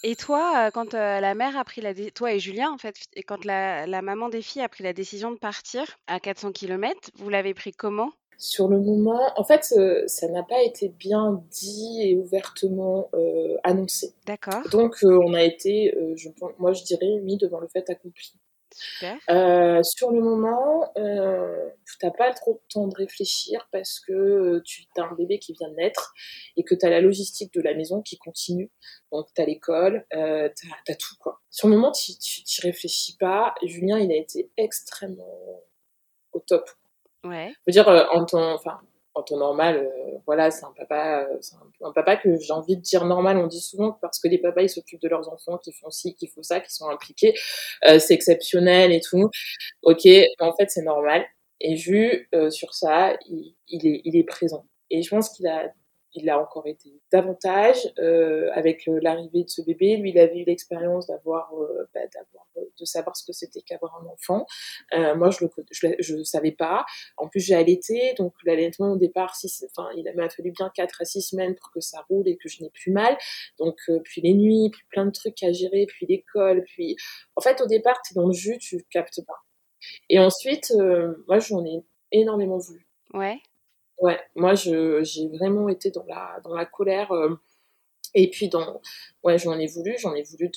Et 0.03 0.15
toi, 0.15 0.67
euh, 0.67 0.71
quand 0.71 0.93
euh, 0.93 1.19
la 1.19 1.35
mère 1.35 1.57
a 1.57 1.63
pris 1.65 1.81
la 1.81 1.93
dé- 1.93 2.11
toi 2.11 2.33
et 2.33 2.39
Julien 2.39 2.71
en 2.71 2.77
fait, 2.77 2.95
et 3.13 3.23
quand 3.23 3.43
la, 3.45 3.85
la 3.85 4.01
maman 4.01 4.29
des 4.29 4.41
filles 4.41 4.61
a 4.63 4.69
pris 4.69 4.83
la 4.83 4.93
décision 4.93 5.31
de 5.31 5.37
partir 5.37 5.83
à 6.07 6.19
400 6.19 6.53
km, 6.53 7.11
vous 7.15 7.29
l'avez 7.29 7.53
pris 7.53 7.71
comment? 7.71 8.11
Sur 8.43 8.67
le 8.69 8.79
moment, 8.79 9.21
en 9.35 9.43
fait, 9.43 9.71
euh, 9.77 10.03
ça 10.07 10.27
n'a 10.27 10.41
pas 10.41 10.63
été 10.63 10.89
bien 10.89 11.43
dit 11.51 11.99
et 12.01 12.15
ouvertement 12.15 13.07
euh, 13.13 13.55
annoncé. 13.63 14.15
D'accord, 14.25 14.67
Donc, 14.71 15.03
euh, 15.03 15.19
on 15.23 15.35
a 15.35 15.43
été, 15.43 15.93
je, 16.15 16.27
moi 16.57 16.73
je 16.73 16.83
dirais, 16.83 17.19
mis 17.21 17.37
devant 17.37 17.59
le 17.59 17.67
fait 17.67 17.87
accompli. 17.91 18.33
super. 18.71 19.15
Euh, 19.29 19.83
sur 19.83 20.09
le 20.09 20.21
moment, 20.21 20.91
euh, 20.97 21.69
t'as 21.99 22.09
pas 22.09 22.33
trop 22.33 22.53
de 22.53 22.61
temps 22.73 22.87
de 22.87 22.95
réfléchir 22.95 23.69
parce 23.71 23.99
que 23.99 24.59
tu 24.65 24.85
as 24.97 25.03
un 25.03 25.13
bébé 25.13 25.37
qui 25.37 25.53
vient 25.53 25.69
de 25.69 25.75
naître 25.75 26.11
et 26.57 26.63
que 26.63 26.73
tu 26.73 26.83
as 26.83 26.89
la 26.89 26.99
logistique 27.01 27.53
de 27.53 27.61
la 27.61 27.75
maison 27.75 28.01
qui 28.01 28.17
continue. 28.17 28.71
Donc 29.11 29.27
tu 29.35 29.41
as 29.41 29.45
l'école, 29.45 30.03
euh, 30.15 30.49
tu 30.57 30.67
as, 30.91 30.95
tout 30.95 31.15
quoi. 31.19 31.41
Sur 31.51 31.67
le 31.67 31.75
moment, 31.75 31.91
tu 31.91 32.13
t'y 32.17 32.61
réfléchis 32.61 33.17
pas. 33.17 33.53
Julien, 33.63 33.99
il 33.99 34.11
a 34.11 34.15
été 34.15 34.49
extrêmement 34.57 35.61
au 36.33 36.39
top. 36.39 36.67
Ouais, 37.23 37.49
Je 37.49 37.61
veux 37.67 37.71
dire, 37.73 37.87
euh, 37.87 38.05
en 38.11 38.25
temps, 38.25 38.53
enfin, 38.53 38.79
en 39.13 39.23
temps 39.23 39.37
normal, 39.37 39.77
euh, 39.77 40.17
voilà, 40.25 40.51
c'est 40.51 40.65
un 40.65 40.73
papa, 40.75 41.27
euh, 41.29 41.37
c'est 41.41 41.55
un, 41.83 41.91
papa 41.91 42.15
que 42.17 42.37
j'ai 42.37 42.53
envie 42.53 42.77
de 42.77 42.81
dire 42.81 43.05
normal. 43.05 43.37
On 43.37 43.47
dit 43.47 43.61
souvent 43.61 43.97
parce 44.01 44.19
que 44.19 44.27
les 44.27 44.37
papas 44.39 44.61
ils 44.63 44.69
s'occupent 44.69 45.01
de 45.01 45.09
leurs 45.09 45.31
enfants, 45.31 45.57
qui 45.57 45.71
font 45.73 45.89
ci, 45.91 46.15
qui 46.15 46.27
font 46.27 46.43
ça, 46.43 46.59
qui 46.59 46.73
sont 46.73 46.89
impliqués, 46.89 47.33
euh, 47.87 47.99
c'est 47.99 48.13
exceptionnel 48.13 48.91
et 48.91 49.01
tout. 49.01 49.29
Ok, 49.83 50.07
en 50.39 50.53
fait 50.55 50.69
c'est 50.69 50.83
normal. 50.83 51.25
Et 51.59 51.75
Jus, 51.77 52.27
euh, 52.33 52.49
sur 52.49 52.73
ça, 52.73 53.15
il, 53.29 53.55
il 53.67 53.87
est, 53.87 54.01
il 54.05 54.17
est 54.17 54.23
présent. 54.23 54.65
Et 54.89 55.03
je 55.03 55.09
pense 55.09 55.29
qu'il 55.29 55.47
a, 55.47 55.71
il 56.13 56.29
a 56.29 56.39
encore 56.41 56.67
été 56.67 56.89
davantage 57.11 57.91
euh, 57.99 58.49
avec 58.53 58.87
euh, 58.87 58.99
l'arrivée 59.01 59.43
de 59.43 59.49
ce 59.49 59.61
bébé. 59.61 59.97
Lui, 59.97 60.11
il 60.11 60.19
avait 60.19 60.39
eu 60.39 60.43
l'expérience 60.43 61.07
d'avoir, 61.07 61.53
euh, 61.53 61.89
bah, 61.93 62.01
d'avoir, 62.13 62.45
euh, 62.57 62.61
de 62.79 62.85
savoir 62.85 63.15
ce 63.15 63.25
que 63.25 63.33
c'était 63.33 63.61
qu'avoir 63.61 64.01
un 64.01 64.05
enfant. 64.07 64.45
Euh, 64.93 65.15
moi, 65.15 65.29
je 65.31 65.45
le, 65.45 65.51
je, 65.71 65.87
je 65.99 66.23
savais 66.23 66.51
pas. 66.51 66.85
En 67.17 67.27
plus, 67.27 67.39
j'ai 67.39 67.55
allaité, 67.55 68.13
donc 68.17 68.33
l'allaitement 68.43 68.93
au 68.93 68.97
départ, 68.97 69.35
six, 69.35 69.65
enfin, 69.75 69.89
il 69.95 70.11
m'a 70.15 70.29
fallu 70.29 70.51
bien 70.51 70.69
4 70.73 71.01
à 71.01 71.05
6 71.05 71.21
semaines 71.21 71.55
pour 71.55 71.71
que 71.71 71.79
ça 71.79 72.05
roule 72.09 72.27
et 72.27 72.37
que 72.37 72.49
je 72.49 72.61
n'ai 72.61 72.69
plus 72.69 72.91
mal. 72.91 73.17
Donc, 73.57 73.77
euh, 73.89 73.99
puis 74.03 74.21
les 74.21 74.33
nuits, 74.33 74.69
puis 74.71 74.83
plein 74.89 75.05
de 75.05 75.11
trucs 75.11 75.41
à 75.43 75.51
gérer, 75.51 75.85
puis 75.87 76.05
l'école, 76.07 76.63
puis... 76.63 76.95
En 77.35 77.41
fait, 77.41 77.61
au 77.61 77.67
départ, 77.67 78.01
tu 78.03 78.13
es 78.13 78.15
dans 78.15 78.27
le 78.27 78.33
jus, 78.33 78.57
tu 78.57 78.83
captes 78.89 79.25
pas. 79.25 79.37
Et 80.09 80.19
ensuite, 80.19 80.73
moi, 81.27 81.39
j'en 81.39 81.65
ai 81.65 81.83
énormément 82.11 82.57
voulu. 82.57 82.85
ouais, 83.13 83.37
Ouais, 84.01 84.19
moi, 84.35 84.55
je, 84.55 85.03
j'ai 85.03 85.27
vraiment 85.29 85.69
été 85.69 85.91
dans 85.91 86.05
la, 86.05 86.39
dans 86.43 86.53
la 86.55 86.65
colère. 86.65 87.11
euh, 87.13 87.39
et 88.15 88.29
puis, 88.31 88.49
dans, 88.49 88.81
ouais, 89.23 89.39
j'en 89.39 89.57
ai 89.59 89.67
voulu, 89.67 89.95
j'en 89.99 90.15
ai 90.15 90.23
voulu 90.23 90.51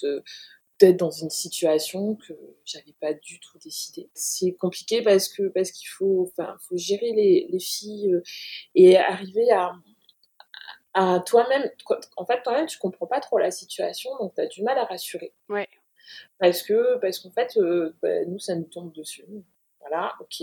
d'être 0.80 0.96
dans 0.98 1.10
une 1.12 1.30
situation 1.30 2.16
que 2.16 2.34
j'avais 2.64 2.94
pas 3.00 3.14
du 3.14 3.40
tout 3.40 3.58
décidé. 3.58 4.10
C'est 4.14 4.54
compliqué 4.54 5.02
parce 5.02 5.28
que, 5.28 5.48
parce 5.48 5.72
qu'il 5.72 5.88
faut, 5.88 6.30
enfin, 6.36 6.56
faut 6.62 6.76
gérer 6.78 7.12
les, 7.12 7.48
les 7.50 7.60
filles 7.60 8.14
euh, 8.14 8.22
et 8.74 8.96
arriver 8.98 9.50
à, 9.52 9.74
à 10.94 11.20
toi-même. 11.20 11.70
En 12.16 12.24
fait, 12.26 12.42
toi-même, 12.42 12.66
tu 12.66 12.78
comprends 12.78 13.06
pas 13.06 13.20
trop 13.20 13.38
la 13.38 13.50
situation, 13.50 14.10
donc 14.18 14.34
tu 14.34 14.40
as 14.40 14.46
du 14.46 14.62
mal 14.62 14.78
à 14.78 14.84
rassurer. 14.84 15.32
ouais, 15.48 15.68
Parce 16.38 16.62
que, 16.62 16.98
parce 16.98 17.18
qu'en 17.18 17.30
fait, 17.30 17.56
euh, 17.56 17.94
bah, 18.02 18.24
nous, 18.26 18.38
ça 18.38 18.54
nous 18.54 18.64
tombe 18.64 18.92
dessus. 18.92 19.24
Voilà, 19.86 20.14
ok. 20.20 20.40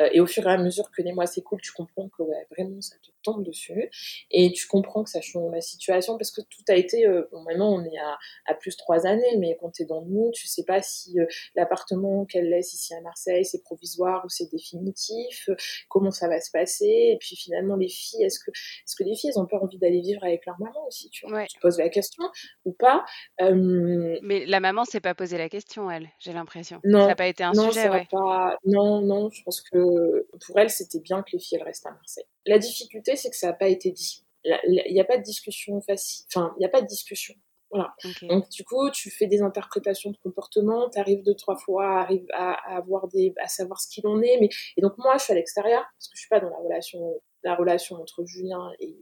Euh, 0.00 0.08
et 0.12 0.20
au 0.20 0.26
fur 0.26 0.46
et 0.46 0.52
à 0.52 0.58
mesure 0.58 0.90
que 0.90 1.02
les 1.02 1.12
mois 1.12 1.26
s'écoulent, 1.26 1.60
tu 1.60 1.72
comprends 1.72 2.08
que 2.08 2.22
ouais, 2.22 2.46
vraiment 2.50 2.80
ça 2.80 2.96
te 2.98 3.10
dessus. 3.36 3.90
Et 4.30 4.52
tu 4.52 4.66
comprends 4.66 5.04
que 5.04 5.10
ça 5.10 5.20
change 5.20 5.52
la 5.52 5.60
situation 5.60 6.16
parce 6.18 6.30
que 6.30 6.40
tout 6.40 6.62
a 6.68 6.74
été. 6.74 7.06
Euh, 7.06 7.28
bon, 7.32 7.42
maintenant, 7.42 7.74
on 7.74 7.84
est 7.84 7.98
à, 7.98 8.18
à 8.46 8.54
plus 8.54 8.72
de 8.72 8.76
trois 8.76 9.06
années, 9.06 9.36
mais 9.38 9.56
quand 9.60 9.70
tu 9.70 9.82
es 9.82 9.86
dans 9.86 10.00
le 10.00 10.06
mood, 10.06 10.32
tu 10.32 10.46
sais 10.46 10.64
pas 10.64 10.82
si 10.82 11.18
euh, 11.20 11.26
l'appartement 11.54 12.24
qu'elle 12.24 12.48
laisse 12.48 12.74
ici 12.74 12.94
à 12.94 13.00
Marseille, 13.00 13.44
c'est 13.44 13.62
provisoire 13.62 14.24
ou 14.24 14.28
c'est 14.28 14.50
définitif, 14.50 15.48
euh, 15.48 15.56
comment 15.88 16.10
ça 16.10 16.28
va 16.28 16.40
se 16.40 16.50
passer. 16.50 16.86
Et 16.86 17.18
puis 17.20 17.36
finalement, 17.36 17.76
les 17.76 17.88
filles, 17.88 18.24
est-ce 18.24 18.38
que, 18.40 18.50
est-ce 18.50 18.96
que 18.96 19.04
les 19.04 19.14
filles, 19.14 19.30
elles 19.34 19.40
ont 19.40 19.46
pas 19.46 19.58
envie 19.58 19.78
d'aller 19.78 20.00
vivre 20.00 20.22
avec 20.24 20.46
leur 20.46 20.58
maman 20.60 20.86
aussi 20.86 21.10
tu, 21.10 21.26
vois? 21.26 21.38
Ouais. 21.38 21.46
tu 21.48 21.58
poses 21.60 21.78
la 21.78 21.88
question 21.88 22.24
ou 22.64 22.72
pas? 22.72 23.04
Euh, 23.40 24.18
Mais 24.22 24.46
la 24.46 24.60
maman 24.60 24.84
s'est 24.84 25.00
pas 25.00 25.14
posé 25.14 25.38
la 25.38 25.48
question, 25.48 25.90
elle, 25.90 26.08
j'ai 26.18 26.32
l'impression. 26.32 26.80
Non, 26.84 27.02
Ça 27.02 27.06
n'a 27.08 27.16
pas 27.16 27.26
été 27.26 27.44
un 27.44 27.52
non, 27.52 27.68
sujet, 27.68 27.88
ouais. 27.88 28.06
pas. 28.10 28.56
Non, 28.64 29.00
non, 29.00 29.30
je 29.30 29.42
pense 29.42 29.60
que 29.60 30.26
pour 30.46 30.58
elle, 30.58 30.70
c'était 30.70 31.00
bien 31.00 31.22
que 31.22 31.30
les 31.32 31.38
filles 31.38 31.58
elles 31.58 31.64
restent 31.66 31.86
à 31.86 31.90
Marseille. 31.90 32.24
La 32.46 32.58
difficulté, 32.58 33.14
c'est 33.18 33.30
que 33.30 33.36
ça 33.36 33.48
n'a 33.48 33.52
pas 33.52 33.68
été 33.68 33.90
dit. 33.90 34.24
Il 34.44 34.92
n'y 34.92 35.00
a 35.00 35.04
pas 35.04 35.18
de 35.18 35.22
discussion 35.22 35.80
facile. 35.82 36.24
Enfin, 36.32 36.54
il 36.56 36.60
n'y 36.60 36.66
a 36.66 36.70
pas 36.70 36.80
de 36.80 36.86
discussion. 36.86 37.34
Voilà. 37.70 37.94
Donc, 38.22 38.48
du 38.48 38.64
coup, 38.64 38.88
tu 38.90 39.10
fais 39.10 39.26
des 39.26 39.42
interprétations 39.42 40.10
de 40.10 40.16
comportement, 40.22 40.88
tu 40.88 40.98
arrives 40.98 41.22
deux, 41.22 41.34
trois 41.34 41.56
fois 41.56 41.98
à, 41.98 42.00
arrive 42.00 42.26
à, 42.32 42.54
avoir 42.76 43.08
des, 43.08 43.34
à 43.42 43.48
savoir 43.48 43.78
ce 43.80 43.88
qu'il 43.88 44.06
en 44.06 44.22
est. 44.22 44.38
Mais, 44.40 44.48
et 44.76 44.80
donc, 44.80 44.96
moi, 44.96 45.18
je 45.18 45.24
suis 45.24 45.32
à 45.32 45.36
l'extérieur, 45.36 45.82
parce 45.82 46.08
que 46.08 46.16
je 46.16 46.20
suis 46.20 46.28
pas 46.30 46.40
dans 46.40 46.48
la 46.48 46.56
relation, 46.56 47.20
la 47.44 47.54
relation 47.54 47.96
entre 47.96 48.24
Julien 48.24 48.70
et, 48.80 48.96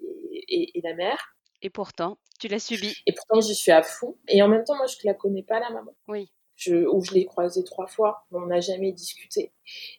et, 0.48 0.78
et 0.78 0.80
la 0.82 0.94
mère. 0.94 1.36
Et 1.62 1.70
pourtant, 1.70 2.18
tu 2.40 2.48
l'as 2.48 2.58
subi. 2.58 2.92
Et 3.06 3.12
pourtant, 3.12 3.40
j'y 3.40 3.54
suis 3.54 3.70
à 3.70 3.84
fond. 3.84 4.16
Et 4.26 4.42
en 4.42 4.48
même 4.48 4.64
temps, 4.64 4.76
moi, 4.76 4.86
je 4.86 4.96
la 5.04 5.14
connais 5.14 5.44
pas, 5.44 5.60
la 5.60 5.70
maman 5.70 5.94
Oui, 6.08 6.28
je, 6.56 6.74
où 6.86 7.04
je 7.04 7.12
l'ai 7.12 7.26
croisé 7.26 7.62
trois 7.64 7.86
fois, 7.86 8.26
mais 8.30 8.38
on 8.38 8.46
n'a 8.46 8.60
jamais 8.60 8.92
discuté. 8.92 9.52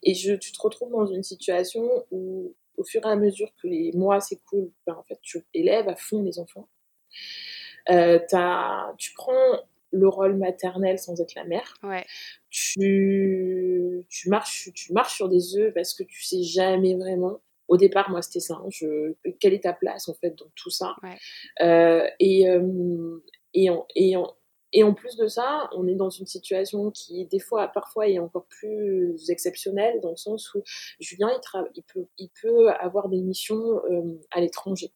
Et 0.04 0.14
je, 0.14 0.34
tu 0.34 0.52
te 0.52 0.62
retrouves 0.62 0.92
dans 0.92 1.06
une 1.06 1.24
situation 1.24 1.88
où, 2.12 2.56
au 2.78 2.84
fur 2.84 3.02
et 3.06 3.10
à 3.10 3.16
mesure 3.16 3.50
que 3.62 3.68
les 3.68 3.92
mois 3.94 4.20
s'écoulent, 4.22 4.72
ben, 4.86 4.94
en 4.96 5.04
fait, 5.04 5.20
tu 5.22 5.44
élèves 5.54 5.90
à 5.90 5.96
fond 5.96 6.22
les 6.24 6.40
enfants. 6.40 6.68
Euh, 7.90 8.20
tu 8.98 9.14
prends 9.14 9.62
le 9.92 10.08
rôle 10.08 10.36
maternel 10.36 11.00
sans 11.00 11.20
être 11.22 11.34
la 11.36 11.46
mère. 11.46 11.74
ouais, 11.84 12.06
Tu, 12.50 14.06
tu, 14.10 14.30
marches, 14.30 14.70
tu 14.74 14.94
marches 14.94 15.16
sur 15.16 15.30
des 15.30 15.56
œufs 15.58 15.74
parce 15.74 15.94
que 15.94 16.04
tu 16.04 16.24
sais 16.24 16.44
jamais 16.44 16.96
vraiment. 16.96 17.40
Au 17.68 17.78
départ, 17.78 18.10
moi, 18.10 18.22
c'était 18.22 18.40
ça. 18.40 18.56
hein, 18.56 18.68
je, 18.70 19.14
quelle 19.40 19.54
est 19.54 19.64
ta 19.64 19.74
place, 19.74 20.08
en 20.08 20.14
fait, 20.14 20.32
dans 20.38 20.50
tout 20.56 20.70
ça 20.70 20.96
Ouais. 21.04 21.18
Euh, 21.62 22.08
et, 22.20 22.50
euh, 22.50 23.20
et, 23.54 23.70
en, 23.70 23.86
et, 23.96 24.16
en, 24.16 24.34
et 24.74 24.84
en 24.84 24.94
plus 24.94 25.16
de 25.16 25.28
ça, 25.28 25.70
on 25.76 25.88
est 25.88 25.96
dans 25.96 26.10
une 26.10 26.26
situation 26.26 26.92
qui, 26.92 27.26
des 27.26 27.40
fois, 27.40 27.68
parfois, 27.70 28.08
est 28.08 28.20
encore 28.20 28.46
plus 28.46 29.30
exceptionnelle, 29.30 30.00
dans 30.02 30.12
le 30.12 30.18
sens 30.18 30.54
où 30.54 30.62
Julien, 31.00 31.30
il, 31.74 31.84
peut, 31.84 32.06
il 32.18 32.30
peut 32.42 32.70
avoir 32.70 33.08
des 33.08 33.22
missions 33.22 33.82
euh, 33.90 34.20
à 34.32 34.42
l'étranger. 34.42 34.92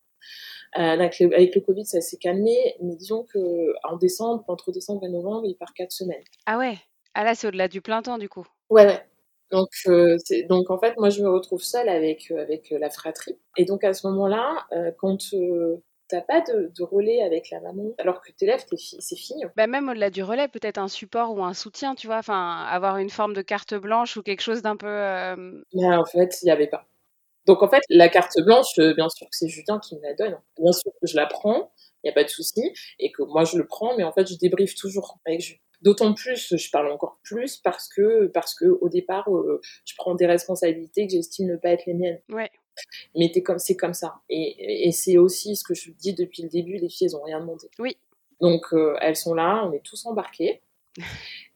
Euh, 0.77 0.81
avec, 0.81 1.19
le, 1.19 1.33
avec 1.33 1.55
le 1.55 1.61
Covid, 1.61 1.85
ça 1.85 2.01
s'est 2.01 2.17
calmé, 2.17 2.75
mais 2.81 2.95
disons 2.95 3.23
que 3.23 3.73
en 3.83 3.97
décembre, 3.97 4.43
entre 4.47 4.71
décembre 4.71 5.05
et 5.05 5.09
novembre, 5.09 5.45
il 5.45 5.55
part 5.55 5.73
quatre 5.73 5.91
semaines. 5.91 6.23
Ah 6.45 6.57
ouais. 6.57 6.77
Ah 7.13 7.23
là, 7.23 7.35
c'est 7.35 7.47
au-delà 7.47 7.67
du 7.67 7.81
plein 7.81 8.01
temps, 8.01 8.17
du 8.17 8.29
coup. 8.29 8.45
Ouais, 8.69 8.85
ouais. 8.85 9.05
Donc, 9.51 9.69
euh, 9.87 10.15
donc 10.47 10.69
en 10.69 10.79
fait, 10.79 10.95
moi, 10.97 11.09
je 11.09 11.21
me 11.21 11.29
retrouve 11.29 11.61
seule 11.61 11.89
avec, 11.89 12.31
avec 12.31 12.69
la 12.71 12.89
fratrie. 12.89 13.37
Et 13.57 13.65
donc, 13.65 13.83
à 13.83 13.93
ce 13.93 14.07
moment-là, 14.07 14.65
quand 14.97 15.17
t'as 16.11 16.21
pas 16.21 16.41
de, 16.41 16.71
de 16.77 16.83
relais 16.83 17.21
avec 17.23 17.49
la 17.49 17.59
maman, 17.61 17.93
alors 17.97 18.21
que 18.21 18.31
t'élèves 18.31 18.65
tes 18.65 18.77
filles, 18.77 19.01
ses 19.01 19.15
filles, 19.15 19.45
Bah 19.55 19.67
même 19.67 19.89
au-delà 19.89 20.09
du 20.09 20.21
relais, 20.23 20.47
peut-être 20.47 20.77
un 20.77 20.87
support 20.87 21.33
ou 21.33 21.43
un 21.43 21.53
soutien, 21.53 21.95
tu 21.95 22.07
vois. 22.07 22.17
Enfin, 22.17 22.65
avoir 22.69 22.97
une 22.97 23.09
forme 23.09 23.33
de 23.33 23.41
carte 23.41 23.73
blanche 23.73 24.17
ou 24.17 24.21
quelque 24.21 24.41
chose 24.41 24.61
d'un 24.61 24.75
peu. 24.75 24.87
euh, 24.87 25.63
mais 25.73 25.95
en 25.95 26.05
fait, 26.05 26.37
il 26.43 26.47
y 26.47 26.51
avait 26.51 26.67
pas. 26.67 26.85
Donc, 27.47 27.63
en 27.63 27.69
fait, 27.69 27.81
la 27.89 28.09
carte 28.09 28.39
blanche, 28.41 28.77
euh, 28.77 28.93
bien 28.93 29.09
sûr 29.09 29.27
que 29.27 29.35
c'est 29.35 29.47
Julien 29.47 29.79
qui 29.79 29.95
me 29.95 30.01
la 30.01 30.13
donne. 30.13 30.37
Bien 30.59 30.71
sûr 30.71 30.91
que 31.01 31.07
je 31.07 31.15
la 31.15 31.25
prends, 31.25 31.71
il 32.03 32.07
n'y 32.07 32.11
a 32.11 32.13
pas 32.13 32.23
de 32.23 32.29
souci, 32.29 32.61
et 32.99 33.11
que 33.11 33.23
moi, 33.23 33.45
je 33.45 33.57
le 33.57 33.65
prends, 33.65 33.95
mais 33.97 34.03
en 34.03 34.11
fait, 34.11 34.27
je 34.27 34.35
débriefe 34.35 34.75
toujours 34.75 35.17
avec 35.25 35.41
Julien. 35.41 35.59
D'autant 35.81 36.13
plus, 36.13 36.55
je 36.55 36.69
parle 36.69 36.91
encore 36.91 37.19
plus 37.23 37.57
parce 37.57 37.89
que, 37.89 38.27
parce 38.27 38.53
que 38.53 38.65
au 38.65 38.87
départ, 38.87 39.27
euh, 39.33 39.59
je 39.83 39.95
prends 39.97 40.13
des 40.13 40.27
responsabilités 40.27 41.07
que 41.07 41.13
j'estime 41.13 41.47
ne 41.47 41.55
pas 41.55 41.69
être 41.69 41.87
les 41.87 41.95
miennes. 41.95 42.19
Ouais, 42.29 42.51
Mais 43.15 43.31
t'es 43.31 43.43
comme, 43.43 43.59
c'est 43.59 43.75
comme 43.75 43.93
ça. 43.93 44.21
Et, 44.29 44.87
et 44.87 44.91
c'est 44.91 45.17
aussi 45.17 45.55
ce 45.55 45.63
que 45.63 45.73
je 45.73 45.91
dis 45.91 46.13
depuis 46.13 46.43
le 46.43 46.49
début, 46.49 46.77
les 46.77 46.89
filles, 46.89 47.07
elles 47.07 47.15
ont 47.15 47.23
rien 47.23 47.39
demandé. 47.39 47.69
oui. 47.79 47.97
Donc, 48.39 48.73
euh, 48.73 48.95
elles 49.01 49.15
sont 49.15 49.35
là, 49.35 49.63
on 49.67 49.71
est 49.71 49.83
tous 49.83 50.03
embarqués. 50.07 50.61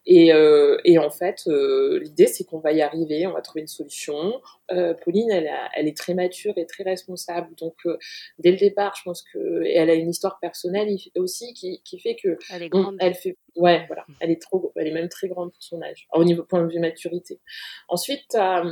Et, 0.08 0.32
euh, 0.34 0.78
et 0.86 0.98
en 1.00 1.10
fait, 1.10 1.44
euh, 1.48 2.00
l'idée, 2.00 2.28
c'est 2.28 2.44
qu'on 2.44 2.60
va 2.60 2.72
y 2.74 2.82
arriver, 2.82 3.26
on 3.28 3.34
va 3.34 3.42
trouver 3.42 3.62
une 3.62 3.68
solution. 3.68 4.40
Euh, 4.72 4.94
Pauline, 4.94 5.32
elle, 5.32 5.48
a- 5.48 5.70
elle 5.76 5.88
est 5.88 5.98
très 5.98 6.14
mature 6.14 6.54
et 6.58 6.66
très 6.68 6.84
responsable. 6.84 7.56
Donc, 7.56 7.76
euh, 7.86 7.98
dès 8.40 8.52
le 8.52 8.58
départ, 8.58 8.94
je 8.98 9.04
pense 9.04 9.24
que... 9.24 9.64
Et 9.64 9.76
elle 9.76 9.90
a 9.90 9.96
une 9.96 10.10
histoire 10.10 10.40
personnelle 10.40 10.96
aussi 11.16 11.54
qui, 11.54 11.82
qui 11.84 12.00
fait 12.00 12.16
que... 12.16 12.38
Elle 12.52 12.64
est 12.64 12.70
grande. 12.70 12.98
elle 13.00 13.16
fait, 13.16 13.38
ouais, 13.56 13.86
voilà, 13.88 14.06
elle 14.20 14.30
est 14.32 14.42
trop, 14.42 14.72
elle 14.76 14.88
est 14.88 14.92
même 14.94 15.10
très 15.10 15.28
grande 15.28 15.52
pour 15.52 15.64
son 15.64 15.82
âge, 15.82 16.08
au 16.14 16.24
niveau 16.24 16.44
point 16.44 16.64
de 16.64 16.72
vue 16.72 16.80
maturité. 16.80 17.40
Ensuite, 17.90 18.22
t'as 18.30 18.64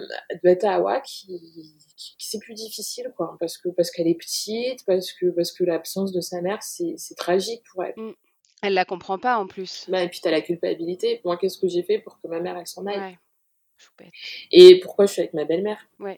Awa 0.63 1.01
qui, 1.01 1.27
qui, 1.97 2.15
qui- 2.17 2.27
c'est 2.27 2.39
plus 2.39 2.53
difficile, 2.53 3.11
quoi, 3.15 3.37
parce 3.39 3.57
que 3.57 3.69
parce 3.69 3.91
qu'elle 3.91 4.07
est 4.07 4.15
petite, 4.17 4.85
parce 4.85 5.11
que 5.13 5.27
parce 5.27 5.51
que 5.51 5.63
l'absence 5.63 6.11
de 6.11 6.21
sa 6.21 6.41
mère, 6.41 6.61
c'est, 6.61 6.93
c'est 6.97 7.15
tragique 7.15 7.63
pour 7.71 7.83
elle. 7.83 7.93
Elle 8.63 8.73
la 8.73 8.85
comprend 8.85 9.19
pas 9.19 9.37
en 9.37 9.45
plus. 9.45 9.85
Bah, 9.89 10.03
et 10.03 10.09
puis, 10.09 10.21
tu 10.21 10.27
as 10.27 10.31
la 10.31 10.41
culpabilité. 10.41 11.21
Moi, 11.23 11.37
qu'est-ce 11.37 11.59
que 11.59 11.67
j'ai 11.67 11.83
fait 11.83 11.99
pour 11.99 12.19
que 12.19 12.27
ma 12.27 12.39
mère, 12.39 12.57
elle 12.57 12.65
s'en 12.65 12.85
aille? 12.87 13.17
Ouais. 13.99 14.11
Et 14.51 14.79
pourquoi 14.79 15.05
je 15.05 15.13
suis 15.13 15.21
avec 15.21 15.33
ma 15.33 15.43
belle-mère? 15.43 15.89
Ouais. 15.99 16.17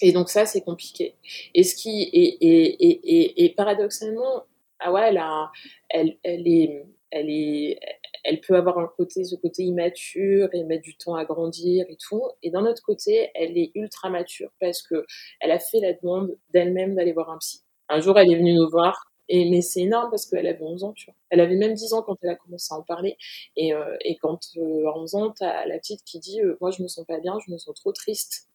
Et 0.00 0.12
donc 0.12 0.28
ça, 0.28 0.46
c'est 0.46 0.60
compliqué. 0.60 1.16
Et 1.54 1.64
ce 1.64 1.74
qui 1.74 2.02
et, 2.02 2.28
et, 2.40 3.44
et 3.44 3.54
paradoxalement, 3.54 4.44
ah 4.78 4.92
ouais, 4.92 5.08
elle, 5.08 5.16
a, 5.16 5.50
elle, 5.88 6.18
elle 6.22 6.46
est, 6.46 6.84
elle 7.10 7.30
est, 7.30 7.80
elle 8.24 8.40
peut 8.40 8.56
avoir 8.56 8.78
un 8.78 8.88
côté, 8.96 9.24
ce 9.24 9.34
côté 9.36 9.62
immature 9.62 10.50
et 10.52 10.62
mettre 10.64 10.82
du 10.82 10.96
temps 10.96 11.14
à 11.14 11.24
grandir 11.24 11.86
et 11.88 11.96
tout. 11.96 12.22
Et 12.42 12.50
d'un 12.50 12.66
autre 12.66 12.82
côté, 12.82 13.30
elle 13.34 13.56
est 13.56 13.72
ultra 13.74 14.10
mature 14.10 14.50
parce 14.60 14.82
que 14.82 15.06
elle 15.40 15.50
a 15.50 15.58
fait 15.58 15.80
la 15.80 15.94
demande 15.94 16.36
d'elle-même 16.50 16.94
d'aller 16.94 17.12
voir 17.12 17.30
un 17.30 17.38
psy. 17.38 17.62
Un 17.88 18.00
jour, 18.00 18.18
elle 18.18 18.30
est 18.30 18.36
venue 18.36 18.54
nous 18.54 18.68
voir. 18.68 19.10
Et, 19.28 19.50
mais 19.50 19.60
c'est 19.60 19.80
énorme 19.82 20.10
parce 20.10 20.26
qu'elle 20.26 20.46
avait 20.46 20.62
11 20.62 20.84
ans, 20.84 20.92
tu 20.92 21.06
vois. 21.06 21.14
Elle 21.30 21.40
avait 21.40 21.56
même 21.56 21.74
10 21.74 21.92
ans 21.92 22.02
quand 22.02 22.16
elle 22.22 22.30
a 22.30 22.36
commencé 22.36 22.72
à 22.72 22.78
en 22.78 22.82
parler. 22.82 23.16
Et, 23.56 23.74
euh, 23.74 23.96
et 24.02 24.16
quand 24.16 24.40
euh, 24.56 24.88
à 24.88 24.96
11 24.98 25.14
ans, 25.16 25.30
t'as 25.30 25.66
la 25.66 25.78
petite 25.78 26.02
qui 26.04 26.18
dit 26.18 26.40
euh, 26.40 26.56
Moi, 26.60 26.70
je 26.70 26.82
me 26.82 26.88
sens 26.88 27.04
pas 27.06 27.18
bien, 27.20 27.38
je 27.46 27.52
me 27.52 27.58
sens 27.58 27.74
trop 27.74 27.92
triste 27.92 28.48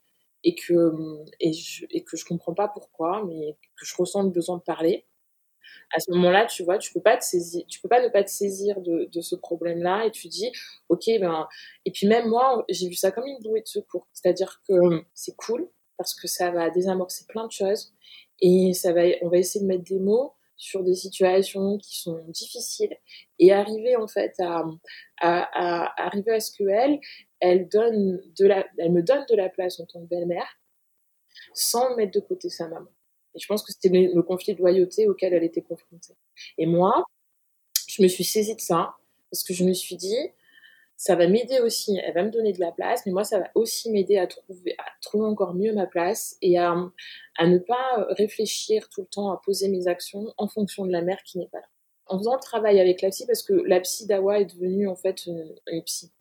et 0.43 0.55
que 0.55 0.93
et 1.39 1.53
je, 1.53 1.85
et 1.89 2.03
que 2.03 2.17
je 2.17 2.25
comprends 2.25 2.53
pas 2.53 2.67
pourquoi 2.67 3.23
mais 3.25 3.55
que 3.75 3.85
je 3.85 3.95
ressens 3.95 4.23
le 4.23 4.29
besoin 4.29 4.57
de 4.57 4.61
parler 4.61 5.05
à 5.95 5.99
ce 5.99 6.11
moment-là 6.11 6.45
tu 6.45 6.63
vois 6.63 6.77
tu 6.77 6.91
peux 6.93 7.01
pas 7.01 7.17
te 7.17 7.23
saisir 7.23 7.63
tu 7.67 7.79
peux 7.79 7.89
pas 7.89 8.03
ne 8.03 8.09
pas 8.09 8.23
te 8.23 8.29
saisir 8.29 8.81
de, 8.81 9.09
de 9.11 9.21
ce 9.21 9.35
problème 9.35 9.81
là 9.81 10.05
et 10.05 10.11
tu 10.11 10.27
dis 10.27 10.51
ok 10.89 11.05
ben 11.19 11.47
et 11.85 11.91
puis 11.91 12.07
même 12.07 12.27
moi 12.27 12.65
j'ai 12.69 12.87
vu 12.87 12.95
ça 12.95 13.11
comme 13.11 13.25
une 13.25 13.39
bouée 13.39 13.61
de 13.61 13.67
secours 13.67 14.07
c'est-à-dire 14.13 14.61
que 14.67 15.03
c'est 15.13 15.35
cool 15.35 15.69
parce 15.97 16.13
que 16.13 16.27
ça 16.27 16.51
va 16.51 16.69
désamorcer 16.69 17.25
plein 17.27 17.47
de 17.47 17.51
choses 17.51 17.93
et 18.41 18.73
ça 18.73 18.91
va 18.91 19.03
on 19.21 19.29
va 19.29 19.37
essayer 19.37 19.63
de 19.63 19.67
mettre 19.67 19.83
des 19.83 19.99
mots 19.99 20.33
sur 20.55 20.83
des 20.83 20.95
situations 20.95 21.77
qui 21.77 21.99
sont 21.99 22.23
difficiles 22.27 22.95
et 23.39 23.51
arriver 23.51 23.95
en 23.95 24.07
fait 24.07 24.33
à, 24.39 24.63
arriver 25.19 26.31
à 26.31 26.39
ce 26.39 26.51
que 26.51 26.67
elle 26.67 26.99
elle, 27.39 27.67
donne 27.67 28.21
de 28.39 28.45
la, 28.45 28.65
elle 28.77 28.91
me 28.91 29.01
donne 29.01 29.25
de 29.29 29.35
la 29.35 29.49
place 29.49 29.79
en 29.79 29.85
tant 29.85 30.01
que 30.01 30.07
belle-mère 30.07 30.59
sans 31.53 31.95
mettre 31.95 32.13
de 32.13 32.19
côté 32.19 32.49
sa 32.49 32.67
maman. 32.67 32.89
Et 33.35 33.39
je 33.39 33.47
pense 33.47 33.63
que 33.63 33.73
c'était 33.73 33.89
le, 33.89 34.13
le 34.13 34.21
conflit 34.21 34.53
de 34.53 34.59
loyauté 34.59 35.07
auquel 35.07 35.33
elle 35.33 35.43
était 35.43 35.61
confrontée. 35.61 36.15
Et 36.57 36.65
moi, 36.65 37.03
je 37.87 38.01
me 38.01 38.07
suis 38.07 38.23
saisie 38.23 38.55
de 38.55 38.61
ça 38.61 38.95
parce 39.29 39.43
que 39.43 39.53
je 39.53 39.63
me 39.63 39.73
suis 39.73 39.95
dit, 39.95 40.15
ça 41.03 41.17
va 41.17 41.27
m'aider 41.27 41.59
aussi, 41.59 41.99
elle 42.01 42.13
va 42.13 42.23
me 42.23 42.29
donner 42.29 42.53
de 42.53 42.61
la 42.61 42.71
place, 42.71 43.05
mais 43.05 43.11
moi, 43.11 43.25
ça 43.25 43.37
va 43.37 43.51
aussi 43.55 43.91
m'aider 43.91 44.17
à 44.17 44.25
trouver, 44.25 44.73
à 44.77 44.85
trouver 45.01 45.25
encore 45.25 45.53
mieux 45.53 45.73
ma 45.73 45.85
place 45.85 46.37
et 46.41 46.57
à, 46.57 46.77
à 47.37 47.45
ne 47.45 47.57
pas 47.57 48.07
réfléchir 48.11 48.87
tout 48.87 49.01
le 49.01 49.07
temps 49.07 49.29
à 49.29 49.41
poser 49.43 49.67
mes 49.67 49.89
actions 49.89 50.33
en 50.37 50.47
fonction 50.47 50.85
de 50.85 50.93
la 50.93 51.01
mère 51.01 51.21
qui 51.23 51.39
n'est 51.39 51.49
pas 51.49 51.59
là. 51.59 51.67
En 52.05 52.17
faisant 52.19 52.35
le 52.35 52.39
travail 52.39 52.79
avec 52.79 53.01
la 53.01 53.09
psy, 53.09 53.25
parce 53.27 53.43
que 53.43 53.51
la 53.51 53.81
psy 53.81 54.07
d'Awa 54.07 54.39
est 54.39 54.55
devenue 54.55 54.87
en 54.87 54.95
fait 54.95 55.25
une, 55.25 55.53
une 55.67 55.83
psy 55.83 56.13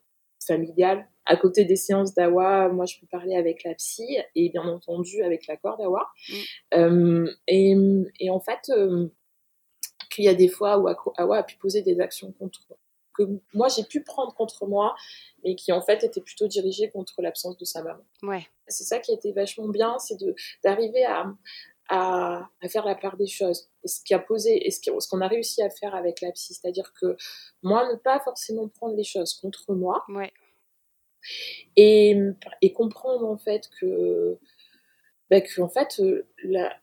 familiale. 0.44 1.06
À 1.26 1.36
côté 1.36 1.64
des 1.64 1.76
séances 1.76 2.12
d'Awa, 2.12 2.68
moi 2.70 2.84
je 2.84 2.98
peux 2.98 3.06
parler 3.06 3.36
avec 3.36 3.62
la 3.62 3.74
psy 3.76 4.18
et 4.34 4.48
bien 4.48 4.64
entendu 4.64 5.22
avec 5.22 5.46
l'accord 5.46 5.78
d'Awa. 5.78 6.08
Mm. 6.28 6.34
Euh, 6.74 7.30
et, 7.46 7.76
et, 8.18 8.30
en 8.30 8.40
fait, 8.40 8.68
euh, 8.70 9.06
qu'il 10.10 10.24
y 10.24 10.28
a 10.28 10.34
des 10.34 10.48
fois 10.48 10.80
où 10.80 10.88
Awa 10.88 11.36
a 11.36 11.42
pu 11.44 11.56
poser 11.56 11.82
des 11.82 12.00
actions 12.00 12.32
contre 12.32 12.66
que 13.16 13.22
moi 13.54 13.68
j'ai 13.68 13.84
pu 13.84 14.02
prendre 14.02 14.34
contre 14.34 14.66
moi, 14.66 14.94
mais 15.44 15.54
qui 15.54 15.72
en 15.72 15.82
fait 15.82 16.04
étaient 16.04 16.20
plutôt 16.20 16.46
dirigées 16.46 16.90
contre 16.90 17.20
l'absence 17.22 17.56
de 17.56 17.64
sa 17.64 17.82
maman. 17.82 18.04
Ouais. 18.22 18.46
C'est 18.68 18.84
ça 18.84 18.98
qui 18.98 19.10
a 19.12 19.14
été 19.14 19.32
vachement 19.32 19.68
bien, 19.68 19.98
c'est 19.98 20.16
d'arriver 20.64 21.04
à, 21.04 21.32
à, 21.88 22.48
à, 22.60 22.68
faire 22.68 22.84
la 22.84 22.94
part 22.94 23.16
des 23.16 23.26
choses. 23.26 23.68
Et 23.84 23.88
ce 23.88 24.02
qui 24.02 24.14
a 24.14 24.18
posé, 24.18 24.66
et 24.66 24.70
ce 24.70 25.08
qu'on 25.08 25.20
a 25.20 25.28
réussi 25.28 25.62
à 25.62 25.70
faire 25.70 25.94
avec 25.94 26.20
la 26.20 26.32
psy, 26.32 26.54
c'est-à-dire 26.54 26.92
que 26.94 27.16
moi, 27.62 27.90
ne 27.90 27.96
pas 27.96 28.20
forcément 28.20 28.68
prendre 28.68 28.96
les 28.96 29.04
choses 29.04 29.34
contre 29.34 29.72
moi. 29.74 30.04
Ouais. 30.08 30.32
Et, 31.76 32.16
et 32.62 32.72
comprendre 32.72 33.28
en 33.28 33.36
fait 33.36 33.68
que, 33.78 34.38
bah, 35.30 35.40
que 35.40 35.60
en 35.60 35.68
fait, 35.68 36.00
la, 36.42 36.76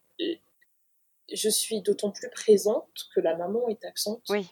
je 1.33 1.49
suis 1.49 1.81
d'autant 1.81 2.11
plus 2.11 2.29
présente 2.29 3.09
que 3.13 3.19
la 3.19 3.35
maman 3.35 3.67
est 3.67 3.83
absente. 3.85 4.23
Oui. 4.29 4.47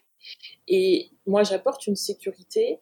Et 0.67 1.11
moi, 1.25 1.43
j'apporte 1.43 1.87
une 1.87 1.95
sécurité 1.95 2.79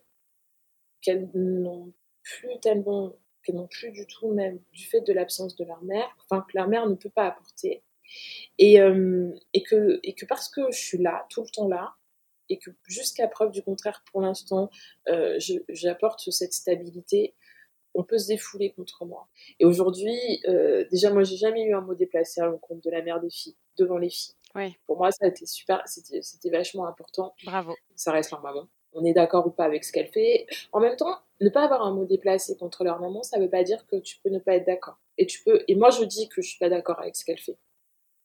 qu'elles 1.01 1.29
n'ont 1.33 1.93
plus 2.23 2.59
tellement 2.61 3.15
qu'elles 3.43 3.55
n'ont 3.55 3.67
plus 3.67 3.91
du 3.91 4.07
tout, 4.07 4.31
même 4.31 4.59
du 4.73 4.85
fait 4.85 5.01
de 5.01 5.13
l'absence 5.13 5.55
de 5.55 5.63
leur 5.65 5.83
mère, 5.83 6.07
enfin 6.23 6.43
que 6.49 6.57
leur 6.57 6.67
mère 6.67 6.87
ne 6.87 6.95
peut 6.95 7.11
pas 7.11 7.27
apporter. 7.27 7.83
Et, 8.57 8.81
euh, 8.81 9.31
que 9.69 10.25
parce 10.27 10.49
que 10.49 10.71
je 10.71 10.77
suis 10.77 10.97
là, 10.97 11.25
tout 11.29 11.43
le 11.43 11.49
temps 11.49 11.67
là, 11.67 11.95
et 12.49 12.57
que 12.57 12.71
jusqu'à 12.87 13.27
preuve 13.27 13.51
du 13.51 13.63
contraire, 13.63 14.03
pour 14.11 14.21
l'instant, 14.21 14.69
euh, 15.07 15.39
j'apporte 15.69 16.29
cette 16.31 16.53
stabilité, 16.53 17.35
on 17.93 18.03
peut 18.03 18.17
se 18.17 18.27
défouler 18.27 18.71
contre 18.73 19.05
moi. 19.05 19.27
Et 19.59 19.65
aujourd'hui, 19.65 20.17
euh, 20.47 20.85
déjà, 20.91 21.11
moi, 21.11 21.23
j'ai 21.23 21.37
jamais 21.37 21.63
eu 21.63 21.73
un 21.73 21.81
mot 21.81 21.95
déplacé 21.95 22.41
à 22.41 22.45
l'encontre 22.45 22.81
de 22.81 22.91
la 22.91 23.01
mère 23.01 23.21
des 23.21 23.29
filles, 23.29 23.55
devant 23.77 23.97
les 23.97 24.09
filles. 24.09 24.35
Oui. 24.55 24.77
Pour 24.85 24.97
moi, 24.97 25.11
ça 25.11 25.25
a 25.25 25.27
été 25.27 25.45
super, 25.45 25.83
c'était 25.85 26.49
vachement 26.49 26.87
important. 26.87 27.33
Bravo. 27.43 27.75
Ça 27.95 28.11
reste 28.11 28.31
leur 28.31 28.41
maman 28.41 28.67
on 28.95 29.03
est 29.03 29.13
d'accord 29.13 29.45
ou 29.45 29.51
pas 29.51 29.65
avec 29.65 29.83
ce 29.83 29.91
qu'elle 29.91 30.07
fait. 30.07 30.47
En 30.71 30.79
même 30.79 30.95
temps, 30.95 31.19
ne 31.41 31.49
pas 31.49 31.65
avoir 31.65 31.83
un 31.83 31.93
mot 31.93 32.05
déplacé 32.05 32.57
contre 32.57 32.83
leur 32.83 32.99
maman, 32.99 33.21
ça 33.21 33.37
veut 33.39 33.49
pas 33.49 33.63
dire 33.63 33.85
que 33.87 33.97
tu 33.97 34.17
peux 34.23 34.29
ne 34.29 34.39
pas 34.39 34.55
être 34.55 34.65
d'accord. 34.65 34.97
Et 35.17 35.27
tu 35.27 35.43
peux. 35.43 35.63
Et 35.67 35.75
moi, 35.75 35.89
je 35.91 36.03
dis 36.05 36.29
que 36.29 36.41
je 36.41 36.49
suis 36.49 36.57
pas 36.57 36.69
d'accord 36.69 36.99
avec 36.99 37.15
ce 37.15 37.25
qu'elle 37.25 37.39
fait. 37.39 37.57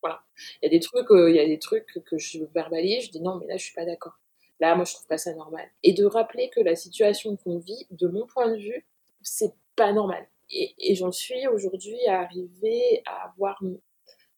Voilà. 0.01 0.23
Il 0.63 0.67
y 0.67 0.69
a 0.69 0.71
des 0.71 0.81
trucs, 0.81 1.11
euh, 1.11 1.29
il 1.29 1.37
y 1.37 1.41
a 1.41 1.47
des 1.47 1.59
trucs 1.59 2.03
que 2.07 2.17
je 2.17 2.45
verbalise. 2.55 3.07
Je 3.07 3.11
dis 3.11 3.21
non, 3.21 3.37
mais 3.37 3.47
là, 3.47 3.57
je 3.57 3.65
suis 3.65 3.75
pas 3.75 3.85
d'accord. 3.85 4.19
Là, 4.61 4.75
moi, 4.77 4.85
je 4.85 4.95
trouve 4.95 5.07
pas 5.09 5.19
ça 5.19 5.35
normal. 5.35 5.69
Et 5.83 5.93
de 5.93 6.05
rappeler 6.05 6.51
que 6.51 6.61
la 6.61 6.77
situation 6.77 7.37
qu'on 7.37 7.59
vit, 7.59 7.87
de 7.91 8.07
mon 8.09 8.27
point 8.27 8.49
de 8.49 8.57
vue, 8.57 8.87
c'est 9.23 9.53
pas 9.75 9.93
normal. 9.93 10.27
Et, 10.51 10.75
et 10.79 10.95
j'en 10.95 11.13
suis 11.13 11.47
aujourd'hui 11.49 11.99
à 12.07 12.21
arriver 12.21 13.03
à 13.07 13.31
avoir 13.31 13.61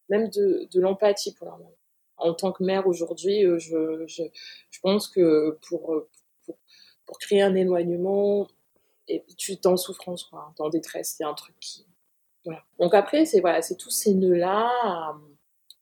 même 0.09 0.29
de, 0.31 0.69
de 0.73 0.81
l'empathie 0.81 1.35
pour 1.35 1.47
leur 1.47 1.59
maman 1.59 1.73
en 2.23 2.35
tant 2.35 2.53
que 2.53 2.63
mère 2.63 2.87
aujourd'hui, 2.87 3.43
je, 3.59 4.05
je, 4.07 4.23
je, 4.71 4.81
pense 4.81 5.09
que 5.09 5.59
pour, 5.69 6.07
pour, 6.45 6.57
pour, 7.07 7.19
créer 7.19 7.43
un 7.43 7.55
éloignement, 7.55 8.49
et 9.09 9.25
tu 9.37 9.53
es 9.53 9.67
en 9.67 9.77
souffrance, 9.77 10.25
quoi, 10.25 10.55
en 10.59 10.69
détresse, 10.69 11.15
c'est 11.19 11.25
un 11.25 11.35
truc 11.35 11.55
qui... 11.61 11.87
Donc 12.79 12.95
après, 12.95 13.25
c'est 13.25 13.41
voilà, 13.41 13.61
tous 13.79 13.91
ces 13.91 14.15
nœuds-là 14.15 14.69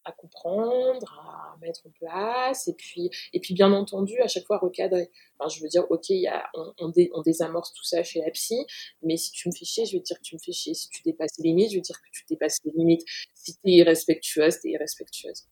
à, 0.05 0.13
comprendre, 0.13 1.21
à 1.25 1.57
mettre 1.61 1.87
en 1.87 1.91
place, 1.91 2.67
et 2.69 2.75
puis, 2.75 3.11
et 3.33 3.41
puis 3.41 3.55
bien 3.55 3.73
entendu, 3.73 4.19
à 4.21 4.27
chaque 4.27 4.45
fois 4.45 4.59
recadrer. 4.59 5.11
Enfin, 5.39 5.49
je 5.49 5.63
veux 5.63 5.69
dire, 5.69 5.87
ok, 5.89 6.11
y 6.11 6.27
a, 6.27 6.51
on, 6.79 6.89
dé, 6.89 7.11
on, 7.15 7.23
désamorce 7.23 7.73
tout 7.73 7.85
ça 7.85 8.03
chez 8.03 8.21
la 8.21 8.31
psy, 8.31 8.67
mais 9.03 9.17
si 9.17 9.31
tu 9.31 9.49
me 9.49 9.55
fais 9.55 9.65
chier, 9.65 9.87
je 9.87 9.97
te 9.99 10.03
dire 10.03 10.17
que 10.17 10.23
tu 10.23 10.35
me 10.35 10.41
fais 10.45 10.53
chier. 10.53 10.75
Si 10.75 10.89
tu 10.89 11.03
dépasses 11.03 11.39
les 11.39 11.45
limites, 11.45 11.71
je 11.71 11.79
te 11.79 11.85
dire 11.85 12.01
que 12.01 12.11
tu 12.13 12.25
dépasses 12.29 12.59
les 12.65 12.73
limites. 12.73 13.05
Si 13.35 13.55
tu 13.55 13.61
es 13.67 13.73
irrespectueuse, 13.73 14.61
tu 14.61 14.69
es 14.69 14.73
irrespectueuse. 14.73 15.47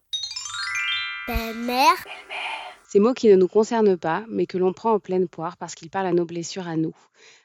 Belle-mère. 1.29 2.07
Ces 2.85 3.01
mots 3.01 3.13
qui 3.13 3.29
ne 3.29 3.37
nous 3.37 3.49
concernent 3.49 3.99
pas, 3.99 4.25
mais 4.31 4.47
que 4.47 4.57
l'on 4.57 4.73
prend 4.73 4.93
en 4.93 4.99
pleine 4.99 5.29
poire 5.29 5.59
parce 5.59 5.75
qu'ils 5.75 5.91
parlent 5.91 6.07
à 6.07 6.15
nos 6.15 6.25
blessures 6.25 6.67
à 6.67 6.77
nous, 6.77 6.97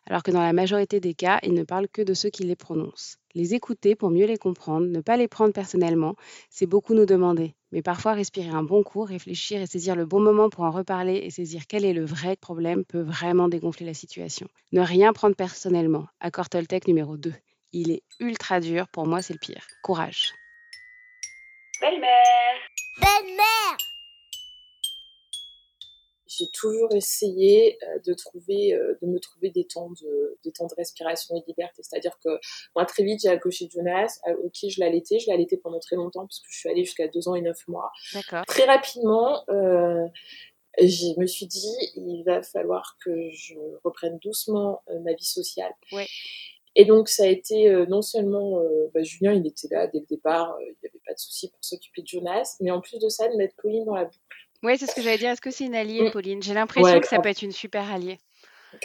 alors 0.08 0.24
que 0.24 0.32
dans 0.32 0.42
la 0.42 0.54
majorité 0.54 1.02
des 1.02 1.14
cas, 1.14 1.40
ils 1.44 1.54
ne 1.54 1.64
parlent 1.64 1.90
que 1.90 2.02
de 2.02 2.14
ceux 2.14 2.30
qui 2.30 2.44
les 2.44 2.56
prononcent. 2.56 3.18
Les 3.36 3.56
écouter 3.56 3.96
pour 3.96 4.10
mieux 4.10 4.26
les 4.26 4.38
comprendre, 4.38 4.88
ne 4.88 5.02
pas 5.02 5.18
les 5.18 5.28
prendre 5.28 5.52
personnellement, 5.52 6.16
c'est 6.50 6.66
beaucoup 6.66 6.94
nous 6.94 7.06
demander. 7.06 7.56
Mais 7.74 7.82
parfois, 7.82 8.14
respirer 8.14 8.52
un 8.52 8.64
bon 8.64 8.84
coup, 8.84 9.02
réfléchir 9.02 9.62
et 9.62 9.68
saisir 9.68 9.98
le 9.98 10.06
bon 10.06 10.22
moment 10.22 10.50
pour 10.50 10.64
en 10.64 10.72
reparler 10.72 11.18
et 11.18 11.30
saisir 11.30 11.64
quel 11.68 11.84
est 11.84 11.92
le 11.92 12.06
vrai 12.06 12.38
problème 12.38 12.86
peut 12.86 13.02
vraiment 13.02 13.50
dégonfler 13.50 13.86
la 13.86 13.94
situation. 13.94 14.48
Ne 14.72 14.80
rien 14.80 15.12
prendre 15.12 15.36
personnellement. 15.36 16.08
Accord 16.22 16.48
Toltec 16.48 16.88
numéro 16.88 17.18
2. 17.18 17.34
Il 17.74 17.92
est 17.92 18.04
ultra 18.22 18.62
dur, 18.62 18.88
pour 18.88 19.08
moi 19.08 19.22
c'est 19.22 19.34
le 19.34 19.40
pire. 19.40 19.68
Courage. 19.84 20.34
Belle-mère 21.82 22.43
Belle-mère 23.00 23.78
j'ai 26.38 26.48
toujours 26.50 26.94
essayé 26.96 27.78
de 28.06 28.14
trouver, 28.14 28.78
de 29.02 29.08
me 29.08 29.20
trouver 29.20 29.50
des 29.50 29.66
temps 29.66 29.90
de, 29.90 30.38
des 30.44 30.52
temps 30.52 30.68
de 30.68 30.76
respiration 30.76 31.36
et 31.36 31.42
de 31.42 31.46
liberté. 31.48 31.82
C'est-à-dire 31.84 32.18
que 32.24 32.30
moi, 32.76 32.86
très 32.86 33.04
vite, 33.04 33.22
j'ai 33.22 33.30
accouché 33.30 33.66
de 33.66 33.72
Jonas. 33.72 34.20
Ok, 34.44 34.56
je 34.68 34.80
l'ai 34.80 34.86
allaité. 34.86 35.20
Je 35.20 35.28
l'ai 35.28 35.34
allaité 35.34 35.58
pendant 35.58 35.80
très 35.80 35.96
longtemps 35.96 36.26
parce 36.26 36.40
que 36.40 36.48
je 36.50 36.58
suis 36.58 36.70
allée 36.70 36.86
jusqu'à 36.86 37.08
deux 37.08 37.28
ans 37.28 37.36
et 37.36 37.42
neuf 37.42 37.68
mois. 37.68 37.92
Très 38.48 38.66
rapidement, 38.66 39.44
euh, 39.50 40.08
je 40.80 41.20
me 41.20 41.28
suis 41.28 41.46
dit, 41.46 41.76
il 41.96 42.24
va 42.26 42.42
falloir 42.42 42.98
que 43.04 43.30
je 43.32 43.56
reprenne 43.84 44.18
doucement 44.20 44.82
euh, 44.90 45.00
ma 45.00 45.14
vie 45.14 45.26
sociale. 45.26 45.72
Ouais. 45.92 46.08
Et 46.76 46.86
donc, 46.86 47.10
ça 47.10 47.24
a 47.24 47.28
été 47.28 47.70
euh, 47.70 47.86
non 47.86 48.02
seulement 48.02 48.60
euh, 48.60 48.90
bah, 48.94 49.04
Julien, 49.04 49.34
il 49.34 49.46
était 49.46 49.68
là 49.70 49.88
dès 49.88 50.00
le 50.00 50.06
départ, 50.06 50.56
il 50.62 50.76
n'y 50.82 50.90
avait 50.90 51.02
pas 51.06 51.14
de 51.14 51.20
souci 51.20 51.50
pour 51.50 51.60
s'occuper 51.62 52.02
de 52.02 52.08
Jonas, 52.08 52.58
mais 52.62 52.72
en 52.72 52.82
plus 52.82 53.00
de 53.00 53.10
ça, 53.10 53.28
de 53.28 53.36
mettre 53.36 53.56
Pauline 53.62 53.86
dans 53.86 53.96
la 53.96 54.06
boucle. 54.06 54.18
Oui, 54.64 54.78
c'est 54.78 54.88
ce 54.88 54.96
que 54.96 55.02
j'allais 55.02 55.18
dire. 55.18 55.30
Est-ce 55.30 55.42
que 55.42 55.52
c'est 55.52 55.66
une 55.66 55.76
alliée, 55.76 56.10
Pauline? 56.12 56.42
J'ai 56.42 56.54
l'impression 56.54 56.94
Ouais, 56.94 57.02
que 57.02 57.08
ça 57.08 57.20
peut 57.20 57.30
être 57.30 57.42
une 57.42 57.52
super 57.52 57.92
alliée. 57.92 58.18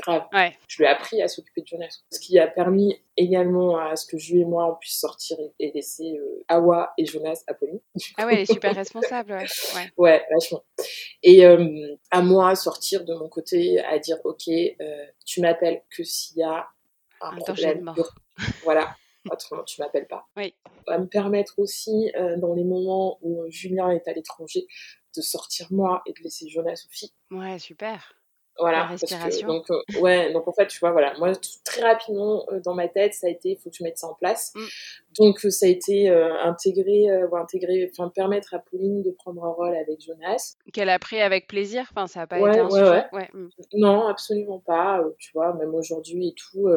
grave. 0.03 0.25
Ouais. 0.33 0.57
Je 0.67 0.79
lui 0.79 0.85
ai 0.85 0.89
appris 0.89 1.23
à 1.23 1.29
s'occuper 1.29 1.63
de 1.63 1.67
Jonas. 1.69 2.03
Ce 2.11 2.19
qui 2.19 2.39
a 2.39 2.49
permis 2.49 3.01
également 3.17 3.79
à 3.79 3.95
ce 3.97 4.05
que 4.05 4.19
je 4.19 4.37
et 4.37 4.45
moi, 4.45 4.71
on 4.73 4.77
puisse 4.77 4.99
sortir 4.99 5.39
et, 5.59 5.71
laisser 5.73 6.19
euh, 6.19 6.45
Awa 6.49 6.93
et 6.99 7.07
Jonas 7.07 7.43
à 7.47 7.55
Pauline. 7.55 7.81
Ah 8.17 8.27
ouais, 8.27 8.35
elle 8.35 8.41
est 8.41 8.53
super 8.53 8.75
responsable, 8.75 9.33
ouais. 9.33 9.47
ouais. 9.77 9.93
Ouais, 9.97 10.27
vachement. 10.33 10.63
Et 11.23 11.47
euh, 11.47 11.97
à 12.11 12.23
moi, 12.23 12.55
sortir 12.57 13.05
de 13.05 13.15
mon 13.15 13.29
côté, 13.29 13.81
à 13.81 13.99
dire, 13.99 14.19
ok, 14.25 14.49
euh, 14.49 15.05
tu 15.25 15.41
m'appelles 15.41 15.83
que 15.97 16.03
s'il 16.03 16.39
y 16.39 16.43
a 16.43 16.67
un, 17.21 17.37
problème. 17.37 17.83
mort. 17.83 18.15
Voilà, 18.65 18.97
autrement 19.31 19.65
tu 19.65 19.81
m'appelles 19.81 20.07
pas. 20.07 20.29
Oui. 20.37 20.55
Ça 20.87 20.93
va 20.93 20.99
me 20.99 21.07
permettre 21.07 21.59
aussi, 21.59 22.11
euh, 22.17 22.37
dans 22.37 22.55
les 22.55 22.65
moments 22.65 23.19
où 23.23 23.45
Julien 23.49 23.91
est 23.91 24.07
à 24.09 24.13
l'étranger, 24.13 24.67
de 25.17 25.23
sortir 25.23 25.67
moi 25.71 26.03
et 26.07 26.13
de 26.13 26.23
laisser 26.23 26.49
Jonas 26.49 26.87
filles. 26.91 27.13
Ouais, 27.31 27.59
super. 27.59 28.18
Voilà, 28.59 28.79
La 28.81 28.85
que, 28.87 28.91
respiration. 29.01 29.49
donc, 29.49 29.71
euh, 29.71 30.01
ouais, 30.01 30.33
donc 30.33 30.49
en 30.49 30.53
fait, 30.53 30.67
tu 30.67 30.79
vois, 30.81 30.91
voilà, 30.93 31.15
moi, 31.19 31.35
tout- 31.35 31.49
très 31.65 31.83
rapidement, 31.83 32.45
euh, 32.53 32.61
dans 32.65 32.75
ma 32.75 32.89
tête, 32.89 33.15
ça 33.15 33.27
a 33.29 33.31
été, 33.31 33.51
il 33.51 33.57
faut 33.57 33.71
que 33.71 33.77
je 33.77 33.85
mette 33.85 33.99
ça 33.99 34.09
en 34.09 34.15
place. 34.15 34.53
Mm. 34.55 34.65
Donc, 35.21 35.45
euh, 35.45 35.51
ça 35.51 35.67
a 35.67 35.69
été 35.69 36.11
euh, 36.11 36.33
intégré, 36.43 37.07
intégré, 37.33 37.91
enfin, 37.93 38.09
permettre 38.09 38.55
à 38.55 38.59
Pauline 38.59 39.03
de 39.03 39.11
prendre 39.11 39.45
un 39.45 39.51
rôle 39.53 39.77
avec 39.77 40.01
Jonas. 40.05 40.57
Qu'elle 40.73 40.89
a 40.91 40.99
pris 40.99 41.21
avec 41.21 41.47
plaisir. 41.47 41.87
Enfin, 41.91 42.07
ça 42.07 42.21
n'a 42.21 42.27
pas 42.27 42.39
Ouais, 42.41 42.51
été 42.51 42.59
un 42.61 42.65
ouais, 42.69 42.71
sujet. 42.81 43.05
Ouais. 43.13 43.29
mm. 43.33 43.49
Non, 43.75 44.07
absolument 44.09 44.61
pas. 44.67 45.03
tu 45.19 45.31
vois, 45.35 45.55
même 45.55 45.75
aujourd'hui 45.75 46.29
et 46.29 46.35
tout, 46.35 46.69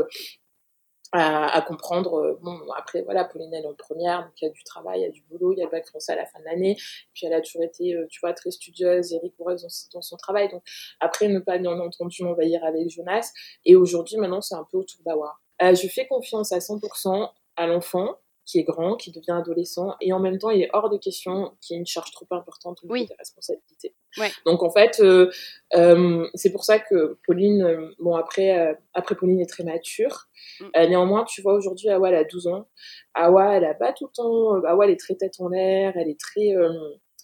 à, 1.11 1.55
à 1.55 1.61
comprendre. 1.61 2.13
euh, 2.15 2.39
bon, 2.41 2.59
après, 2.77 3.01
voilà, 3.01 3.25
Pauline, 3.25 3.53
elle 3.53 3.65
est 3.65 3.67
en 3.67 3.73
première, 3.73 4.23
donc 4.23 4.41
il 4.41 4.45
y 4.45 4.47
a 4.47 4.51
du 4.51 4.63
travail, 4.63 5.01
il 5.01 5.03
y 5.03 5.05
a 5.05 5.09
du 5.09 5.21
boulot, 5.29 5.53
il 5.53 5.59
y 5.59 5.61
a 5.61 5.65
le 5.65 5.71
bac 5.71 5.85
français 5.85 6.13
à 6.13 6.15
la 6.15 6.25
fin 6.25 6.39
de 6.39 6.45
l'année. 6.45 6.77
Puis 7.13 7.25
elle 7.25 7.33
a 7.33 7.41
toujours 7.41 7.63
été, 7.63 7.95
euh, 7.95 8.07
tu 8.09 8.19
vois, 8.21 8.33
très 8.33 8.51
studieuse 8.51 9.13
et 9.13 9.19
rigoureuse 9.19 9.67
dans, 9.93 10.01
son 10.01 10.17
travail. 10.17 10.49
Donc 10.49 10.63
après, 10.99 11.27
ne 11.27 11.39
pas, 11.39 11.57
bien 11.57 11.77
entendu, 11.79 12.23
m'envahir 12.23 12.63
avec 12.63 12.89
Jonas. 12.89 13.31
Et 13.65 13.75
aujourd'hui, 13.75 14.17
maintenant, 14.17 14.41
c'est 14.41 14.55
un 14.55 14.65
peu 14.71 14.77
autour 14.77 15.01
d'Awa. 15.05 15.33
Euh, 15.61 15.75
je 15.75 15.87
fais 15.87 16.07
confiance 16.07 16.51
à 16.51 16.59
100% 16.59 17.29
à 17.57 17.67
l'enfant 17.67 18.15
qui 18.45 18.59
est 18.59 18.63
grand, 18.63 18.95
qui 18.95 19.11
devient 19.11 19.31
adolescent, 19.31 19.95
et 20.01 20.13
en 20.13 20.19
même 20.19 20.37
temps, 20.37 20.49
il 20.49 20.61
est 20.61 20.69
hors 20.73 20.89
de 20.89 20.97
question 20.97 21.53
qu'il 21.61 21.75
y 21.75 21.77
ait 21.77 21.79
une 21.79 21.85
charge 21.85 22.11
trop 22.11 22.25
importante 22.31 22.79
au 22.83 22.87
niveau 22.87 22.93
Oui. 22.93 23.05
des 23.07 23.15
responsabilités. 23.15 23.95
Ouais. 24.17 24.29
Donc 24.45 24.63
en 24.63 24.69
fait, 24.69 24.99
euh, 24.99 25.31
euh, 25.75 26.27
c'est 26.33 26.51
pour 26.51 26.63
ça 26.65 26.79
que 26.79 27.17
Pauline, 27.25 27.63
euh, 27.63 27.91
bon 27.99 28.15
après, 28.15 28.77
après 28.93 29.15
Pauline 29.15 29.39
est 29.39 29.49
très 29.49 29.63
mature. 29.63 30.27
Mm. 30.59 30.87
Néanmoins, 30.89 31.23
tu 31.23 31.41
vois, 31.41 31.53
aujourd'hui, 31.53 31.89
Awa, 31.89 32.09
elle 32.09 32.15
a 32.15 32.23
12 32.23 32.47
ans. 32.47 32.67
Awa, 33.13 33.57
elle 33.57 33.65
a 33.65 33.73
pas 33.73 33.93
tout 33.93 34.07
le 34.07 34.11
temps, 34.13 34.63
Awa, 34.65 34.85
elle 34.85 34.91
est 34.91 34.99
très 34.99 35.15
tête 35.15 35.35
en 35.39 35.49
l'air, 35.49 35.93
elle 35.95 36.09
est 36.09 36.19
très, 36.19 36.49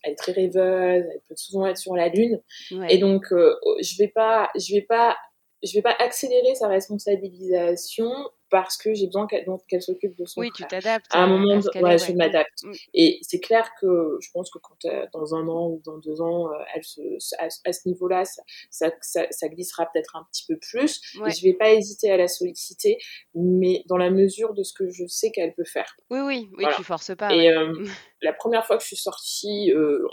elle 0.04 0.12
est 0.12 0.16
très 0.16 0.32
rêveuse, 0.32 1.04
elle 1.12 1.22
peut 1.28 1.36
souvent 1.36 1.66
être 1.66 1.78
sur 1.78 1.96
la 1.96 2.10
lune. 2.10 2.42
Ouais. 2.72 2.94
Et 2.94 2.98
donc, 3.00 3.26
je 3.32 3.98
vais 3.98 4.10
pas, 4.10 4.50
je 4.56 4.74
vais 4.74 4.86
pas, 4.88 5.18
je 5.64 5.74
vais 5.74 5.82
pas 5.82 5.96
accélérer 6.00 6.56
sa 6.56 6.68
responsabilisation 6.68 8.12
parce 8.50 8.78
que 8.78 8.94
j'ai 8.94 9.08
besoin 9.08 9.28
qu'elle 9.28 9.82
s'occupe 9.82 10.16
de 10.18 10.26
son 10.26 10.42
oui, 10.42 10.50
tu 10.56 10.64
t'adaptes. 10.66 11.06
À 11.12 11.24
un 11.24 11.28
moment, 11.28 11.58
de- 11.58 11.82
ouais, 11.84 11.98
je 11.98 12.14
m'adapte. 12.14 12.64
Mm. 12.64 12.72
Et 12.94 13.20
c'est 13.22 13.40
clair 13.40 13.70
que 13.82 14.18
je 14.22 14.30
pense 14.32 14.50
que 14.50 14.58
quand 14.60 14.86
euh, 14.86 15.06
dans 15.14 15.36
un 15.36 15.48
an 15.48 15.68
ou 15.68 15.82
dans 15.86 15.98
deux 15.98 16.22
ans, 16.22 16.48
euh, 16.52 16.58
elle 16.74 16.84
se, 16.84 17.02
à, 17.40 17.48
à 17.66 17.74
ce 17.74 17.88
niveau-là, 17.88 18.24
ça, 18.26 18.42
ça, 18.70 18.92
ça, 19.02 19.26
ça 19.32 19.48
glissera 19.50 19.86
peut-être 19.92 20.16
un 20.16 20.26
petit 20.32 20.46
peu 20.48 20.58
plus. 20.58 21.02
Ouais. 21.20 21.30
Et 21.30 21.34
je 21.34 21.44
vais 21.44 21.54
pas 21.54 21.72
hésiter 21.72 22.10
à 22.12 22.18
la 22.18 22.28
solliciter, 22.28 22.98
mais 23.36 23.84
dans 23.88 23.98
la 23.98 24.10
mesure 24.10 24.54
de 24.54 24.64
ce 24.64 24.74
que 24.74 24.90
je 24.90 25.06
sais 25.08 25.32
qu'elle 25.32 25.54
peut 25.54 25.66
faire. 25.66 25.96
Oui, 26.10 26.20
oui, 26.20 26.48
oui, 26.52 26.58
Voilà. 26.64 26.76
tu 26.76 26.84
forces 26.84 27.16
pas. 27.16 27.34
Et 27.34 27.50
ouais. 27.50 27.58
euh, 27.58 27.86
la 28.22 28.34
première 28.34 28.66
fois 28.66 28.78
que 28.78 28.84
je 28.84 28.88
suis 28.88 28.96
sortie 28.96 29.72
euh, 29.74 30.08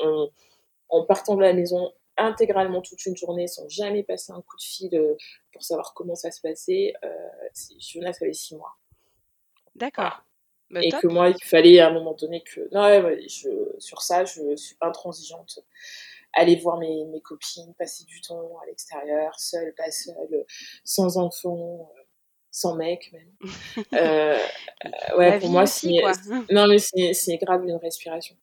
en 0.89 1.05
partant 1.05 1.37
de 1.37 1.43
la 1.43 1.53
maison 1.53 1.93
intégralement 2.17 2.81
toute 2.81 3.05
une 3.07 3.17
journée 3.17 3.47
sans 3.47 3.69
jamais 3.69 4.03
passer 4.03 4.33
un 4.33 4.43
coup 4.43 4.57
de 4.57 4.63
fil 4.63 4.95
euh, 4.97 5.15
pour 5.53 5.63
savoir 5.63 5.95
comment 5.95 6.15
ça 6.15 6.31
se 6.31 6.41
passait, 6.41 6.95
euh, 7.05 7.09
Jonas 7.79 8.17
avait 8.21 8.33
six 8.33 8.57
mois. 8.57 8.77
D'accord. 9.75 10.23
Bah, 10.71 10.81
et 10.83 10.91
top. 10.91 11.03
que 11.03 11.07
moi, 11.09 11.29
il 11.31 11.45
fallait 11.45 11.79
à 11.81 11.89
un 11.89 11.93
moment 11.93 12.15
donné 12.15 12.43
que... 12.43 12.69
Non, 12.73 12.83
ouais, 12.83 13.27
je, 13.29 13.49
sur 13.79 14.03
ça, 14.03 14.25
je 14.25 14.57
suis 14.57 14.77
intransigeante. 14.81 15.61
Aller 16.33 16.57
voir 16.57 16.79
mes, 16.79 17.05
mes 17.05 17.21
copines, 17.21 17.75
passer 17.75 18.05
du 18.05 18.21
temps 18.21 18.59
à 18.63 18.67
l'extérieur, 18.67 19.39
seule, 19.39 19.73
pas 19.75 19.91
seule, 19.91 20.45
sans 20.83 21.17
enfant, 21.17 21.91
euh, 21.97 22.03
sans 22.51 22.75
mec 22.75 23.13
même. 23.13 23.33
Euh, 23.93 24.39
ouais, 25.17 25.31
La 25.31 25.39
pour 25.39 25.51
moi, 25.51 25.67
c'est... 25.67 26.03
Non, 26.51 26.67
mais 26.67 26.79
c'est 26.79 27.37
grave 27.37 27.65
une 27.65 27.77
respiration. 27.77 28.37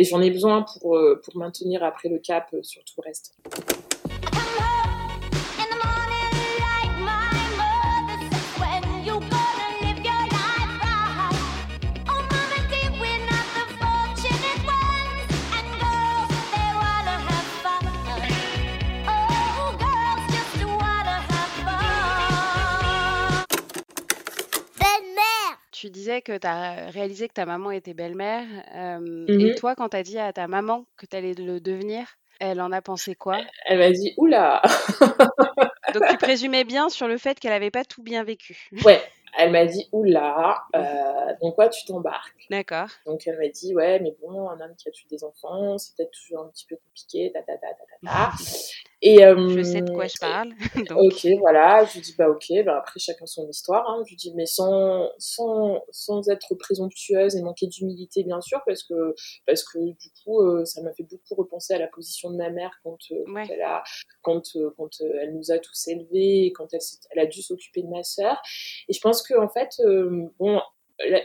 Et 0.00 0.04
j'en 0.04 0.22
ai 0.22 0.30
besoin 0.30 0.62
pour, 0.62 0.96
euh, 0.96 1.20
maintenir 1.34 1.82
après 1.82 2.08
le 2.08 2.20
cap 2.20 2.48
euh, 2.54 2.62
sur 2.62 2.82
tout 2.84 2.94
le 2.98 3.08
reste. 3.08 3.34
Disais 26.08 26.22
que 26.22 26.38
tu 26.38 26.46
as 26.46 26.90
réalisé 26.90 27.28
que 27.28 27.34
ta 27.34 27.44
maman 27.46 27.70
était 27.70 27.94
belle-mère. 27.94 28.46
euh, 28.74 28.98
Mhm. 29.28 29.40
Et 29.40 29.54
toi, 29.54 29.74
quand 29.74 29.90
tu 29.90 29.96
as 29.96 30.02
dit 30.02 30.18
à 30.18 30.32
ta 30.32 30.48
maman 30.48 30.86
que 30.96 31.06
tu 31.06 31.16
allais 31.16 31.34
le 31.34 31.60
devenir, 31.60 32.06
elle 32.40 32.60
en 32.60 32.72
a 32.72 32.80
pensé 32.80 33.14
quoi? 33.14 33.38
Elle 33.66 33.78
m'a 33.78 33.90
dit, 33.90 34.14
oula 34.16 34.62
Donc 35.94 36.02
tu 36.08 36.16
présumais 36.18 36.64
bien 36.64 36.88
sur 36.88 37.08
le 37.08 37.18
fait 37.18 37.38
qu'elle 37.38 37.50
n'avait 37.52 37.70
pas 37.70 37.84
tout 37.84 38.02
bien 38.02 38.22
vécu. 38.24 38.68
Ouais, 38.84 39.02
elle 39.36 39.50
m'a 39.50 39.64
dit, 39.66 39.86
oula, 39.92 40.62
euh, 40.76 41.34
donc 41.42 41.54
quoi, 41.56 41.68
tu 41.68 41.84
t'embarques? 41.84 42.46
D'accord. 42.50 42.88
Donc 43.06 43.26
elle 43.26 43.38
m'a 43.38 43.48
dit, 43.48 43.74
ouais, 43.74 43.98
mais 44.00 44.14
bon, 44.22 44.48
un 44.48 44.60
homme 44.60 44.74
qui 44.76 44.88
a 44.88 44.92
tué 44.92 45.06
des 45.10 45.24
enfants, 45.24 45.76
c'est 45.78 45.94
peut-être 45.96 46.12
toujours 46.12 46.44
un 46.44 46.48
petit 46.48 46.66
peu 46.66 46.76
compliqué, 46.76 47.30
ta 47.34 47.42
ta 47.42 47.54
ta 47.58 47.68
ta 47.68 47.84
ta 48.02 48.30
ta. 48.30 48.36
Et, 49.00 49.24
euh, 49.24 49.48
Je 49.48 49.62
sais 49.62 49.82
de 49.82 49.90
quoi 49.90 50.06
je 50.06 50.18
parle. 50.20 50.52
Donc, 50.88 50.98
Ok, 51.12 51.26
voilà, 51.38 51.84
je 51.84 51.94
lui 51.94 52.00
dis 52.00 52.14
bah 52.18 52.28
ok, 52.28 52.46
ben 52.50 52.74
après 52.76 52.98
chacun 52.98 53.26
son 53.26 53.48
histoire. 53.48 53.88
Hein. 53.88 54.02
Je 54.04 54.10
lui 54.10 54.16
dis 54.16 54.32
mais 54.34 54.46
sans, 54.46 55.08
sans, 55.18 55.80
sans 55.90 56.28
être 56.28 56.54
présomptueuse 56.56 57.36
et 57.36 57.42
manquer 57.42 57.68
d'humilité 57.68 58.24
bien 58.24 58.40
sûr 58.40 58.60
parce 58.66 58.82
que 58.82 59.14
parce 59.46 59.62
que 59.62 59.78
du 59.78 60.10
coup 60.24 60.40
euh, 60.42 60.64
ça 60.64 60.82
m'a 60.82 60.92
fait 60.92 61.04
beaucoup 61.04 61.34
repenser 61.36 61.74
à 61.74 61.78
la 61.78 61.86
position 61.86 62.30
de 62.30 62.36
ma 62.36 62.50
mère 62.50 62.72
quand, 62.82 62.98
euh, 63.12 63.22
quand 63.26 63.44
elle 63.50 63.62
a 63.62 63.84
quand 64.22 64.56
euh, 64.56 64.74
quand 64.76 64.90
elle 65.00 65.34
nous 65.34 65.52
a 65.52 65.58
tous 65.58 65.88
élevés 65.88 66.46
et 66.46 66.52
quand 66.52 66.66
elle 66.72 66.80
elle 67.10 67.20
a 67.20 67.26
dû 67.26 67.40
s'occuper 67.40 67.82
de 67.82 67.88
ma 67.88 68.02
sœur. 68.02 68.40
Et 68.88 68.92
je 68.92 69.00
pense 69.00 69.22
que 69.22 69.34
en 69.38 69.48
fait 69.48 69.80
bon 70.38 70.60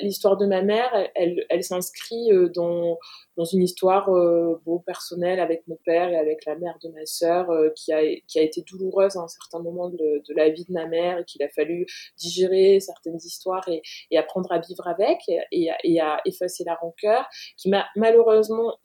l'histoire 0.02 0.38
de 0.38 0.46
ma 0.46 0.62
mère, 0.62 0.92
elle, 1.16 1.46
elle, 1.50 1.64
s'inscrit 1.64 2.32
euh, 2.32 2.50
dans, 2.50 3.00
dans 3.38 3.46
une 3.46 3.64
histoire 3.64 4.10
euh, 4.10 4.60
personnelle 4.86 5.40
avec 5.40 5.68
mon 5.68 5.78
père 5.86 6.10
et 6.10 6.18
avec 6.18 6.46
la 6.46 6.56
mère 6.56 6.78
de 6.84 6.90
ma 6.90 7.06
sœur 7.06 7.50
euh, 7.50 7.70
qui, 7.76 7.92
a, 7.92 8.02
qui 8.28 8.40
a 8.40 8.42
été 8.42 8.62
douloureuse 8.62 9.16
à 9.18 9.22
un 9.22 9.28
certain 9.28 9.60
moment 9.60 9.90
de, 9.90 9.98
de 9.98 10.34
la 10.36 10.50
vie 10.50 10.66
de 10.66 10.74
ma 10.74 10.86
mère 10.86 11.20
et 11.20 11.26
qu'il 11.26 11.42
a 11.44 11.50
fallu 11.50 11.86
digérer 12.18 12.80
certaines 12.80 13.18
histoires 13.18 13.68
et, 13.68 13.82
et 14.12 14.18
apprendre 14.18 14.52
à 14.52 14.60
vivre 14.60 14.88
avec 14.88 15.20
et, 15.28 15.40
et, 15.52 15.72
à, 15.72 15.78
et 15.84 16.00
à 16.00 16.22
effacer 16.26 16.64
la 16.64 16.76
rancœur 16.76 17.28
qui 17.58 17.70
m'a 17.70 17.86
malheureusement 17.96 18.78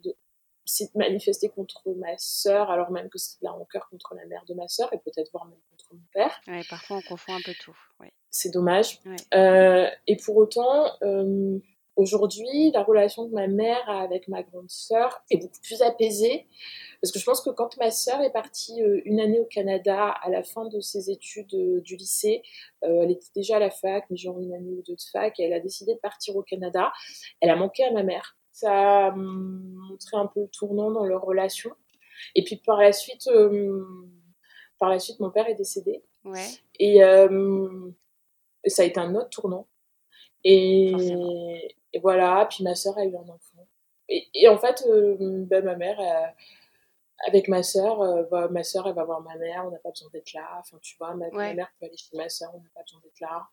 s'est 0.69 0.91
manifestée 0.95 1.49
contre 1.49 1.83
ma 1.97 2.17
sœur 2.19 2.71
alors 2.71 2.91
même 2.91 3.09
que 3.09 3.19
c'est 3.19 3.41
de 3.41 3.45
la 3.45 3.53
rancœur 3.53 3.89
contre 3.91 4.15
la 4.15 4.25
mère 4.27 4.45
de 4.47 4.55
ma 4.55 4.69
sœur 4.69 4.93
et 4.93 4.99
peut-être 4.99 5.31
voire 5.33 5.47
même 5.47 5.59
contre 5.71 5.87
mon 5.93 6.01
père 6.13 6.41
ouais, 6.47 6.63
parfois 6.69 6.99
on 6.99 7.03
confond 7.03 7.35
un 7.35 7.41
peu 7.45 7.55
tout. 7.61 7.77
Ouais. 8.01 8.13
c'est 8.31 8.51
dommage. 8.51 9.01
Ouais. 9.05 9.17
Euh, 9.35 9.91
et 10.07 10.17
pour 10.17 10.37
autant, 10.37 10.91
euh, 11.03 11.59
aujourd'hui, 11.97 12.71
la 12.73 12.83
relation 12.83 13.29
que 13.29 13.35
ma 13.35 13.47
mère 13.47 13.89
a 13.89 14.03
avec 14.03 14.29
ma 14.29 14.43
grande 14.43 14.71
sœur 14.71 15.23
est 15.31 15.39
beaucoup 15.39 15.61
plus 15.63 15.83
apaisée. 15.83 16.47
Parce 17.01 17.13
que 17.13 17.19
je 17.19 17.25
pense 17.25 17.41
que 17.41 17.51
quand 17.51 17.77
ma 17.79 17.91
sœur 17.91 18.21
est 18.23 18.33
partie 18.33 18.83
euh, 18.83 19.01
une 19.05 19.21
année 19.21 19.41
au 19.41 19.45
Canada 19.45 20.09
à 20.09 20.31
la 20.31 20.43
fin 20.43 20.67
de 20.67 20.81
ses 20.81 21.11
études 21.11 21.83
du 21.83 21.97
lycée, 21.97 22.43
elle 22.83 23.11
était 23.11 23.31
déjà 23.35 23.57
à 23.57 23.61
la 23.61 23.71
fac, 23.71 24.05
mais 24.11 24.17
genre 24.17 24.39
une 24.41 24.55
année 24.55 24.73
ou 24.73 24.83
deux 24.83 24.95
de 24.95 25.03
fac, 25.13 25.39
et 25.41 25.45
elle 25.45 25.53
a 25.53 25.61
décidé 25.61 25.95
de 25.95 26.01
partir 26.01 26.37
au 26.37 26.43
Canada. 26.43 26.93
Elle 27.41 27.51
a 27.51 27.57
manqué 27.57 27.85
à 27.85 27.91
ma 27.91 28.03
mère. 28.03 28.38
Ça 28.61 29.07
a 29.07 29.12
hum, 29.12 29.75
montré 29.88 30.16
un 30.16 30.27
peu 30.27 30.40
le 30.40 30.49
tournant 30.49 30.90
dans 30.90 31.05
leur 31.05 31.23
relation. 31.23 31.71
Et 32.35 32.42
puis 32.42 32.57
par 32.57 32.79
la 32.79 32.92
suite, 32.92 33.29
euh, 33.29 33.85
par 34.79 34.88
la 34.88 34.99
suite, 34.99 35.21
mon 35.21 35.31
père 35.31 35.49
est 35.49 35.55
décédé. 35.55 36.03
Ouais. 36.25 36.49
Et 36.79 37.05
euh, 37.05 37.90
ça 38.66 38.83
a 38.83 38.85
été 38.85 38.99
un 38.99 39.14
autre 39.14 39.31
tournant. 39.31 39.68
Et, 40.42 40.92
et 41.92 41.99
voilà, 42.01 42.47
puis 42.51 42.64
ma 42.64 42.75
sœur 42.75 42.99
a 42.99 43.05
eu 43.05 43.14
un 43.14 43.29
enfant. 43.29 43.68
Et, 44.09 44.27
et 44.35 44.49
en 44.49 44.59
fait, 44.59 44.85
euh, 44.88 45.16
ben, 45.21 45.64
ma 45.64 45.77
mère, 45.77 46.01
avec 47.27 47.49
ma 47.49 47.62
sœur, 47.62 48.01
euh, 48.01 48.23
bah, 48.31 48.49
ma 48.49 48.62
sœur, 48.62 48.87
elle 48.87 48.94
va 48.94 49.05
voir 49.05 49.21
ma 49.21 49.37
mère, 49.37 49.64
on 49.66 49.71
n'a 49.71 49.79
pas 49.79 49.90
besoin 49.90 50.09
d'être 50.12 50.33
là. 50.33 50.49
Enfin, 50.61 50.79
tu 50.81 50.97
vois, 50.99 51.14
ma, 51.14 51.29
ma 51.31 51.55
mère 51.55 51.68
peut 51.79 51.87
aller 51.87 51.97
chez 51.97 52.16
ma 52.16 52.29
sœur, 52.29 52.51
on 52.55 52.59
n'a 52.61 52.68
pas 52.75 52.83
besoin 52.83 53.01
d'être 53.03 53.21
là. 53.21 53.47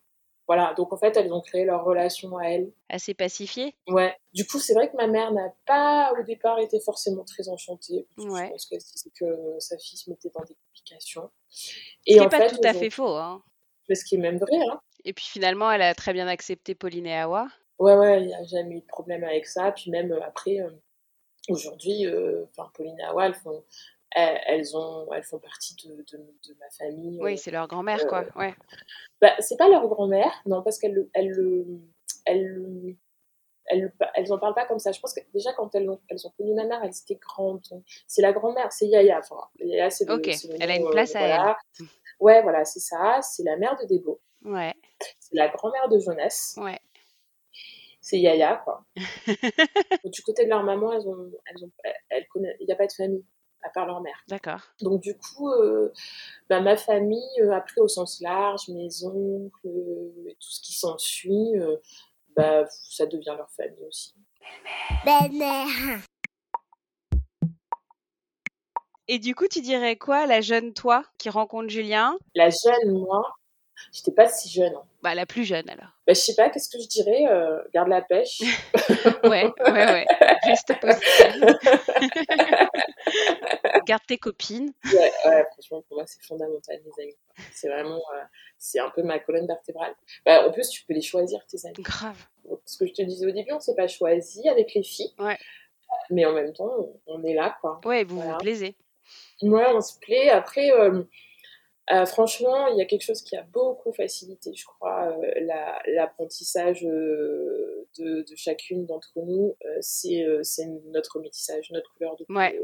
Voilà, 0.46 0.74
donc 0.74 0.92
en 0.92 0.96
fait, 0.96 1.16
elles 1.16 1.32
ont 1.32 1.40
créé 1.40 1.64
leur 1.64 1.84
relation 1.84 2.36
à 2.38 2.44
elles. 2.44 2.70
Assez 2.88 3.14
pacifié. 3.14 3.74
Ouais. 3.88 4.14
Du 4.32 4.46
coup, 4.46 4.58
c'est 4.60 4.74
vrai 4.74 4.88
que 4.90 4.96
ma 4.96 5.08
mère 5.08 5.32
n'a 5.32 5.52
pas, 5.66 6.12
au 6.18 6.22
départ, 6.22 6.58
été 6.60 6.78
forcément 6.80 7.24
très 7.24 7.48
enchantée. 7.48 8.06
parce 8.16 8.28
que 8.28 8.32
Ouais. 8.32 8.44
Je 8.46 8.50
pense 8.50 8.66
qu'elle 8.66 8.80
se 8.80 8.92
disait 8.92 9.10
que 9.18 9.56
sa 9.58 9.76
fille 9.78 9.98
se 9.98 10.08
mettait 10.08 10.30
dans 10.34 10.44
des 10.44 10.54
complications. 10.54 11.30
Ce 11.50 11.72
qui 12.04 12.18
n'est 12.20 12.28
pas 12.28 12.48
fait, 12.48 12.54
tout 12.56 12.60
à 12.62 12.74
fait 12.74 12.90
faux. 12.90 13.16
hein. 13.16 13.42
mais 13.88 13.94
ce 13.96 14.04
qui 14.04 14.14
est 14.14 14.18
même 14.18 14.38
vrai, 14.38 14.56
hein. 14.70 14.80
Et 15.04 15.12
puis 15.12 15.24
finalement, 15.24 15.70
elle 15.70 15.82
a 15.82 15.94
très 15.94 16.12
bien 16.12 16.26
accepté 16.28 16.74
Pauline 16.74 17.06
et 17.06 17.16
Hawa. 17.16 17.48
Ouais, 17.78 17.94
ouais, 17.96 18.22
il 18.22 18.26
n'y 18.28 18.34
a 18.34 18.44
jamais 18.44 18.76
eu 18.76 18.80
de 18.80 18.86
problème 18.86 19.22
avec 19.24 19.46
ça. 19.46 19.70
Puis 19.72 19.90
même 19.90 20.10
euh, 20.12 20.20
après, 20.24 20.60
euh, 20.60 20.70
aujourd'hui, 21.48 22.06
euh, 22.06 22.44
Pauline 22.74 22.98
et 23.00 23.04
Awa, 23.04 23.26
elles 23.26 23.34
font, 23.34 23.64
elles, 24.18 24.40
elles 24.46 24.76
ont, 24.76 25.06
elles 25.12 25.22
font 25.22 25.38
partie 25.38 25.74
de, 25.84 25.94
de, 25.96 26.16
de 26.48 26.54
ma 26.58 26.70
famille. 26.70 27.18
Oui, 27.20 27.34
euh. 27.34 27.36
c'est 27.36 27.50
leur 27.50 27.68
grand-mère, 27.68 28.06
quoi. 28.06 28.24
Ouais. 28.34 28.54
Bah, 29.20 29.32
c'est 29.40 29.56
pas 29.58 29.68
leur 29.68 29.86
grand-mère, 29.88 30.32
non, 30.46 30.62
parce 30.62 30.78
qu'elles 30.78 30.94
le- 30.94 31.10
elles, 31.14 31.28
le- 31.30 31.66
elles, 32.24 32.96
elles, 33.66 33.92
elles 34.14 34.32
en 34.32 34.38
parlent 34.38 34.54
pas 34.54 34.64
comme 34.66 34.78
ça. 34.78 34.92
Je 34.92 35.00
pense 35.00 35.12
que 35.12 35.20
déjà, 35.34 35.52
quand 35.52 35.74
elles 35.74 35.88
ont, 35.90 36.00
elles 36.08 36.26
ont 36.26 36.30
connu 36.38 36.54
ma 36.54 36.64
mère, 36.64 36.82
elles 36.82 36.96
étaient 36.96 37.20
grandes. 37.20 37.62
C'est 38.06 38.22
la 38.22 38.32
grand-mère, 38.32 38.72
c'est 38.72 38.86
Yaya. 38.86 39.18
Enfin, 39.18 39.40
Yaya, 39.58 39.90
c'est 39.90 40.08
Ok, 40.10 40.26
le 40.26 40.56
elle 40.62 40.70
a 40.70 40.76
une 40.76 40.86
euh, 40.86 40.90
place 40.90 41.14
à 41.14 41.18
voilà. 41.18 41.58
Ouais, 42.20 42.42
voilà, 42.42 42.64
c'est 42.64 42.80
ça. 42.80 43.20
C'est 43.22 43.42
la 43.42 43.56
mère 43.56 43.76
de 43.76 43.84
Debo. 43.86 44.20
Ouais, 44.44 44.72
C'est 45.20 45.36
la 45.36 45.48
grand-mère 45.48 45.88
de 45.88 45.98
Jonas. 45.98 46.54
ouais. 46.58 46.78
c'est 48.00 48.18
Yaya, 48.18 48.62
quoi. 48.64 48.84
du 50.04 50.22
côté 50.22 50.44
de 50.44 50.50
leur 50.50 50.62
maman, 50.62 50.92
elles 50.92 51.06
ont, 51.08 51.30
elles 51.46 51.64
ont, 51.64 51.70
elles 52.08 52.26
connaissent, 52.28 52.56
il 52.60 52.66
n'y 52.66 52.72
a 52.72 52.76
pas 52.76 52.86
de 52.86 52.92
famille, 52.92 53.24
à 53.66 53.70
part 53.70 53.86
leur 53.86 54.00
mère. 54.00 54.22
D'accord. 54.28 54.60
Donc, 54.80 55.02
du 55.02 55.16
coup, 55.16 55.50
euh, 55.50 55.92
bah, 56.48 56.60
ma 56.60 56.76
famille, 56.76 57.40
euh, 57.40 57.52
après 57.52 57.80
au 57.80 57.88
sens 57.88 58.20
large, 58.20 58.68
mes 58.68 59.04
oncles, 59.04 59.66
euh, 59.66 60.28
et 60.28 60.34
tout 60.34 60.50
ce 60.50 60.60
qui 60.60 60.72
s'ensuit, 60.72 61.58
euh, 61.58 61.76
bah, 62.36 62.64
ça 62.68 63.06
devient 63.06 63.34
leur 63.36 63.50
famille 63.50 63.84
aussi. 63.86 64.14
Belle-mère. 65.04 66.00
Et 69.08 69.18
du 69.18 69.34
coup, 69.34 69.46
tu 69.48 69.60
dirais 69.60 69.96
quoi, 69.96 70.26
la 70.26 70.40
jeune 70.40 70.72
toi 70.72 71.04
qui 71.18 71.28
rencontre 71.30 71.68
Julien? 71.68 72.18
La 72.34 72.50
jeune, 72.50 72.98
moi, 72.98 73.36
j'étais 73.92 74.12
pas 74.12 74.28
si 74.28 74.48
jeune. 74.48 74.74
hein. 74.74 74.82
Bah, 75.02 75.14
la 75.14 75.26
plus 75.26 75.44
jeune 75.44 75.68
alors. 75.68 75.88
Bah, 76.06 76.12
je 76.14 76.20
sais 76.20 76.34
pas, 76.34 76.50
qu'est-ce 76.50 76.68
que 76.68 76.80
je 76.82 76.88
dirais 76.88 77.26
euh, 77.30 77.62
Garde 77.74 77.88
la 77.88 78.02
pêche. 78.02 78.40
Ouais, 79.24 79.44
ouais, 79.66 79.72
ouais. 79.72 80.06
Reste 80.44 80.72
positive. 80.80 81.58
Garde 83.86 84.02
tes 84.06 84.18
copines. 84.18 84.72
ouais, 84.84 85.12
ouais, 85.26 85.44
franchement, 85.52 85.82
pour 85.88 85.96
moi, 85.98 86.06
c'est 86.06 86.22
fondamental, 86.24 86.80
les 86.84 87.02
amis. 87.04 87.16
C'est 87.52 87.68
vraiment, 87.68 87.96
euh, 88.14 88.22
c'est 88.58 88.78
un 88.80 88.90
peu 88.90 89.02
ma 89.02 89.18
colonne 89.18 89.46
vertébrale. 89.46 89.94
Bah, 90.24 90.46
en 90.46 90.52
plus, 90.52 90.68
tu 90.70 90.84
peux 90.84 90.94
les 90.94 91.02
choisir, 91.02 91.40
tes 91.46 91.58
amis. 91.66 91.74
Grave. 91.80 92.16
ce 92.64 92.78
que 92.78 92.86
je 92.86 92.92
te 92.92 93.02
disais 93.02 93.26
au 93.26 93.30
début, 93.30 93.52
on 93.52 93.60
s'est 93.60 93.74
pas 93.76 93.88
choisi 93.88 94.48
avec 94.48 94.74
les 94.74 94.82
filles. 94.82 95.12
Ouais. 95.18 95.38
Mais 96.10 96.24
en 96.24 96.32
même 96.32 96.52
temps, 96.52 96.70
on- 96.78 97.00
on 97.06 97.24
est 97.24 97.34
là, 97.34 97.56
quoi. 97.60 97.80
Ouais, 97.84 98.04
vous 98.04 98.16
Voilà. 98.16 98.32
vous 98.32 98.38
plaisez. 98.38 98.76
Ouais, 99.42 99.66
on 99.74 99.80
se 99.80 99.98
plaît. 100.00 100.30
Après, 100.30 100.70
euh, 100.72 101.02
euh, 101.92 102.06
franchement, 102.06 102.66
il 102.68 102.78
y 102.78 102.82
a 102.82 102.84
quelque 102.84 103.02
chose 103.04 103.22
qui 103.22 103.36
a 103.36 103.42
beaucoup 103.42 103.92
facilité, 103.92 104.52
je 104.54 104.64
crois, 104.64 105.08
euh, 105.16 105.32
la- 105.40 105.80
l'apprentissage 105.86 106.84
euh, 106.84 107.86
de, 107.98 108.22
de 108.28 108.36
chacune 108.36 108.86
d'entre 108.86 109.12
nous. 109.16 109.56
Euh, 109.64 109.78
c'est 109.80 110.24
euh, 110.24 110.42
notre 110.86 111.20
métissage, 111.20 111.70
notre 111.72 111.92
couleur 111.94 112.16
de 112.16 112.24
peau. 112.24 112.34
Ouais. 112.34 112.58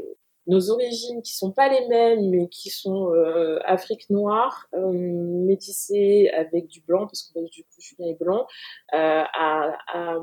Nos 0.45 0.69
origines 0.71 1.21
qui 1.21 1.33
sont 1.35 1.51
pas 1.51 1.69
les 1.69 1.87
mêmes, 1.87 2.29
mais 2.29 2.49
qui 2.49 2.69
sont 2.69 3.13
euh, 3.13 3.59
Afrique 3.63 4.09
noire, 4.09 4.67
euh, 4.73 4.91
métissée 4.91 6.29
avec 6.35 6.67
du 6.67 6.81
blanc, 6.81 7.07
parce 7.07 7.23
que 7.23 7.39
bah, 7.39 7.47
du 7.49 7.63
coup, 7.63 7.79
Julien 7.79 8.09
est 8.09 8.19
blanc, 8.19 8.45
euh, 8.93 9.23
a, 9.33 9.77
a 9.87 10.19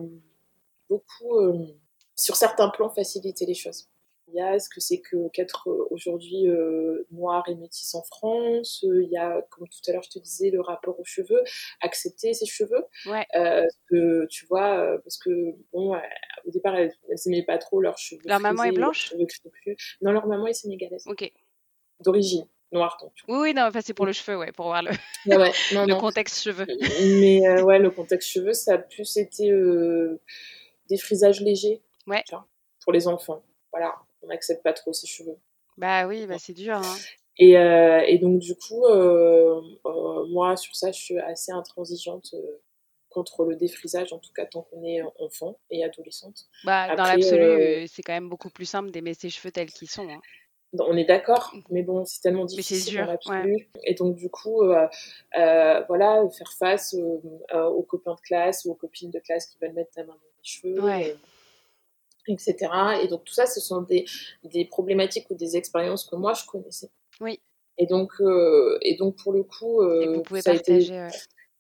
beaucoup, 0.90 1.38
euh, 1.38 1.66
sur 2.16 2.36
certains 2.36 2.68
plans, 2.68 2.90
facilité 2.90 3.46
les 3.46 3.54
choses. 3.54 3.88
Il 4.32 4.36
y 4.36 4.40
a 4.40 4.58
ce 4.58 4.68
que 4.68 4.80
c'est 4.80 5.00
que 5.00 5.28
qu'être 5.30 5.68
euh, 5.68 5.86
aujourd'hui 5.90 6.46
euh, 6.48 7.06
noir 7.10 7.44
et 7.48 7.54
métis 7.54 7.94
en 7.94 8.02
France. 8.02 8.84
Euh, 8.84 9.02
Il 9.02 9.10
y 9.10 9.16
a, 9.16 9.42
comme 9.50 9.66
tout 9.68 9.80
à 9.88 9.92
l'heure 9.92 10.02
je 10.02 10.10
te 10.10 10.18
disais, 10.18 10.50
le 10.50 10.60
rapport 10.60 10.98
aux 11.00 11.04
cheveux, 11.04 11.42
accepter 11.80 12.32
ses 12.32 12.46
cheveux. 12.46 12.84
Ouais. 13.06 13.26
Euh, 13.34 13.66
que 13.88 14.26
tu 14.26 14.46
vois, 14.46 14.98
parce 15.04 15.18
que 15.18 15.30
bon, 15.72 15.96
au 16.46 16.50
départ 16.50 16.76
elles, 16.76 16.92
s'aimaient 17.16 17.44
pas 17.44 17.58
trop 17.58 17.80
leurs 17.80 17.98
cheveux. 17.98 18.20
Leur 18.24 18.40
maman 18.40 18.64
est 18.64 18.72
blanche. 18.72 19.12
Non, 20.02 20.12
leur 20.12 20.26
maman 20.26 20.46
est 20.46 20.54
sénégalaise, 20.54 21.04
Ok. 21.06 21.30
d'origine 22.00 22.46
noire 22.72 22.96
donc. 23.02 23.12
Oui, 23.26 23.36
oui, 23.40 23.54
non, 23.54 23.62
enfin, 23.62 23.80
c'est 23.82 23.94
pour 23.94 24.06
le 24.06 24.12
cheveu, 24.12 24.38
ouais, 24.38 24.52
pour 24.52 24.66
voir 24.66 24.80
le, 24.82 24.90
Ouais, 25.26 25.36
ouais, 25.36 25.50
non, 25.74 25.86
le 25.86 25.94
non. 25.94 25.98
contexte 25.98 26.40
cheveux. 26.40 26.66
Mais 27.00 27.44
euh, 27.48 27.62
ouais, 27.64 27.80
le 27.80 27.90
contexte 27.90 28.28
cheveux, 28.30 28.52
ça 28.52 28.74
a 28.74 28.78
plus 28.78 29.16
été 29.16 29.50
euh, 29.50 30.20
des 30.88 30.96
frisages 30.96 31.40
légers. 31.40 31.82
Ouais. 32.06 32.22
pour 32.84 32.92
les 32.92 33.08
enfants. 33.08 33.42
Voilà, 33.72 33.94
on 34.22 34.28
n'accepte 34.28 34.62
pas 34.62 34.72
trop 34.72 34.92
ces 34.92 35.06
cheveux. 35.06 35.36
Bah 35.76 36.06
oui, 36.06 36.26
bah 36.26 36.36
c'est 36.38 36.52
dur. 36.52 36.76
Hein. 36.76 36.96
Et, 37.38 37.56
euh, 37.56 38.02
et 38.06 38.18
donc, 38.18 38.38
du 38.38 38.54
coup, 38.54 38.84
euh, 38.84 39.60
euh, 39.86 40.26
moi, 40.26 40.56
sur 40.56 40.76
ça, 40.76 40.92
je 40.92 41.00
suis 41.00 41.18
assez 41.18 41.52
intransigeante 41.52 42.34
contre 43.08 43.44
le 43.44 43.56
défrisage, 43.56 44.12
en 44.12 44.18
tout 44.18 44.32
cas 44.32 44.44
tant 44.44 44.62
qu'on 44.62 44.84
est 44.84 45.00
enfant 45.18 45.58
et 45.70 45.82
adolescente. 45.82 46.46
Bah, 46.64 46.94
dans 46.96 47.04
l'absolu, 47.04 47.88
c'est 47.88 48.02
quand 48.02 48.12
même 48.12 48.28
beaucoup 48.28 48.50
plus 48.50 48.66
simple 48.66 48.90
d'aimer 48.90 49.14
ses 49.14 49.30
cheveux 49.30 49.50
tels 49.50 49.70
qu'ils 49.70 49.90
sont. 49.90 50.08
hein. 50.08 50.20
On 50.78 50.96
est 50.96 51.06
d'accord, 51.06 51.52
mais 51.70 51.82
bon, 51.82 52.04
c'est 52.04 52.20
tellement 52.20 52.44
difficile 52.44 52.92
dur, 52.92 53.06
dans 53.06 53.12
l'absolu. 53.12 53.68
Et 53.84 53.94
donc, 53.94 54.16
du 54.16 54.28
coup, 54.28 54.62
voilà, 55.32 56.28
faire 56.36 56.52
face 56.58 56.94
aux 56.94 57.82
copains 57.88 58.14
de 58.14 58.20
classe 58.20 58.64
ou 58.66 58.72
aux 58.72 58.76
copines 58.76 59.10
de 59.10 59.18
classe 59.18 59.46
qui 59.46 59.56
veulent 59.60 59.72
mettre 59.72 59.92
ta 59.92 60.04
main 60.04 60.12
dans 60.12 60.20
les 60.38 60.44
cheveux. 60.44 60.80
Ouais. 60.82 61.16
Etc. 62.34 63.00
Et 63.02 63.08
donc 63.08 63.24
tout 63.24 63.34
ça, 63.34 63.46
ce 63.46 63.60
sont 63.60 63.82
des, 63.82 64.04
des 64.44 64.64
problématiques 64.64 65.28
ou 65.30 65.34
des 65.34 65.56
expériences 65.56 66.04
que 66.04 66.16
moi 66.16 66.32
je 66.34 66.44
connaissais. 66.46 66.90
Oui. 67.20 67.40
Et 67.78 67.86
donc, 67.86 68.12
euh, 68.20 68.78
et 68.82 68.96
donc 68.96 69.16
pour 69.16 69.32
le 69.32 69.42
coup, 69.42 69.82
Et 69.82 70.06
euh, 70.06 70.12
vous 70.16 70.22
pouvez 70.22 70.42
ça 70.42 70.50
a 70.50 70.54
été- 70.54 70.90
ouais. 70.90 71.08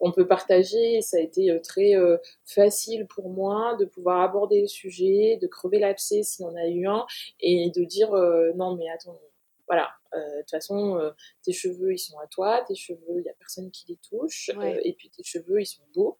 on 0.00 0.12
peut 0.12 0.26
partager. 0.26 1.00
Ça 1.00 1.16
a 1.16 1.20
été 1.20 1.50
euh, 1.50 1.60
très 1.60 1.94
euh, 1.94 2.18
facile 2.44 3.06
pour 3.06 3.30
moi 3.30 3.74
de 3.78 3.84
pouvoir 3.86 4.20
aborder 4.20 4.60
le 4.60 4.66
sujet, 4.66 5.38
de 5.40 5.46
crever 5.46 5.78
l'abcès 5.78 6.22
s'il 6.22 6.44
y 6.44 6.48
en 6.48 6.56
a 6.56 6.66
eu 6.68 6.86
un, 6.86 7.06
et 7.40 7.70
de 7.70 7.84
dire 7.84 8.10
non 8.56 8.76
mais 8.76 8.88
attends, 8.90 9.18
voilà. 9.66 9.88
De 10.12 10.40
toute 10.40 10.50
façon, 10.50 10.98
tes 11.44 11.52
cheveux 11.52 11.92
ils 11.92 11.98
sont 11.98 12.18
à 12.18 12.26
toi, 12.26 12.64
tes 12.66 12.74
cheveux 12.74 12.98
il 13.18 13.22
y 13.24 13.28
a 13.28 13.34
personne 13.38 13.70
qui 13.70 13.86
les 13.88 13.98
touche, 13.98 14.50
Ouais. 14.56 14.80
et 14.84 14.92
puis 14.94 15.08
tes 15.10 15.22
cheveux 15.22 15.60
ils 15.60 15.66
sont 15.66 15.82
beaux. 15.94 16.18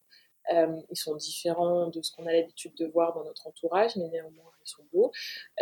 Euh, 0.53 0.81
ils 0.89 0.97
sont 0.97 1.15
différents 1.15 1.87
de 1.87 2.01
ce 2.01 2.11
qu'on 2.15 2.25
a 2.27 2.33
l'habitude 2.33 2.73
de 2.75 2.87
voir 2.87 3.13
dans 3.13 3.23
notre 3.23 3.47
entourage, 3.47 3.95
mais 3.95 4.09
néanmoins 4.09 4.51
ils 4.63 4.69
sont 4.69 4.83
beaux, 4.93 5.11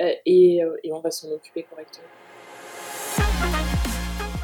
Euh, 0.01 0.15
et, 0.25 0.63
euh, 0.63 0.77
et 0.83 0.91
on 0.93 0.99
va 1.01 1.11
s'en 1.11 1.31
occuper 1.31 1.63
correctement. 1.63 2.07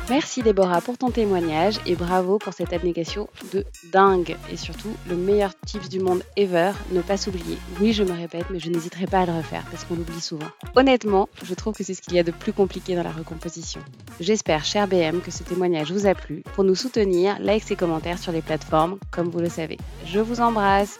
Merci 0.07 0.43
Déborah 0.43 0.81
pour 0.81 0.99
ton 0.99 1.09
témoignage 1.09 1.79
et 1.87 1.95
bravo 1.95 2.37
pour 2.37 2.53
cette 2.53 2.73
abnégation 2.73 3.27
de 3.51 3.65
dingue. 3.91 4.37
Et 4.51 4.55
surtout, 4.55 4.93
le 5.09 5.15
meilleur 5.15 5.53
tips 5.65 5.89
du 5.89 5.99
monde 5.99 6.21
ever, 6.37 6.73
ne 6.91 7.01
pas 7.01 7.17
s'oublier. 7.17 7.57
Oui, 7.81 7.91
je 7.91 8.03
me 8.03 8.11
répète, 8.11 8.45
mais 8.51 8.59
je 8.59 8.69
n'hésiterai 8.69 9.07
pas 9.07 9.21
à 9.21 9.25
le 9.25 9.31
refaire 9.31 9.65
parce 9.71 9.83
qu'on 9.83 9.95
l'oublie 9.95 10.21
souvent. 10.21 10.45
Honnêtement, 10.75 11.27
je 11.43 11.55
trouve 11.55 11.73
que 11.73 11.83
c'est 11.83 11.95
ce 11.95 12.03
qu'il 12.03 12.13
y 12.13 12.19
a 12.19 12.23
de 12.23 12.29
plus 12.29 12.53
compliqué 12.53 12.95
dans 12.95 13.01
la 13.01 13.11
recomposition. 13.11 13.81
J'espère, 14.19 14.63
cher 14.63 14.87
BM, 14.87 15.21
que 15.21 15.31
ce 15.31 15.41
témoignage 15.41 15.91
vous 15.91 16.05
a 16.05 16.13
plu. 16.13 16.43
Pour 16.53 16.63
nous 16.63 16.75
soutenir, 16.75 17.37
like 17.39 17.69
et 17.71 17.75
commentaires 17.75 18.19
sur 18.19 18.31
les 18.31 18.43
plateformes, 18.43 18.99
comme 19.09 19.29
vous 19.29 19.39
le 19.39 19.49
savez. 19.49 19.79
Je 20.05 20.19
vous 20.19 20.39
embrasse. 20.39 20.99